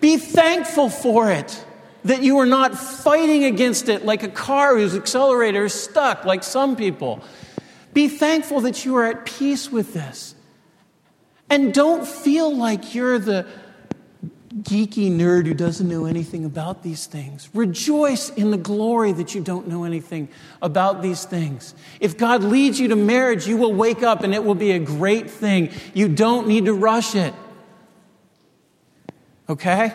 Be 0.00 0.18
thankful 0.18 0.90
for 0.90 1.30
it. 1.30 1.64
That 2.04 2.22
you 2.22 2.38
are 2.38 2.46
not 2.46 2.78
fighting 2.78 3.44
against 3.44 3.88
it 3.88 4.04
like 4.04 4.22
a 4.22 4.28
car 4.28 4.76
whose 4.76 4.94
accelerator 4.94 5.64
is 5.64 5.72
stuck, 5.72 6.26
like 6.26 6.42
some 6.42 6.76
people. 6.76 7.22
Be 7.94 8.08
thankful 8.08 8.60
that 8.62 8.84
you 8.84 8.96
are 8.96 9.04
at 9.06 9.24
peace 9.24 9.72
with 9.72 9.94
this. 9.94 10.33
And 11.50 11.72
don't 11.72 12.06
feel 12.06 12.54
like 12.54 12.94
you're 12.94 13.18
the 13.18 13.46
geeky 14.62 15.10
nerd 15.10 15.46
who 15.46 15.54
doesn't 15.54 15.88
know 15.88 16.06
anything 16.06 16.44
about 16.44 16.82
these 16.82 17.06
things. 17.06 17.48
Rejoice 17.54 18.30
in 18.30 18.50
the 18.50 18.56
glory 18.56 19.12
that 19.12 19.34
you 19.34 19.40
don't 19.40 19.66
know 19.66 19.84
anything 19.84 20.28
about 20.62 21.02
these 21.02 21.24
things. 21.24 21.74
If 22.00 22.16
God 22.16 22.44
leads 22.44 22.78
you 22.78 22.88
to 22.88 22.96
marriage, 22.96 23.46
you 23.46 23.56
will 23.56 23.72
wake 23.72 24.02
up 24.02 24.22
and 24.22 24.32
it 24.32 24.44
will 24.44 24.54
be 24.54 24.72
a 24.72 24.78
great 24.78 25.28
thing. 25.28 25.70
You 25.92 26.08
don't 26.08 26.46
need 26.46 26.66
to 26.66 26.72
rush 26.72 27.14
it. 27.14 27.34
Okay? 29.48 29.92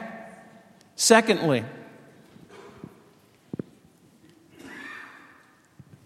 Secondly, 0.95 1.63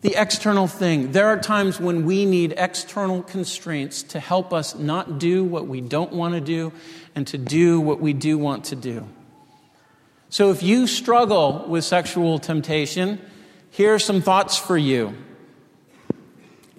the 0.03 0.15
external 0.21 0.67
thing. 0.67 1.13
There 1.13 1.27
are 1.27 1.39
times 1.39 1.79
when 1.79 2.05
we 2.05 2.25
need 2.25 2.53
external 2.57 3.23
constraints 3.23 4.03
to 4.03 4.19
help 4.19 4.53
us 4.53 4.75
not 4.75 5.17
do 5.17 5.45
what 5.45 5.65
we 5.65 5.79
don't 5.79 6.11
want 6.11 6.35
to 6.35 6.41
do 6.41 6.73
and 7.15 7.25
to 7.27 7.37
do 7.37 7.79
what 7.79 8.01
we 8.01 8.11
do 8.11 8.37
want 8.37 8.65
to 8.65 8.75
do. 8.75 9.07
So 10.29 10.51
if 10.51 10.61
you 10.61 10.87
struggle 10.87 11.65
with 11.69 11.85
sexual 11.85 12.37
temptation, 12.37 13.21
here 13.71 13.93
are 13.93 13.99
some 13.99 14.21
thoughts 14.21 14.57
for 14.57 14.77
you. 14.77 15.15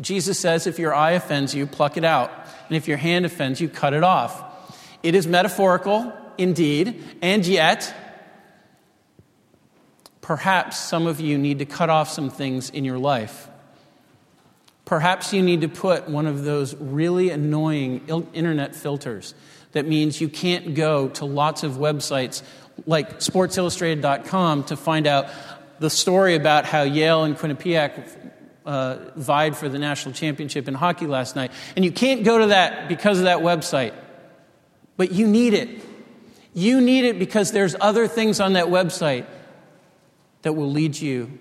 Jesus 0.01 0.39
says, 0.39 0.67
if 0.67 0.79
your 0.79 0.95
eye 0.95 1.13
offends 1.13 1.55
you, 1.55 1.67
pluck 1.67 1.97
it 1.97 2.05
out. 2.05 2.31
And 2.69 2.77
if 2.77 2.89
your 2.89 2.99
hand 2.99 3.25
offends 3.25 3.59
you, 3.59 3.71
cut 3.71 3.95
it 3.95 4.05
off. 4.05 4.43
It 5.03 5.15
is 5.15 5.27
metaphorical, 5.27 6.13
indeed, 6.37 7.03
and 7.23 7.47
yet, 7.47 7.95
Perhaps 10.25 10.79
some 10.79 11.07
of 11.07 11.21
you 11.21 11.37
need 11.37 11.59
to 11.59 11.67
cut 11.67 11.91
off 11.91 12.09
some 12.09 12.31
things 12.31 12.71
in 12.71 12.83
your 12.83 12.97
life. 12.97 13.47
Perhaps 14.87 15.35
you 15.35 15.43
need 15.43 15.61
to 15.61 15.69
put 15.69 16.09
one 16.09 16.27
of 16.27 16.45
those 16.45 16.75
really 16.77 17.29
annoying 17.29 18.01
internet 18.33 18.75
filters 18.75 19.35
that 19.73 19.87
means 19.87 20.23
you 20.23 20.31
can't 20.31 20.75
go 20.75 21.09
to 21.09 21.27
lots 21.27 21.63
of 21.63 21.73
websites 21.73 22.43
like 22.87 23.19
sportsillustrated.com 23.19 24.65
to 24.65 24.79
find 24.79 25.07
out 25.07 25.29
the 25.79 25.91
story 25.91 26.37
about 26.37 26.65
how 26.65 26.85
Yale 26.85 27.25
and 27.25 27.37
Quinnipiac 27.37 28.33
uh, 28.65 28.97
vied 29.17 29.55
for 29.55 29.69
the 29.69 29.79
national 29.79 30.15
championship 30.15 30.67
in 30.69 30.73
hockey 30.73 31.07
last 31.07 31.37
night. 31.37 31.53
And 31.77 31.85
you 31.85 31.93
can't 31.93 32.25
go 32.25 32.39
to 32.39 32.47
that 32.47 32.89
because 32.89 33.19
of 33.19 33.25
that 33.25 33.41
website. 33.41 33.93
But 34.97 35.13
you 35.13 35.27
need 35.27 35.53
it. 35.53 35.85
You 36.55 36.81
need 36.81 37.05
it 37.05 37.19
because 37.19 37.53
there's 37.53 37.77
other 37.79 38.09
things 38.09 38.41
on 38.41 38.55
that 38.55 38.69
website 38.69 39.27
that 40.45 40.53
will 40.53 40.71
lead 40.71 40.95
you 40.95 41.39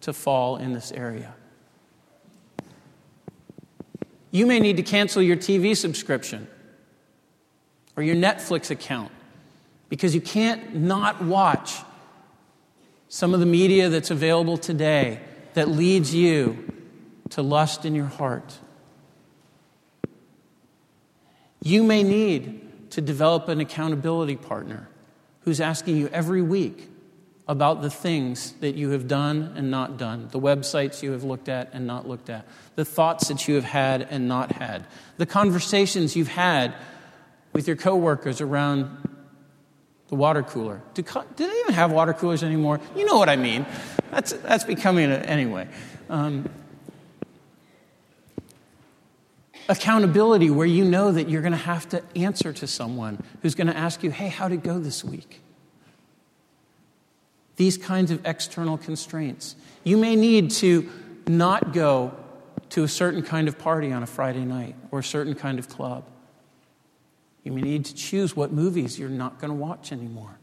to 0.00 0.12
fall 0.12 0.56
in 0.56 0.72
this 0.72 0.90
area. 0.90 1.32
You 4.32 4.44
may 4.44 4.58
need 4.58 4.76
to 4.76 4.82
cancel 4.82 5.22
your 5.22 5.36
TV 5.36 5.76
subscription 5.76 6.48
or 7.96 8.02
your 8.02 8.16
Netflix 8.16 8.72
account 8.72 9.12
because 9.88 10.16
you 10.16 10.20
can't 10.20 10.74
not 10.74 11.22
watch 11.22 11.76
some 13.08 13.34
of 13.34 13.38
the 13.38 13.46
media 13.46 13.88
that's 13.88 14.10
available 14.10 14.56
today 14.56 15.20
that 15.52 15.68
leads 15.68 16.12
you 16.12 16.72
to 17.30 17.40
lust 17.40 17.84
in 17.84 17.94
your 17.94 18.06
heart. 18.06 18.58
You 21.62 21.84
may 21.84 22.02
need 22.02 22.90
to 22.90 23.00
develop 23.00 23.48
an 23.48 23.60
accountability 23.60 24.34
partner 24.34 24.88
who's 25.42 25.60
asking 25.60 25.98
you 25.98 26.08
every 26.08 26.42
week 26.42 26.90
about 27.46 27.82
the 27.82 27.90
things 27.90 28.52
that 28.60 28.74
you 28.74 28.90
have 28.90 29.06
done 29.06 29.52
and 29.56 29.70
not 29.70 29.98
done, 29.98 30.28
the 30.32 30.40
websites 30.40 31.02
you 31.02 31.12
have 31.12 31.24
looked 31.24 31.48
at 31.48 31.70
and 31.72 31.86
not 31.86 32.08
looked 32.08 32.30
at, 32.30 32.46
the 32.74 32.84
thoughts 32.84 33.28
that 33.28 33.46
you 33.46 33.54
have 33.54 33.64
had 33.64 34.02
and 34.02 34.26
not 34.26 34.52
had, 34.52 34.86
the 35.18 35.26
conversations 35.26 36.16
you've 36.16 36.28
had 36.28 36.74
with 37.52 37.66
your 37.66 37.76
coworkers 37.76 38.40
around 38.40 38.96
the 40.08 40.14
water 40.14 40.42
cooler. 40.42 40.80
Do, 40.94 41.02
do 41.02 41.46
they 41.46 41.60
even 41.60 41.74
have 41.74 41.92
water 41.92 42.14
coolers 42.14 42.42
anymore? 42.42 42.80
You 42.96 43.04
know 43.04 43.18
what 43.18 43.28
I 43.28 43.36
mean. 43.36 43.66
That's, 44.10 44.32
that's 44.32 44.64
becoming 44.64 45.10
a, 45.10 45.16
anyway. 45.16 45.68
Um, 46.08 46.48
accountability, 49.68 50.50
where 50.50 50.66
you 50.66 50.84
know 50.84 51.12
that 51.12 51.28
you're 51.28 51.42
going 51.42 51.52
to 51.52 51.58
have 51.58 51.88
to 51.90 52.02
answer 52.16 52.52
to 52.52 52.66
someone 52.66 53.22
who's 53.42 53.54
going 53.54 53.66
to 53.66 53.76
ask 53.76 54.02
you, 54.02 54.10
hey, 54.10 54.28
how'd 54.28 54.52
it 54.52 54.62
go 54.62 54.78
this 54.78 55.04
week? 55.04 55.40
These 57.56 57.76
kinds 57.76 58.10
of 58.10 58.24
external 58.26 58.78
constraints. 58.78 59.56
You 59.84 59.96
may 59.96 60.16
need 60.16 60.50
to 60.52 60.88
not 61.26 61.72
go 61.72 62.12
to 62.70 62.82
a 62.82 62.88
certain 62.88 63.22
kind 63.22 63.48
of 63.48 63.58
party 63.58 63.92
on 63.92 64.02
a 64.02 64.06
Friday 64.06 64.44
night 64.44 64.74
or 64.90 64.98
a 64.98 65.04
certain 65.04 65.34
kind 65.34 65.58
of 65.58 65.68
club. 65.68 66.04
You 67.42 67.52
may 67.52 67.62
need 67.62 67.84
to 67.86 67.94
choose 67.94 68.34
what 68.34 68.52
movies 68.52 68.98
you're 68.98 69.08
not 69.08 69.38
going 69.38 69.50
to 69.50 69.56
watch 69.56 69.92
anymore. 69.92 70.38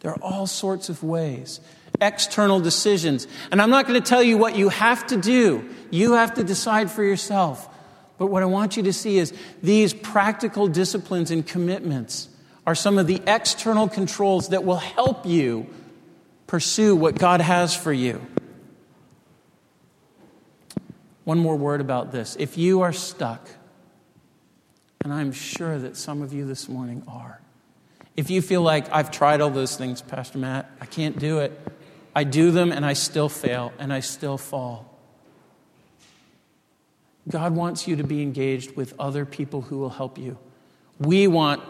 There 0.00 0.10
are 0.10 0.22
all 0.22 0.46
sorts 0.46 0.88
of 0.88 1.02
ways. 1.04 1.60
External 2.00 2.58
decisions. 2.58 3.28
And 3.52 3.62
I'm 3.62 3.70
not 3.70 3.86
going 3.86 4.02
to 4.02 4.08
tell 4.08 4.22
you 4.22 4.36
what 4.36 4.56
you 4.56 4.70
have 4.70 5.06
to 5.08 5.16
do. 5.16 5.68
You 5.90 6.14
have 6.14 6.34
to 6.34 6.44
decide 6.44 6.90
for 6.90 7.04
yourself. 7.04 7.68
But 8.18 8.26
what 8.26 8.42
I 8.42 8.46
want 8.46 8.76
you 8.76 8.82
to 8.84 8.92
see 8.92 9.18
is 9.18 9.32
these 9.62 9.94
practical 9.94 10.66
disciplines 10.66 11.30
and 11.30 11.46
commitments 11.46 12.28
are 12.66 12.74
some 12.74 12.98
of 12.98 13.06
the 13.06 13.20
external 13.26 13.88
controls 13.88 14.48
that 14.48 14.64
will 14.64 14.76
help 14.76 15.26
you 15.26 15.66
pursue 16.52 16.94
what 16.94 17.18
God 17.18 17.40
has 17.40 17.74
for 17.74 17.94
you. 17.94 18.20
One 21.24 21.38
more 21.38 21.56
word 21.56 21.80
about 21.80 22.12
this. 22.12 22.36
If 22.38 22.58
you 22.58 22.82
are 22.82 22.92
stuck, 22.92 23.48
and 25.00 25.14
I'm 25.14 25.32
sure 25.32 25.78
that 25.78 25.96
some 25.96 26.20
of 26.20 26.34
you 26.34 26.44
this 26.44 26.68
morning 26.68 27.04
are, 27.08 27.40
if 28.18 28.28
you 28.28 28.42
feel 28.42 28.60
like 28.60 28.92
I've 28.92 29.10
tried 29.10 29.40
all 29.40 29.48
those 29.48 29.78
things, 29.78 30.02
Pastor 30.02 30.36
Matt, 30.36 30.70
I 30.78 30.84
can't 30.84 31.18
do 31.18 31.38
it, 31.38 31.58
I 32.14 32.24
do 32.24 32.50
them 32.50 32.70
and 32.70 32.84
I 32.84 32.92
still 32.92 33.30
fail 33.30 33.72
and 33.78 33.90
I 33.90 34.00
still 34.00 34.36
fall. 34.36 34.94
God 37.30 37.56
wants 37.56 37.88
you 37.88 37.96
to 37.96 38.04
be 38.04 38.20
engaged 38.20 38.76
with 38.76 38.92
other 38.98 39.24
people 39.24 39.62
who 39.62 39.78
will 39.78 39.88
help 39.88 40.18
you. 40.18 40.36
We 40.98 41.28
want, 41.28 41.62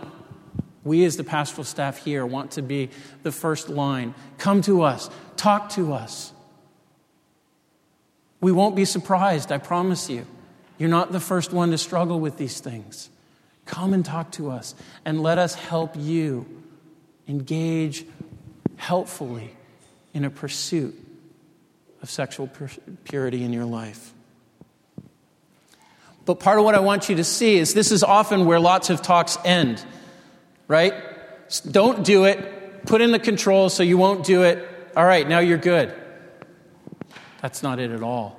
we 0.85 1.05
as 1.05 1.17
the 1.17 1.25
pastoral 1.25 1.65
staff 1.65 1.99
here, 1.99 2.27
want 2.27 2.53
to 2.53 2.63
be 2.63 2.91
the 3.23 3.33
first 3.33 3.69
line. 3.69 4.15
Come 4.39 4.63
to 4.63 4.83
us, 4.83 5.11
talk 5.37 5.71
to 5.71 5.93
us. 5.93 6.33
We 8.41 8.51
won't 8.51 8.75
be 8.75 8.85
surprised, 8.85 9.53
I 9.53 9.59
promise 9.59 10.11
you. 10.11 10.27
You're 10.79 10.89
not 10.89 11.13
the 11.13 11.21
first 11.21 11.53
one 11.53 11.71
to 11.71 11.79
struggle 11.79 12.19
with 12.19 12.37
these 12.37 12.59
things. 12.59 13.09
Come 13.67 13.95
and 13.95 14.05
talk 14.05 14.33
to 14.33 14.51
us 14.51 14.75
and 15.05 15.23
let 15.23 15.39
us 15.39 15.55
help 15.55 15.95
you 15.97 16.47
engage 17.29 18.05
helpfully 18.77 19.55
in 20.13 20.25
a 20.25 20.31
pursuit 20.31 20.95
of 22.03 22.11
sexual 22.11 22.51
purity 23.05 23.45
in 23.45 23.53
your 23.53 23.65
life. 23.65 24.13
But 26.25 26.41
part 26.41 26.59
of 26.59 26.65
what 26.65 26.75
I 26.75 26.81
want 26.81 27.09
you 27.09 27.17
to 27.17 27.25
see 27.25 27.59
is 27.59 27.75
this 27.75 27.93
is 27.93 28.03
often 28.03 28.45
where 28.47 28.61
lots 28.61 28.91
of 28.91 29.03
talks 29.03 29.39
end, 29.45 29.85
right? 30.69 30.95
Don't 31.71 32.05
do 32.05 32.25
it. 32.25 32.87
Put 32.87 33.01
in 33.01 33.13
the 33.13 33.19
control 33.19 33.69
so 33.69 33.83
you 33.83 33.99
won't 33.99 34.25
do 34.25 34.43
it. 34.43 34.69
All 34.97 35.05
right, 35.05 35.29
now 35.29 35.39
you're 35.39 35.59
good. 35.59 35.95
That's 37.41 37.63
not 37.63 37.79
it 37.79 37.91
at 37.91 38.03
all. 38.03 38.39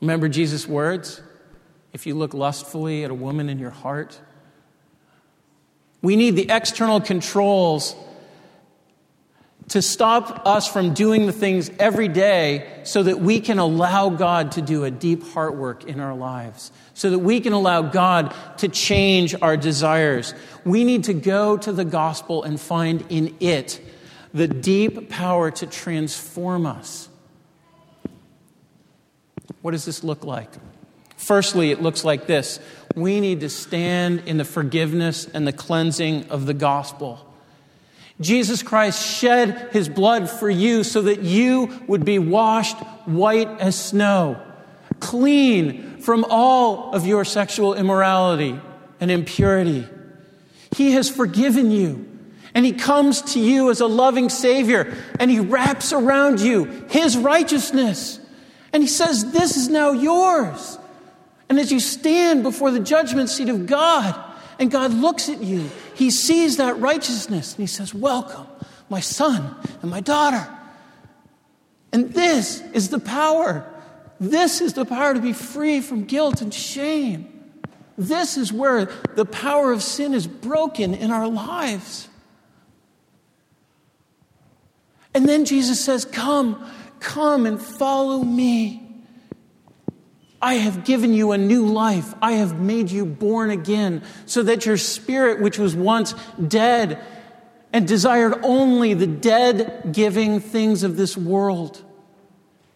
Remember 0.00 0.28
Jesus' 0.28 0.66
words? 0.66 1.20
If 1.92 2.06
you 2.06 2.14
look 2.14 2.34
lustfully 2.34 3.04
at 3.04 3.10
a 3.10 3.14
woman 3.14 3.48
in 3.48 3.58
your 3.58 3.70
heart, 3.70 4.20
we 6.00 6.16
need 6.16 6.36
the 6.36 6.50
external 6.50 7.00
controls 7.00 7.94
to 9.68 9.80
stop 9.80 10.46
us 10.46 10.66
from 10.66 10.92
doing 10.94 11.26
the 11.26 11.32
things 11.32 11.70
every 11.78 12.08
day 12.08 12.80
so 12.84 13.02
that 13.02 13.20
we 13.20 13.40
can 13.40 13.58
allow 13.58 14.08
God 14.10 14.52
to 14.52 14.62
do 14.62 14.84
a 14.84 14.90
deep 14.90 15.22
heart 15.28 15.56
work 15.56 15.84
in 15.84 16.00
our 16.00 16.14
lives, 16.14 16.72
so 16.94 17.10
that 17.10 17.20
we 17.20 17.40
can 17.40 17.52
allow 17.52 17.82
God 17.82 18.34
to 18.58 18.68
change 18.68 19.34
our 19.40 19.56
desires. 19.56 20.34
We 20.64 20.84
need 20.84 21.04
to 21.04 21.14
go 21.14 21.56
to 21.56 21.72
the 21.72 21.84
gospel 21.84 22.42
and 22.42 22.60
find 22.60 23.04
in 23.08 23.36
it 23.40 23.80
the 24.34 24.48
deep 24.48 25.10
power 25.10 25.50
to 25.50 25.66
transform 25.66 26.66
us. 26.66 27.08
What 29.60 29.72
does 29.72 29.84
this 29.84 30.02
look 30.02 30.24
like? 30.24 30.50
Firstly, 31.16 31.70
it 31.70 31.80
looks 31.80 32.04
like 32.04 32.26
this 32.26 32.58
we 32.94 33.20
need 33.20 33.40
to 33.40 33.48
stand 33.48 34.24
in 34.26 34.36
the 34.36 34.44
forgiveness 34.44 35.26
and 35.32 35.46
the 35.46 35.52
cleansing 35.52 36.28
of 36.30 36.46
the 36.46 36.54
gospel. 36.54 37.31
Jesus 38.20 38.62
Christ 38.62 39.04
shed 39.04 39.70
his 39.72 39.88
blood 39.88 40.30
for 40.30 40.48
you 40.48 40.84
so 40.84 41.02
that 41.02 41.22
you 41.22 41.80
would 41.86 42.04
be 42.04 42.18
washed 42.18 42.78
white 43.06 43.48
as 43.60 43.78
snow, 43.78 44.40
clean 45.00 45.98
from 45.98 46.24
all 46.28 46.94
of 46.94 47.06
your 47.06 47.24
sexual 47.24 47.74
immorality 47.74 48.58
and 49.00 49.10
impurity. 49.10 49.86
He 50.76 50.92
has 50.92 51.08
forgiven 51.08 51.70
you. 51.70 52.08
And 52.54 52.66
he 52.66 52.72
comes 52.72 53.22
to 53.32 53.40
you 53.40 53.70
as 53.70 53.80
a 53.80 53.86
loving 53.86 54.28
Savior 54.28 54.94
and 55.18 55.30
he 55.30 55.40
wraps 55.40 55.92
around 55.92 56.38
you 56.38 56.64
his 56.90 57.16
righteousness. 57.16 58.20
And 58.74 58.82
he 58.82 58.88
says, 58.88 59.32
This 59.32 59.56
is 59.56 59.68
now 59.68 59.92
yours. 59.92 60.78
And 61.48 61.58
as 61.58 61.72
you 61.72 61.80
stand 61.80 62.42
before 62.42 62.70
the 62.70 62.80
judgment 62.80 63.30
seat 63.30 63.48
of 63.48 63.66
God, 63.66 64.31
and 64.58 64.70
God 64.70 64.92
looks 64.92 65.28
at 65.28 65.42
you, 65.42 65.70
he 65.94 66.10
sees 66.10 66.56
that 66.56 66.78
righteousness, 66.78 67.54
and 67.54 67.60
he 67.60 67.66
says, 67.66 67.94
Welcome, 67.94 68.46
my 68.88 69.00
son 69.00 69.56
and 69.80 69.90
my 69.90 70.00
daughter. 70.00 70.48
And 71.92 72.12
this 72.14 72.60
is 72.72 72.88
the 72.88 72.98
power. 72.98 73.66
This 74.18 74.60
is 74.60 74.72
the 74.72 74.84
power 74.84 75.14
to 75.14 75.20
be 75.20 75.32
free 75.32 75.80
from 75.80 76.04
guilt 76.04 76.40
and 76.40 76.52
shame. 76.52 77.28
This 77.98 78.38
is 78.38 78.52
where 78.52 78.86
the 79.14 79.24
power 79.24 79.72
of 79.72 79.82
sin 79.82 80.14
is 80.14 80.26
broken 80.26 80.94
in 80.94 81.10
our 81.10 81.28
lives. 81.28 82.08
And 85.14 85.28
then 85.28 85.44
Jesus 85.44 85.84
says, 85.84 86.04
Come, 86.04 86.64
come 87.00 87.46
and 87.46 87.60
follow 87.60 88.22
me. 88.22 88.81
I 90.42 90.54
have 90.54 90.84
given 90.84 91.14
you 91.14 91.30
a 91.30 91.38
new 91.38 91.66
life. 91.66 92.12
I 92.20 92.32
have 92.32 92.58
made 92.58 92.90
you 92.90 93.06
born 93.06 93.50
again 93.50 94.02
so 94.26 94.42
that 94.42 94.66
your 94.66 94.76
spirit, 94.76 95.40
which 95.40 95.56
was 95.56 95.76
once 95.76 96.14
dead 96.48 96.98
and 97.72 97.86
desired 97.86 98.34
only 98.42 98.92
the 98.92 99.06
dead 99.06 99.90
giving 99.92 100.40
things 100.40 100.82
of 100.82 100.96
this 100.96 101.16
world, 101.16 101.82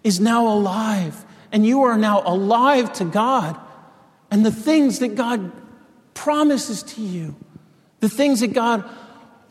is 0.05 0.21
now 0.21 0.47
alive. 0.47 1.25
And 1.51 1.67
you 1.67 1.83
are 1.83 1.99
now 1.99 2.23
alive 2.25 2.93
to 2.95 3.05
God 3.05 3.59
and 4.31 4.47
the 4.47 4.53
things 4.53 5.01
that 5.01 5.17
God 5.17 5.51
promises 6.15 6.83
to 6.85 7.01
you, 7.01 7.35
the 8.01 8.09
things 8.09 8.41
that 8.41 8.53
God 8.53 8.89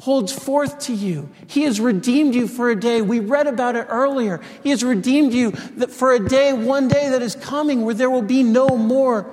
holds 0.06 0.32
forth 0.32 0.78
to 0.78 0.94
you. 0.94 1.28
He 1.48 1.64
has 1.64 1.82
redeemed 1.82 2.36
you 2.36 2.48
for 2.48 2.70
a 2.70 2.80
day. 2.80 3.02
We 3.02 3.20
read 3.20 3.48
about 3.48 3.76
it 3.76 3.88
earlier. 3.90 4.40
He 4.62 4.70
has 4.70 4.84
redeemed 4.84 5.34
you 5.34 5.50
for 5.50 6.14
a 6.14 6.20
day, 6.20 6.54
one 6.54 6.88
day 6.88 7.10
that 7.10 7.24
is 7.24 7.36
coming 7.36 7.84
where 7.84 7.96
there 7.96 8.12
will 8.12 8.22
be 8.22 8.44
no 8.44 8.68
more 8.68 9.26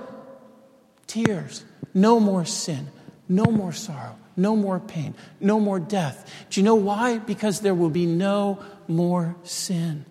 tears, 1.06 1.66
no 1.92 2.18
more 2.18 2.46
sin, 2.46 2.88
no 3.28 3.44
more 3.44 3.74
sorrow, 3.74 4.16
no 4.34 4.56
more 4.56 4.80
pain, 4.80 5.14
no 5.40 5.60
more 5.60 5.78
death. 5.78 6.46
Do 6.48 6.58
you 6.58 6.64
know 6.64 6.76
why? 6.76 7.18
Because 7.18 7.60
there 7.60 7.74
will 7.74 7.90
be 7.90 8.06
no 8.06 8.58
more 8.88 9.36
sin. 9.42 10.06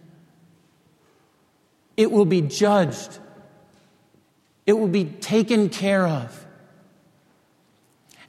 It 1.98 2.12
will 2.12 2.26
be 2.26 2.42
judged. 2.42 3.18
It 4.68 4.74
will 4.74 4.88
be 4.88 5.06
taken 5.06 5.70
care 5.70 6.06
of. 6.06 6.41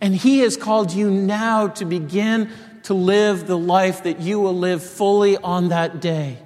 And 0.03 0.17
He 0.17 0.41
has 0.41 0.57
called 0.57 0.93
you 0.93 1.11
now 1.11 1.69
to 1.69 1.85
begin 1.85 2.51
to 2.83 2.93
live 2.93 3.47
the 3.47 3.57
life 3.57 4.03
that 4.03 4.21
you 4.21 4.41
will 4.41 4.59
live 4.59 4.83
fully 4.83 5.37
on 5.37 5.69
that 5.69 6.01
day. 6.01 6.39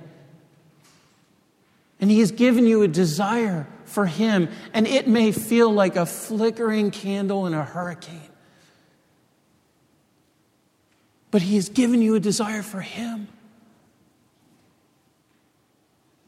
And 1.99 2.11
He 2.11 2.21
has 2.21 2.33
given 2.33 2.67
you 2.67 2.83
a 2.83 2.89
desire 2.89 3.67
for 3.87 4.05
Him, 4.05 4.51
and 4.75 4.87
it 4.87 5.09
may 5.09 5.33
feel 5.33 5.73
like 5.73 5.97
a 5.97 6.05
flickering 6.05 6.91
candle 6.91 7.47
in 7.47 7.55
a 7.55 7.65
hurricane. 7.65 8.21
But 11.31 11.41
He 11.41 11.55
has 11.57 11.71
given 11.71 12.03
you 12.03 12.15
a 12.15 12.21
desire 12.21 12.63
for 12.63 12.83
Him. 12.83 13.27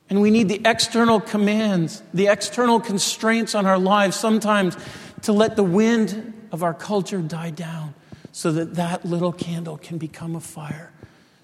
And 0.09 0.23
we 0.23 0.31
need 0.31 0.49
the 0.49 0.63
external 0.65 1.21
commands, 1.21 2.03
the 2.15 2.29
external 2.29 2.81
constraints 2.81 3.55
on 3.55 3.67
our 3.67 3.79
lives 3.79 4.17
sometimes 4.17 4.79
to 5.23 5.35
let 5.35 5.57
the 5.57 5.63
wind 5.63 6.33
of 6.53 6.63
our 6.63 6.75
culture 6.75 7.21
die 7.21 7.51
down 7.51 7.95
so 8.33 8.53
that 8.53 8.75
that 8.75 9.05
little 9.05 9.33
candle 9.33 9.77
can 9.77 9.99
become 9.99 10.37
a 10.37 10.41
fire, 10.41 10.93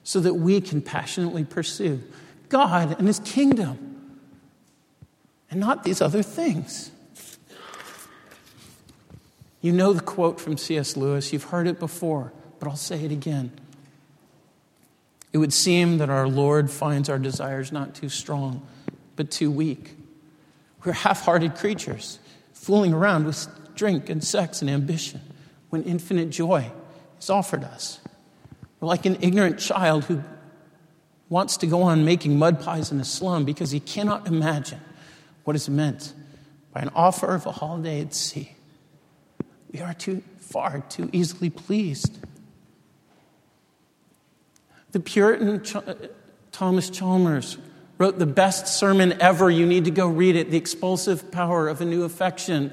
so 0.03 0.21
that 0.21 0.35
we 0.35 0.61
can 0.61 0.81
passionately 0.83 1.45
pursue 1.45 2.03
God 2.49 2.97
and 2.99 3.07
His 3.09 3.19
kingdom 3.21 3.95
and 5.51 5.61
not 5.61 5.85
these 5.85 6.01
other 6.01 6.23
things. 6.23 6.91
You 9.61 9.73
know 9.73 9.93
the 9.93 10.03
quote 10.03 10.41
from 10.41 10.59
C.S. 10.59 10.97
Lewis, 10.97 11.33
you've 11.33 11.45
heard 11.45 11.67
it 11.67 11.79
before, 11.79 12.33
but 12.59 12.69
I'll 12.69 12.77
say 12.77 13.05
it 13.05 13.11
again. 13.11 13.51
It 15.33 15.39
would 15.39 15.53
seem 15.53 15.99
that 15.99 16.11
our 16.11 16.29
Lord 16.29 16.71
finds 16.71 17.09
our 17.09 17.19
desires 17.19 17.73
not 17.73 17.95
too 17.95 18.09
strong, 18.09 18.67
but 19.17 19.31
too 19.31 19.51
weak. 19.51 19.97
We're 20.85 20.93
half 20.93 21.23
hearted 21.23 21.55
creatures, 21.57 22.19
fooling 22.53 22.93
around 22.93 23.25
with 23.25 23.49
drink, 23.77 24.09
and 24.09 24.23
sex 24.23 24.61
and 24.61 24.71
ambition 24.71 25.21
when 25.71 25.83
infinite 25.85 26.31
joy 26.31 26.71
is 27.21 27.31
offered 27.31 27.65
us. 27.65 28.01
We're 28.81 28.89
like 28.89 29.07
an 29.07 29.19
ignorant 29.21 29.59
child 29.59 30.05
who 30.05 30.23
wants 31.29 31.57
to 31.59 31.67
go 31.67 31.83
on 31.83 32.05
making 32.05 32.39
mud 32.39 32.61
pies 32.61 32.93
in 32.93 33.01
a 33.01 33.05
slum 33.05 33.45
because 33.45 33.71
he 33.71 33.81
cannot 33.81 34.27
imagine 34.27 34.81
what 35.45 35.57
is 35.57 35.69
meant 35.69 36.13
by 36.73 36.81
an 36.81 36.91
offer 36.95 37.35
of 37.35 37.47
a 37.47 37.53
holiday 37.53 38.01
at 38.01 38.15
sea. 38.15 38.53
We 39.73 39.81
are 39.81 39.95
too 39.95 40.23
far 40.39 40.81
too 40.89 41.09
easily 41.13 41.51
pleased. 41.51 42.19
The 44.93 45.01
Puritan 45.01 45.63
Ch- 45.65 45.77
uh, 45.77 45.95
Thomas 46.53 46.89
Chalmers 46.89 47.59
wrote 47.99 48.19
the 48.19 48.27
best 48.27 48.69
sermon 48.69 49.21
ever. 49.21 49.51
You 49.51 49.67
need 49.67 49.87
to 49.87 49.91
go 49.91 50.07
read 50.07 50.37
it 50.37 50.51
The 50.51 50.57
Expulsive 50.57 51.33
Power 51.33 51.69
of 51.69 51.81
a 51.81 51.85
New 51.85 52.05
Affection. 52.05 52.73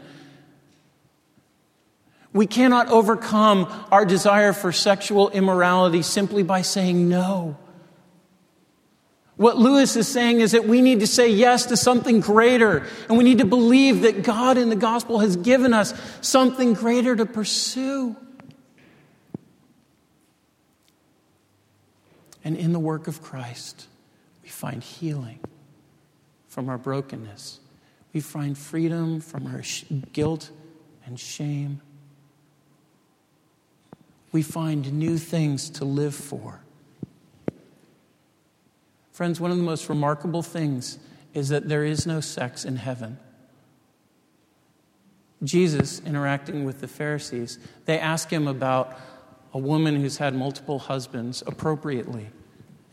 We 2.33 2.47
cannot 2.47 2.87
overcome 2.87 3.67
our 3.91 4.05
desire 4.05 4.53
for 4.53 4.71
sexual 4.71 5.29
immorality 5.29 6.01
simply 6.01 6.43
by 6.43 6.61
saying 6.61 7.09
no. 7.09 7.57
What 9.35 9.57
Lewis 9.57 9.95
is 9.95 10.07
saying 10.07 10.39
is 10.39 10.51
that 10.51 10.65
we 10.65 10.81
need 10.81 10.99
to 10.99 11.07
say 11.07 11.29
yes 11.29 11.65
to 11.67 11.77
something 11.77 12.19
greater, 12.19 12.85
and 13.09 13.17
we 13.17 13.23
need 13.23 13.39
to 13.39 13.45
believe 13.45 14.03
that 14.03 14.23
God 14.23 14.57
in 14.57 14.69
the 14.69 14.75
gospel 14.75 15.19
has 15.19 15.35
given 15.35 15.73
us 15.73 15.93
something 16.21 16.73
greater 16.73 17.15
to 17.15 17.25
pursue. 17.25 18.15
And 22.43 22.55
in 22.55 22.71
the 22.71 22.79
work 22.79 23.07
of 23.07 23.21
Christ, 23.21 23.87
we 24.43 24.49
find 24.49 24.83
healing 24.83 25.39
from 26.47 26.69
our 26.69 26.77
brokenness. 26.77 27.59
We 28.13 28.19
find 28.19 28.57
freedom 28.57 29.21
from 29.21 29.47
our 29.47 29.63
guilt 30.13 30.51
and 31.05 31.19
shame. 31.19 31.81
We 34.31 34.41
find 34.41 34.93
new 34.93 35.17
things 35.17 35.69
to 35.71 35.85
live 35.85 36.15
for. 36.15 36.61
Friends, 39.11 39.39
one 39.39 39.51
of 39.51 39.57
the 39.57 39.63
most 39.63 39.89
remarkable 39.89 40.41
things 40.41 40.97
is 41.33 41.49
that 41.49 41.67
there 41.67 41.83
is 41.83 42.07
no 42.07 42.21
sex 42.21 42.65
in 42.65 42.77
heaven. 42.77 43.19
Jesus, 45.43 46.01
interacting 46.05 46.65
with 46.65 46.81
the 46.81 46.87
Pharisees, 46.87 47.59
they 47.85 47.99
ask 47.99 48.29
him 48.29 48.47
about 48.47 48.97
a 49.53 49.57
woman 49.57 49.95
who's 49.95 50.17
had 50.17 50.33
multiple 50.33 50.79
husbands 50.79 51.43
appropriately 51.45 52.29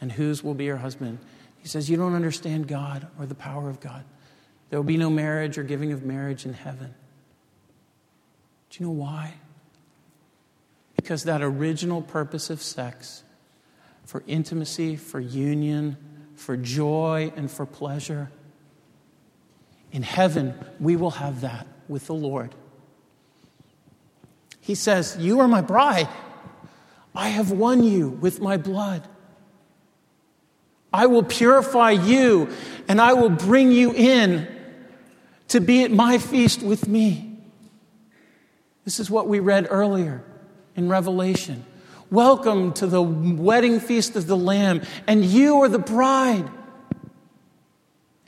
and 0.00 0.12
whose 0.12 0.42
will 0.42 0.54
be 0.54 0.66
her 0.66 0.78
husband. 0.78 1.18
He 1.58 1.68
says, 1.68 1.90
You 1.90 1.96
don't 1.96 2.14
understand 2.14 2.68
God 2.68 3.06
or 3.18 3.26
the 3.26 3.34
power 3.34 3.68
of 3.68 3.80
God. 3.80 4.04
There 4.70 4.78
will 4.78 4.84
be 4.84 4.96
no 4.96 5.10
marriage 5.10 5.58
or 5.58 5.62
giving 5.62 5.92
of 5.92 6.04
marriage 6.04 6.44
in 6.44 6.54
heaven. 6.54 6.94
Do 8.70 8.82
you 8.82 8.86
know 8.86 8.92
why? 8.92 9.34
Because 11.08 11.24
that 11.24 11.40
original 11.40 12.02
purpose 12.02 12.50
of 12.50 12.60
sex 12.60 13.22
for 14.04 14.22
intimacy, 14.26 14.96
for 14.96 15.18
union, 15.18 15.96
for 16.34 16.54
joy, 16.54 17.32
and 17.34 17.50
for 17.50 17.64
pleasure. 17.64 18.30
In 19.90 20.02
heaven, 20.02 20.52
we 20.78 20.96
will 20.96 21.12
have 21.12 21.40
that 21.40 21.66
with 21.88 22.08
the 22.08 22.14
Lord. 22.14 22.54
He 24.60 24.74
says, 24.74 25.16
You 25.18 25.40
are 25.40 25.48
my 25.48 25.62
bride. 25.62 26.08
I 27.14 27.28
have 27.30 27.52
won 27.52 27.82
you 27.82 28.10
with 28.10 28.42
my 28.42 28.58
blood. 28.58 29.08
I 30.92 31.06
will 31.06 31.22
purify 31.22 31.92
you 31.92 32.50
and 32.86 33.00
I 33.00 33.14
will 33.14 33.30
bring 33.30 33.72
you 33.72 33.94
in 33.94 34.46
to 35.48 35.62
be 35.62 35.84
at 35.84 35.90
my 35.90 36.18
feast 36.18 36.62
with 36.62 36.86
me. 36.86 37.38
This 38.84 39.00
is 39.00 39.10
what 39.10 39.26
we 39.26 39.40
read 39.40 39.68
earlier 39.70 40.22
in 40.78 40.88
Revelation. 40.88 41.66
Welcome 42.08 42.72
to 42.74 42.86
the 42.86 43.02
wedding 43.02 43.80
feast 43.80 44.14
of 44.14 44.28
the 44.28 44.36
Lamb, 44.36 44.82
and 45.08 45.24
you 45.24 45.60
are 45.62 45.68
the 45.68 45.80
bride. 45.80 46.48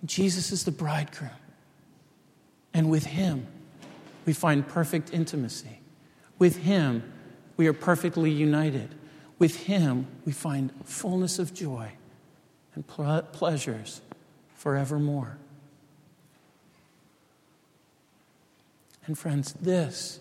Jesus 0.04 0.50
is 0.50 0.64
the 0.64 0.72
bridegroom. 0.72 1.30
And 2.74 2.90
with 2.90 3.06
him, 3.06 3.46
we 4.26 4.32
find 4.32 4.66
perfect 4.66 5.14
intimacy. 5.14 5.78
With 6.40 6.56
him, 6.56 7.12
we 7.56 7.68
are 7.68 7.72
perfectly 7.72 8.32
united. 8.32 8.96
With 9.38 9.54
him, 9.66 10.08
we 10.24 10.32
find 10.32 10.72
fullness 10.84 11.38
of 11.38 11.54
joy 11.54 11.92
and 12.74 12.84
ple- 12.84 13.22
pleasures 13.30 14.00
forevermore. 14.56 15.38
And 19.06 19.16
friends, 19.16 19.52
this 19.52 20.18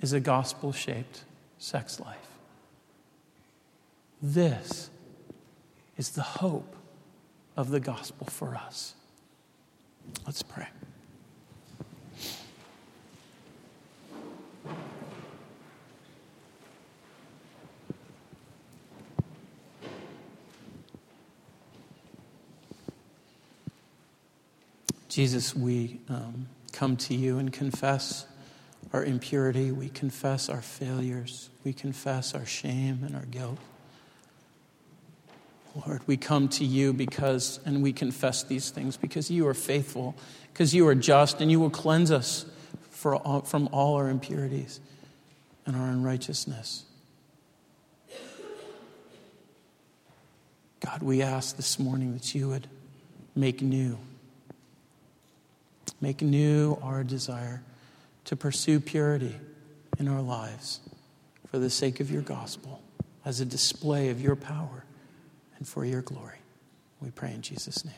is 0.00 0.14
a 0.14 0.20
gospel 0.20 0.72
shaped 0.72 1.25
sex 1.58 2.00
life. 2.00 2.28
This 4.22 4.90
is 5.96 6.10
the 6.10 6.22
hope 6.22 6.76
of 7.56 7.70
the 7.70 7.80
gospel 7.80 8.26
for 8.26 8.54
us. 8.54 8.94
Let's 10.26 10.42
pray. 10.42 10.66
Jesus, 25.08 25.56
we 25.56 25.98
um, 26.10 26.46
come 26.72 26.98
to 26.98 27.14
you 27.14 27.38
and 27.38 27.50
confess 27.50 28.26
our 28.92 29.04
impurity. 29.04 29.70
We 29.72 29.88
confess 29.88 30.48
our 30.48 30.62
failures. 30.62 31.50
We 31.64 31.72
confess 31.72 32.34
our 32.34 32.46
shame 32.46 33.00
and 33.04 33.14
our 33.14 33.26
guilt. 33.26 33.58
Lord, 35.86 36.00
we 36.06 36.16
come 36.16 36.48
to 36.50 36.64
you 36.64 36.92
because, 36.92 37.60
and 37.66 37.82
we 37.82 37.92
confess 37.92 38.42
these 38.42 38.70
things 38.70 38.96
because 38.96 39.30
you 39.30 39.46
are 39.46 39.54
faithful, 39.54 40.14
because 40.52 40.74
you 40.74 40.86
are 40.88 40.94
just, 40.94 41.40
and 41.40 41.50
you 41.50 41.60
will 41.60 41.70
cleanse 41.70 42.10
us 42.10 42.46
all, 43.04 43.42
from 43.42 43.68
all 43.72 43.96
our 43.96 44.08
impurities 44.08 44.80
and 45.66 45.76
our 45.76 45.88
unrighteousness. 45.88 46.84
God, 50.80 51.02
we 51.02 51.20
ask 51.20 51.56
this 51.56 51.78
morning 51.78 52.14
that 52.14 52.34
you 52.34 52.48
would 52.48 52.68
make 53.34 53.60
new, 53.60 53.98
make 56.00 56.22
new 56.22 56.78
our 56.82 57.04
desire 57.04 57.62
to 58.26 58.36
pursue 58.36 58.78
purity 58.78 59.36
in 59.98 60.06
our 60.06 60.20
lives 60.20 60.80
for 61.50 61.58
the 61.58 61.70
sake 61.70 62.00
of 62.00 62.10
your 62.10 62.22
gospel, 62.22 62.82
as 63.24 63.40
a 63.40 63.44
display 63.44 64.10
of 64.10 64.20
your 64.20 64.36
power 64.36 64.84
and 65.58 65.66
for 65.66 65.84
your 65.84 66.02
glory. 66.02 66.38
We 67.00 67.10
pray 67.10 67.32
in 67.32 67.42
Jesus' 67.42 67.84
name. 67.84 67.94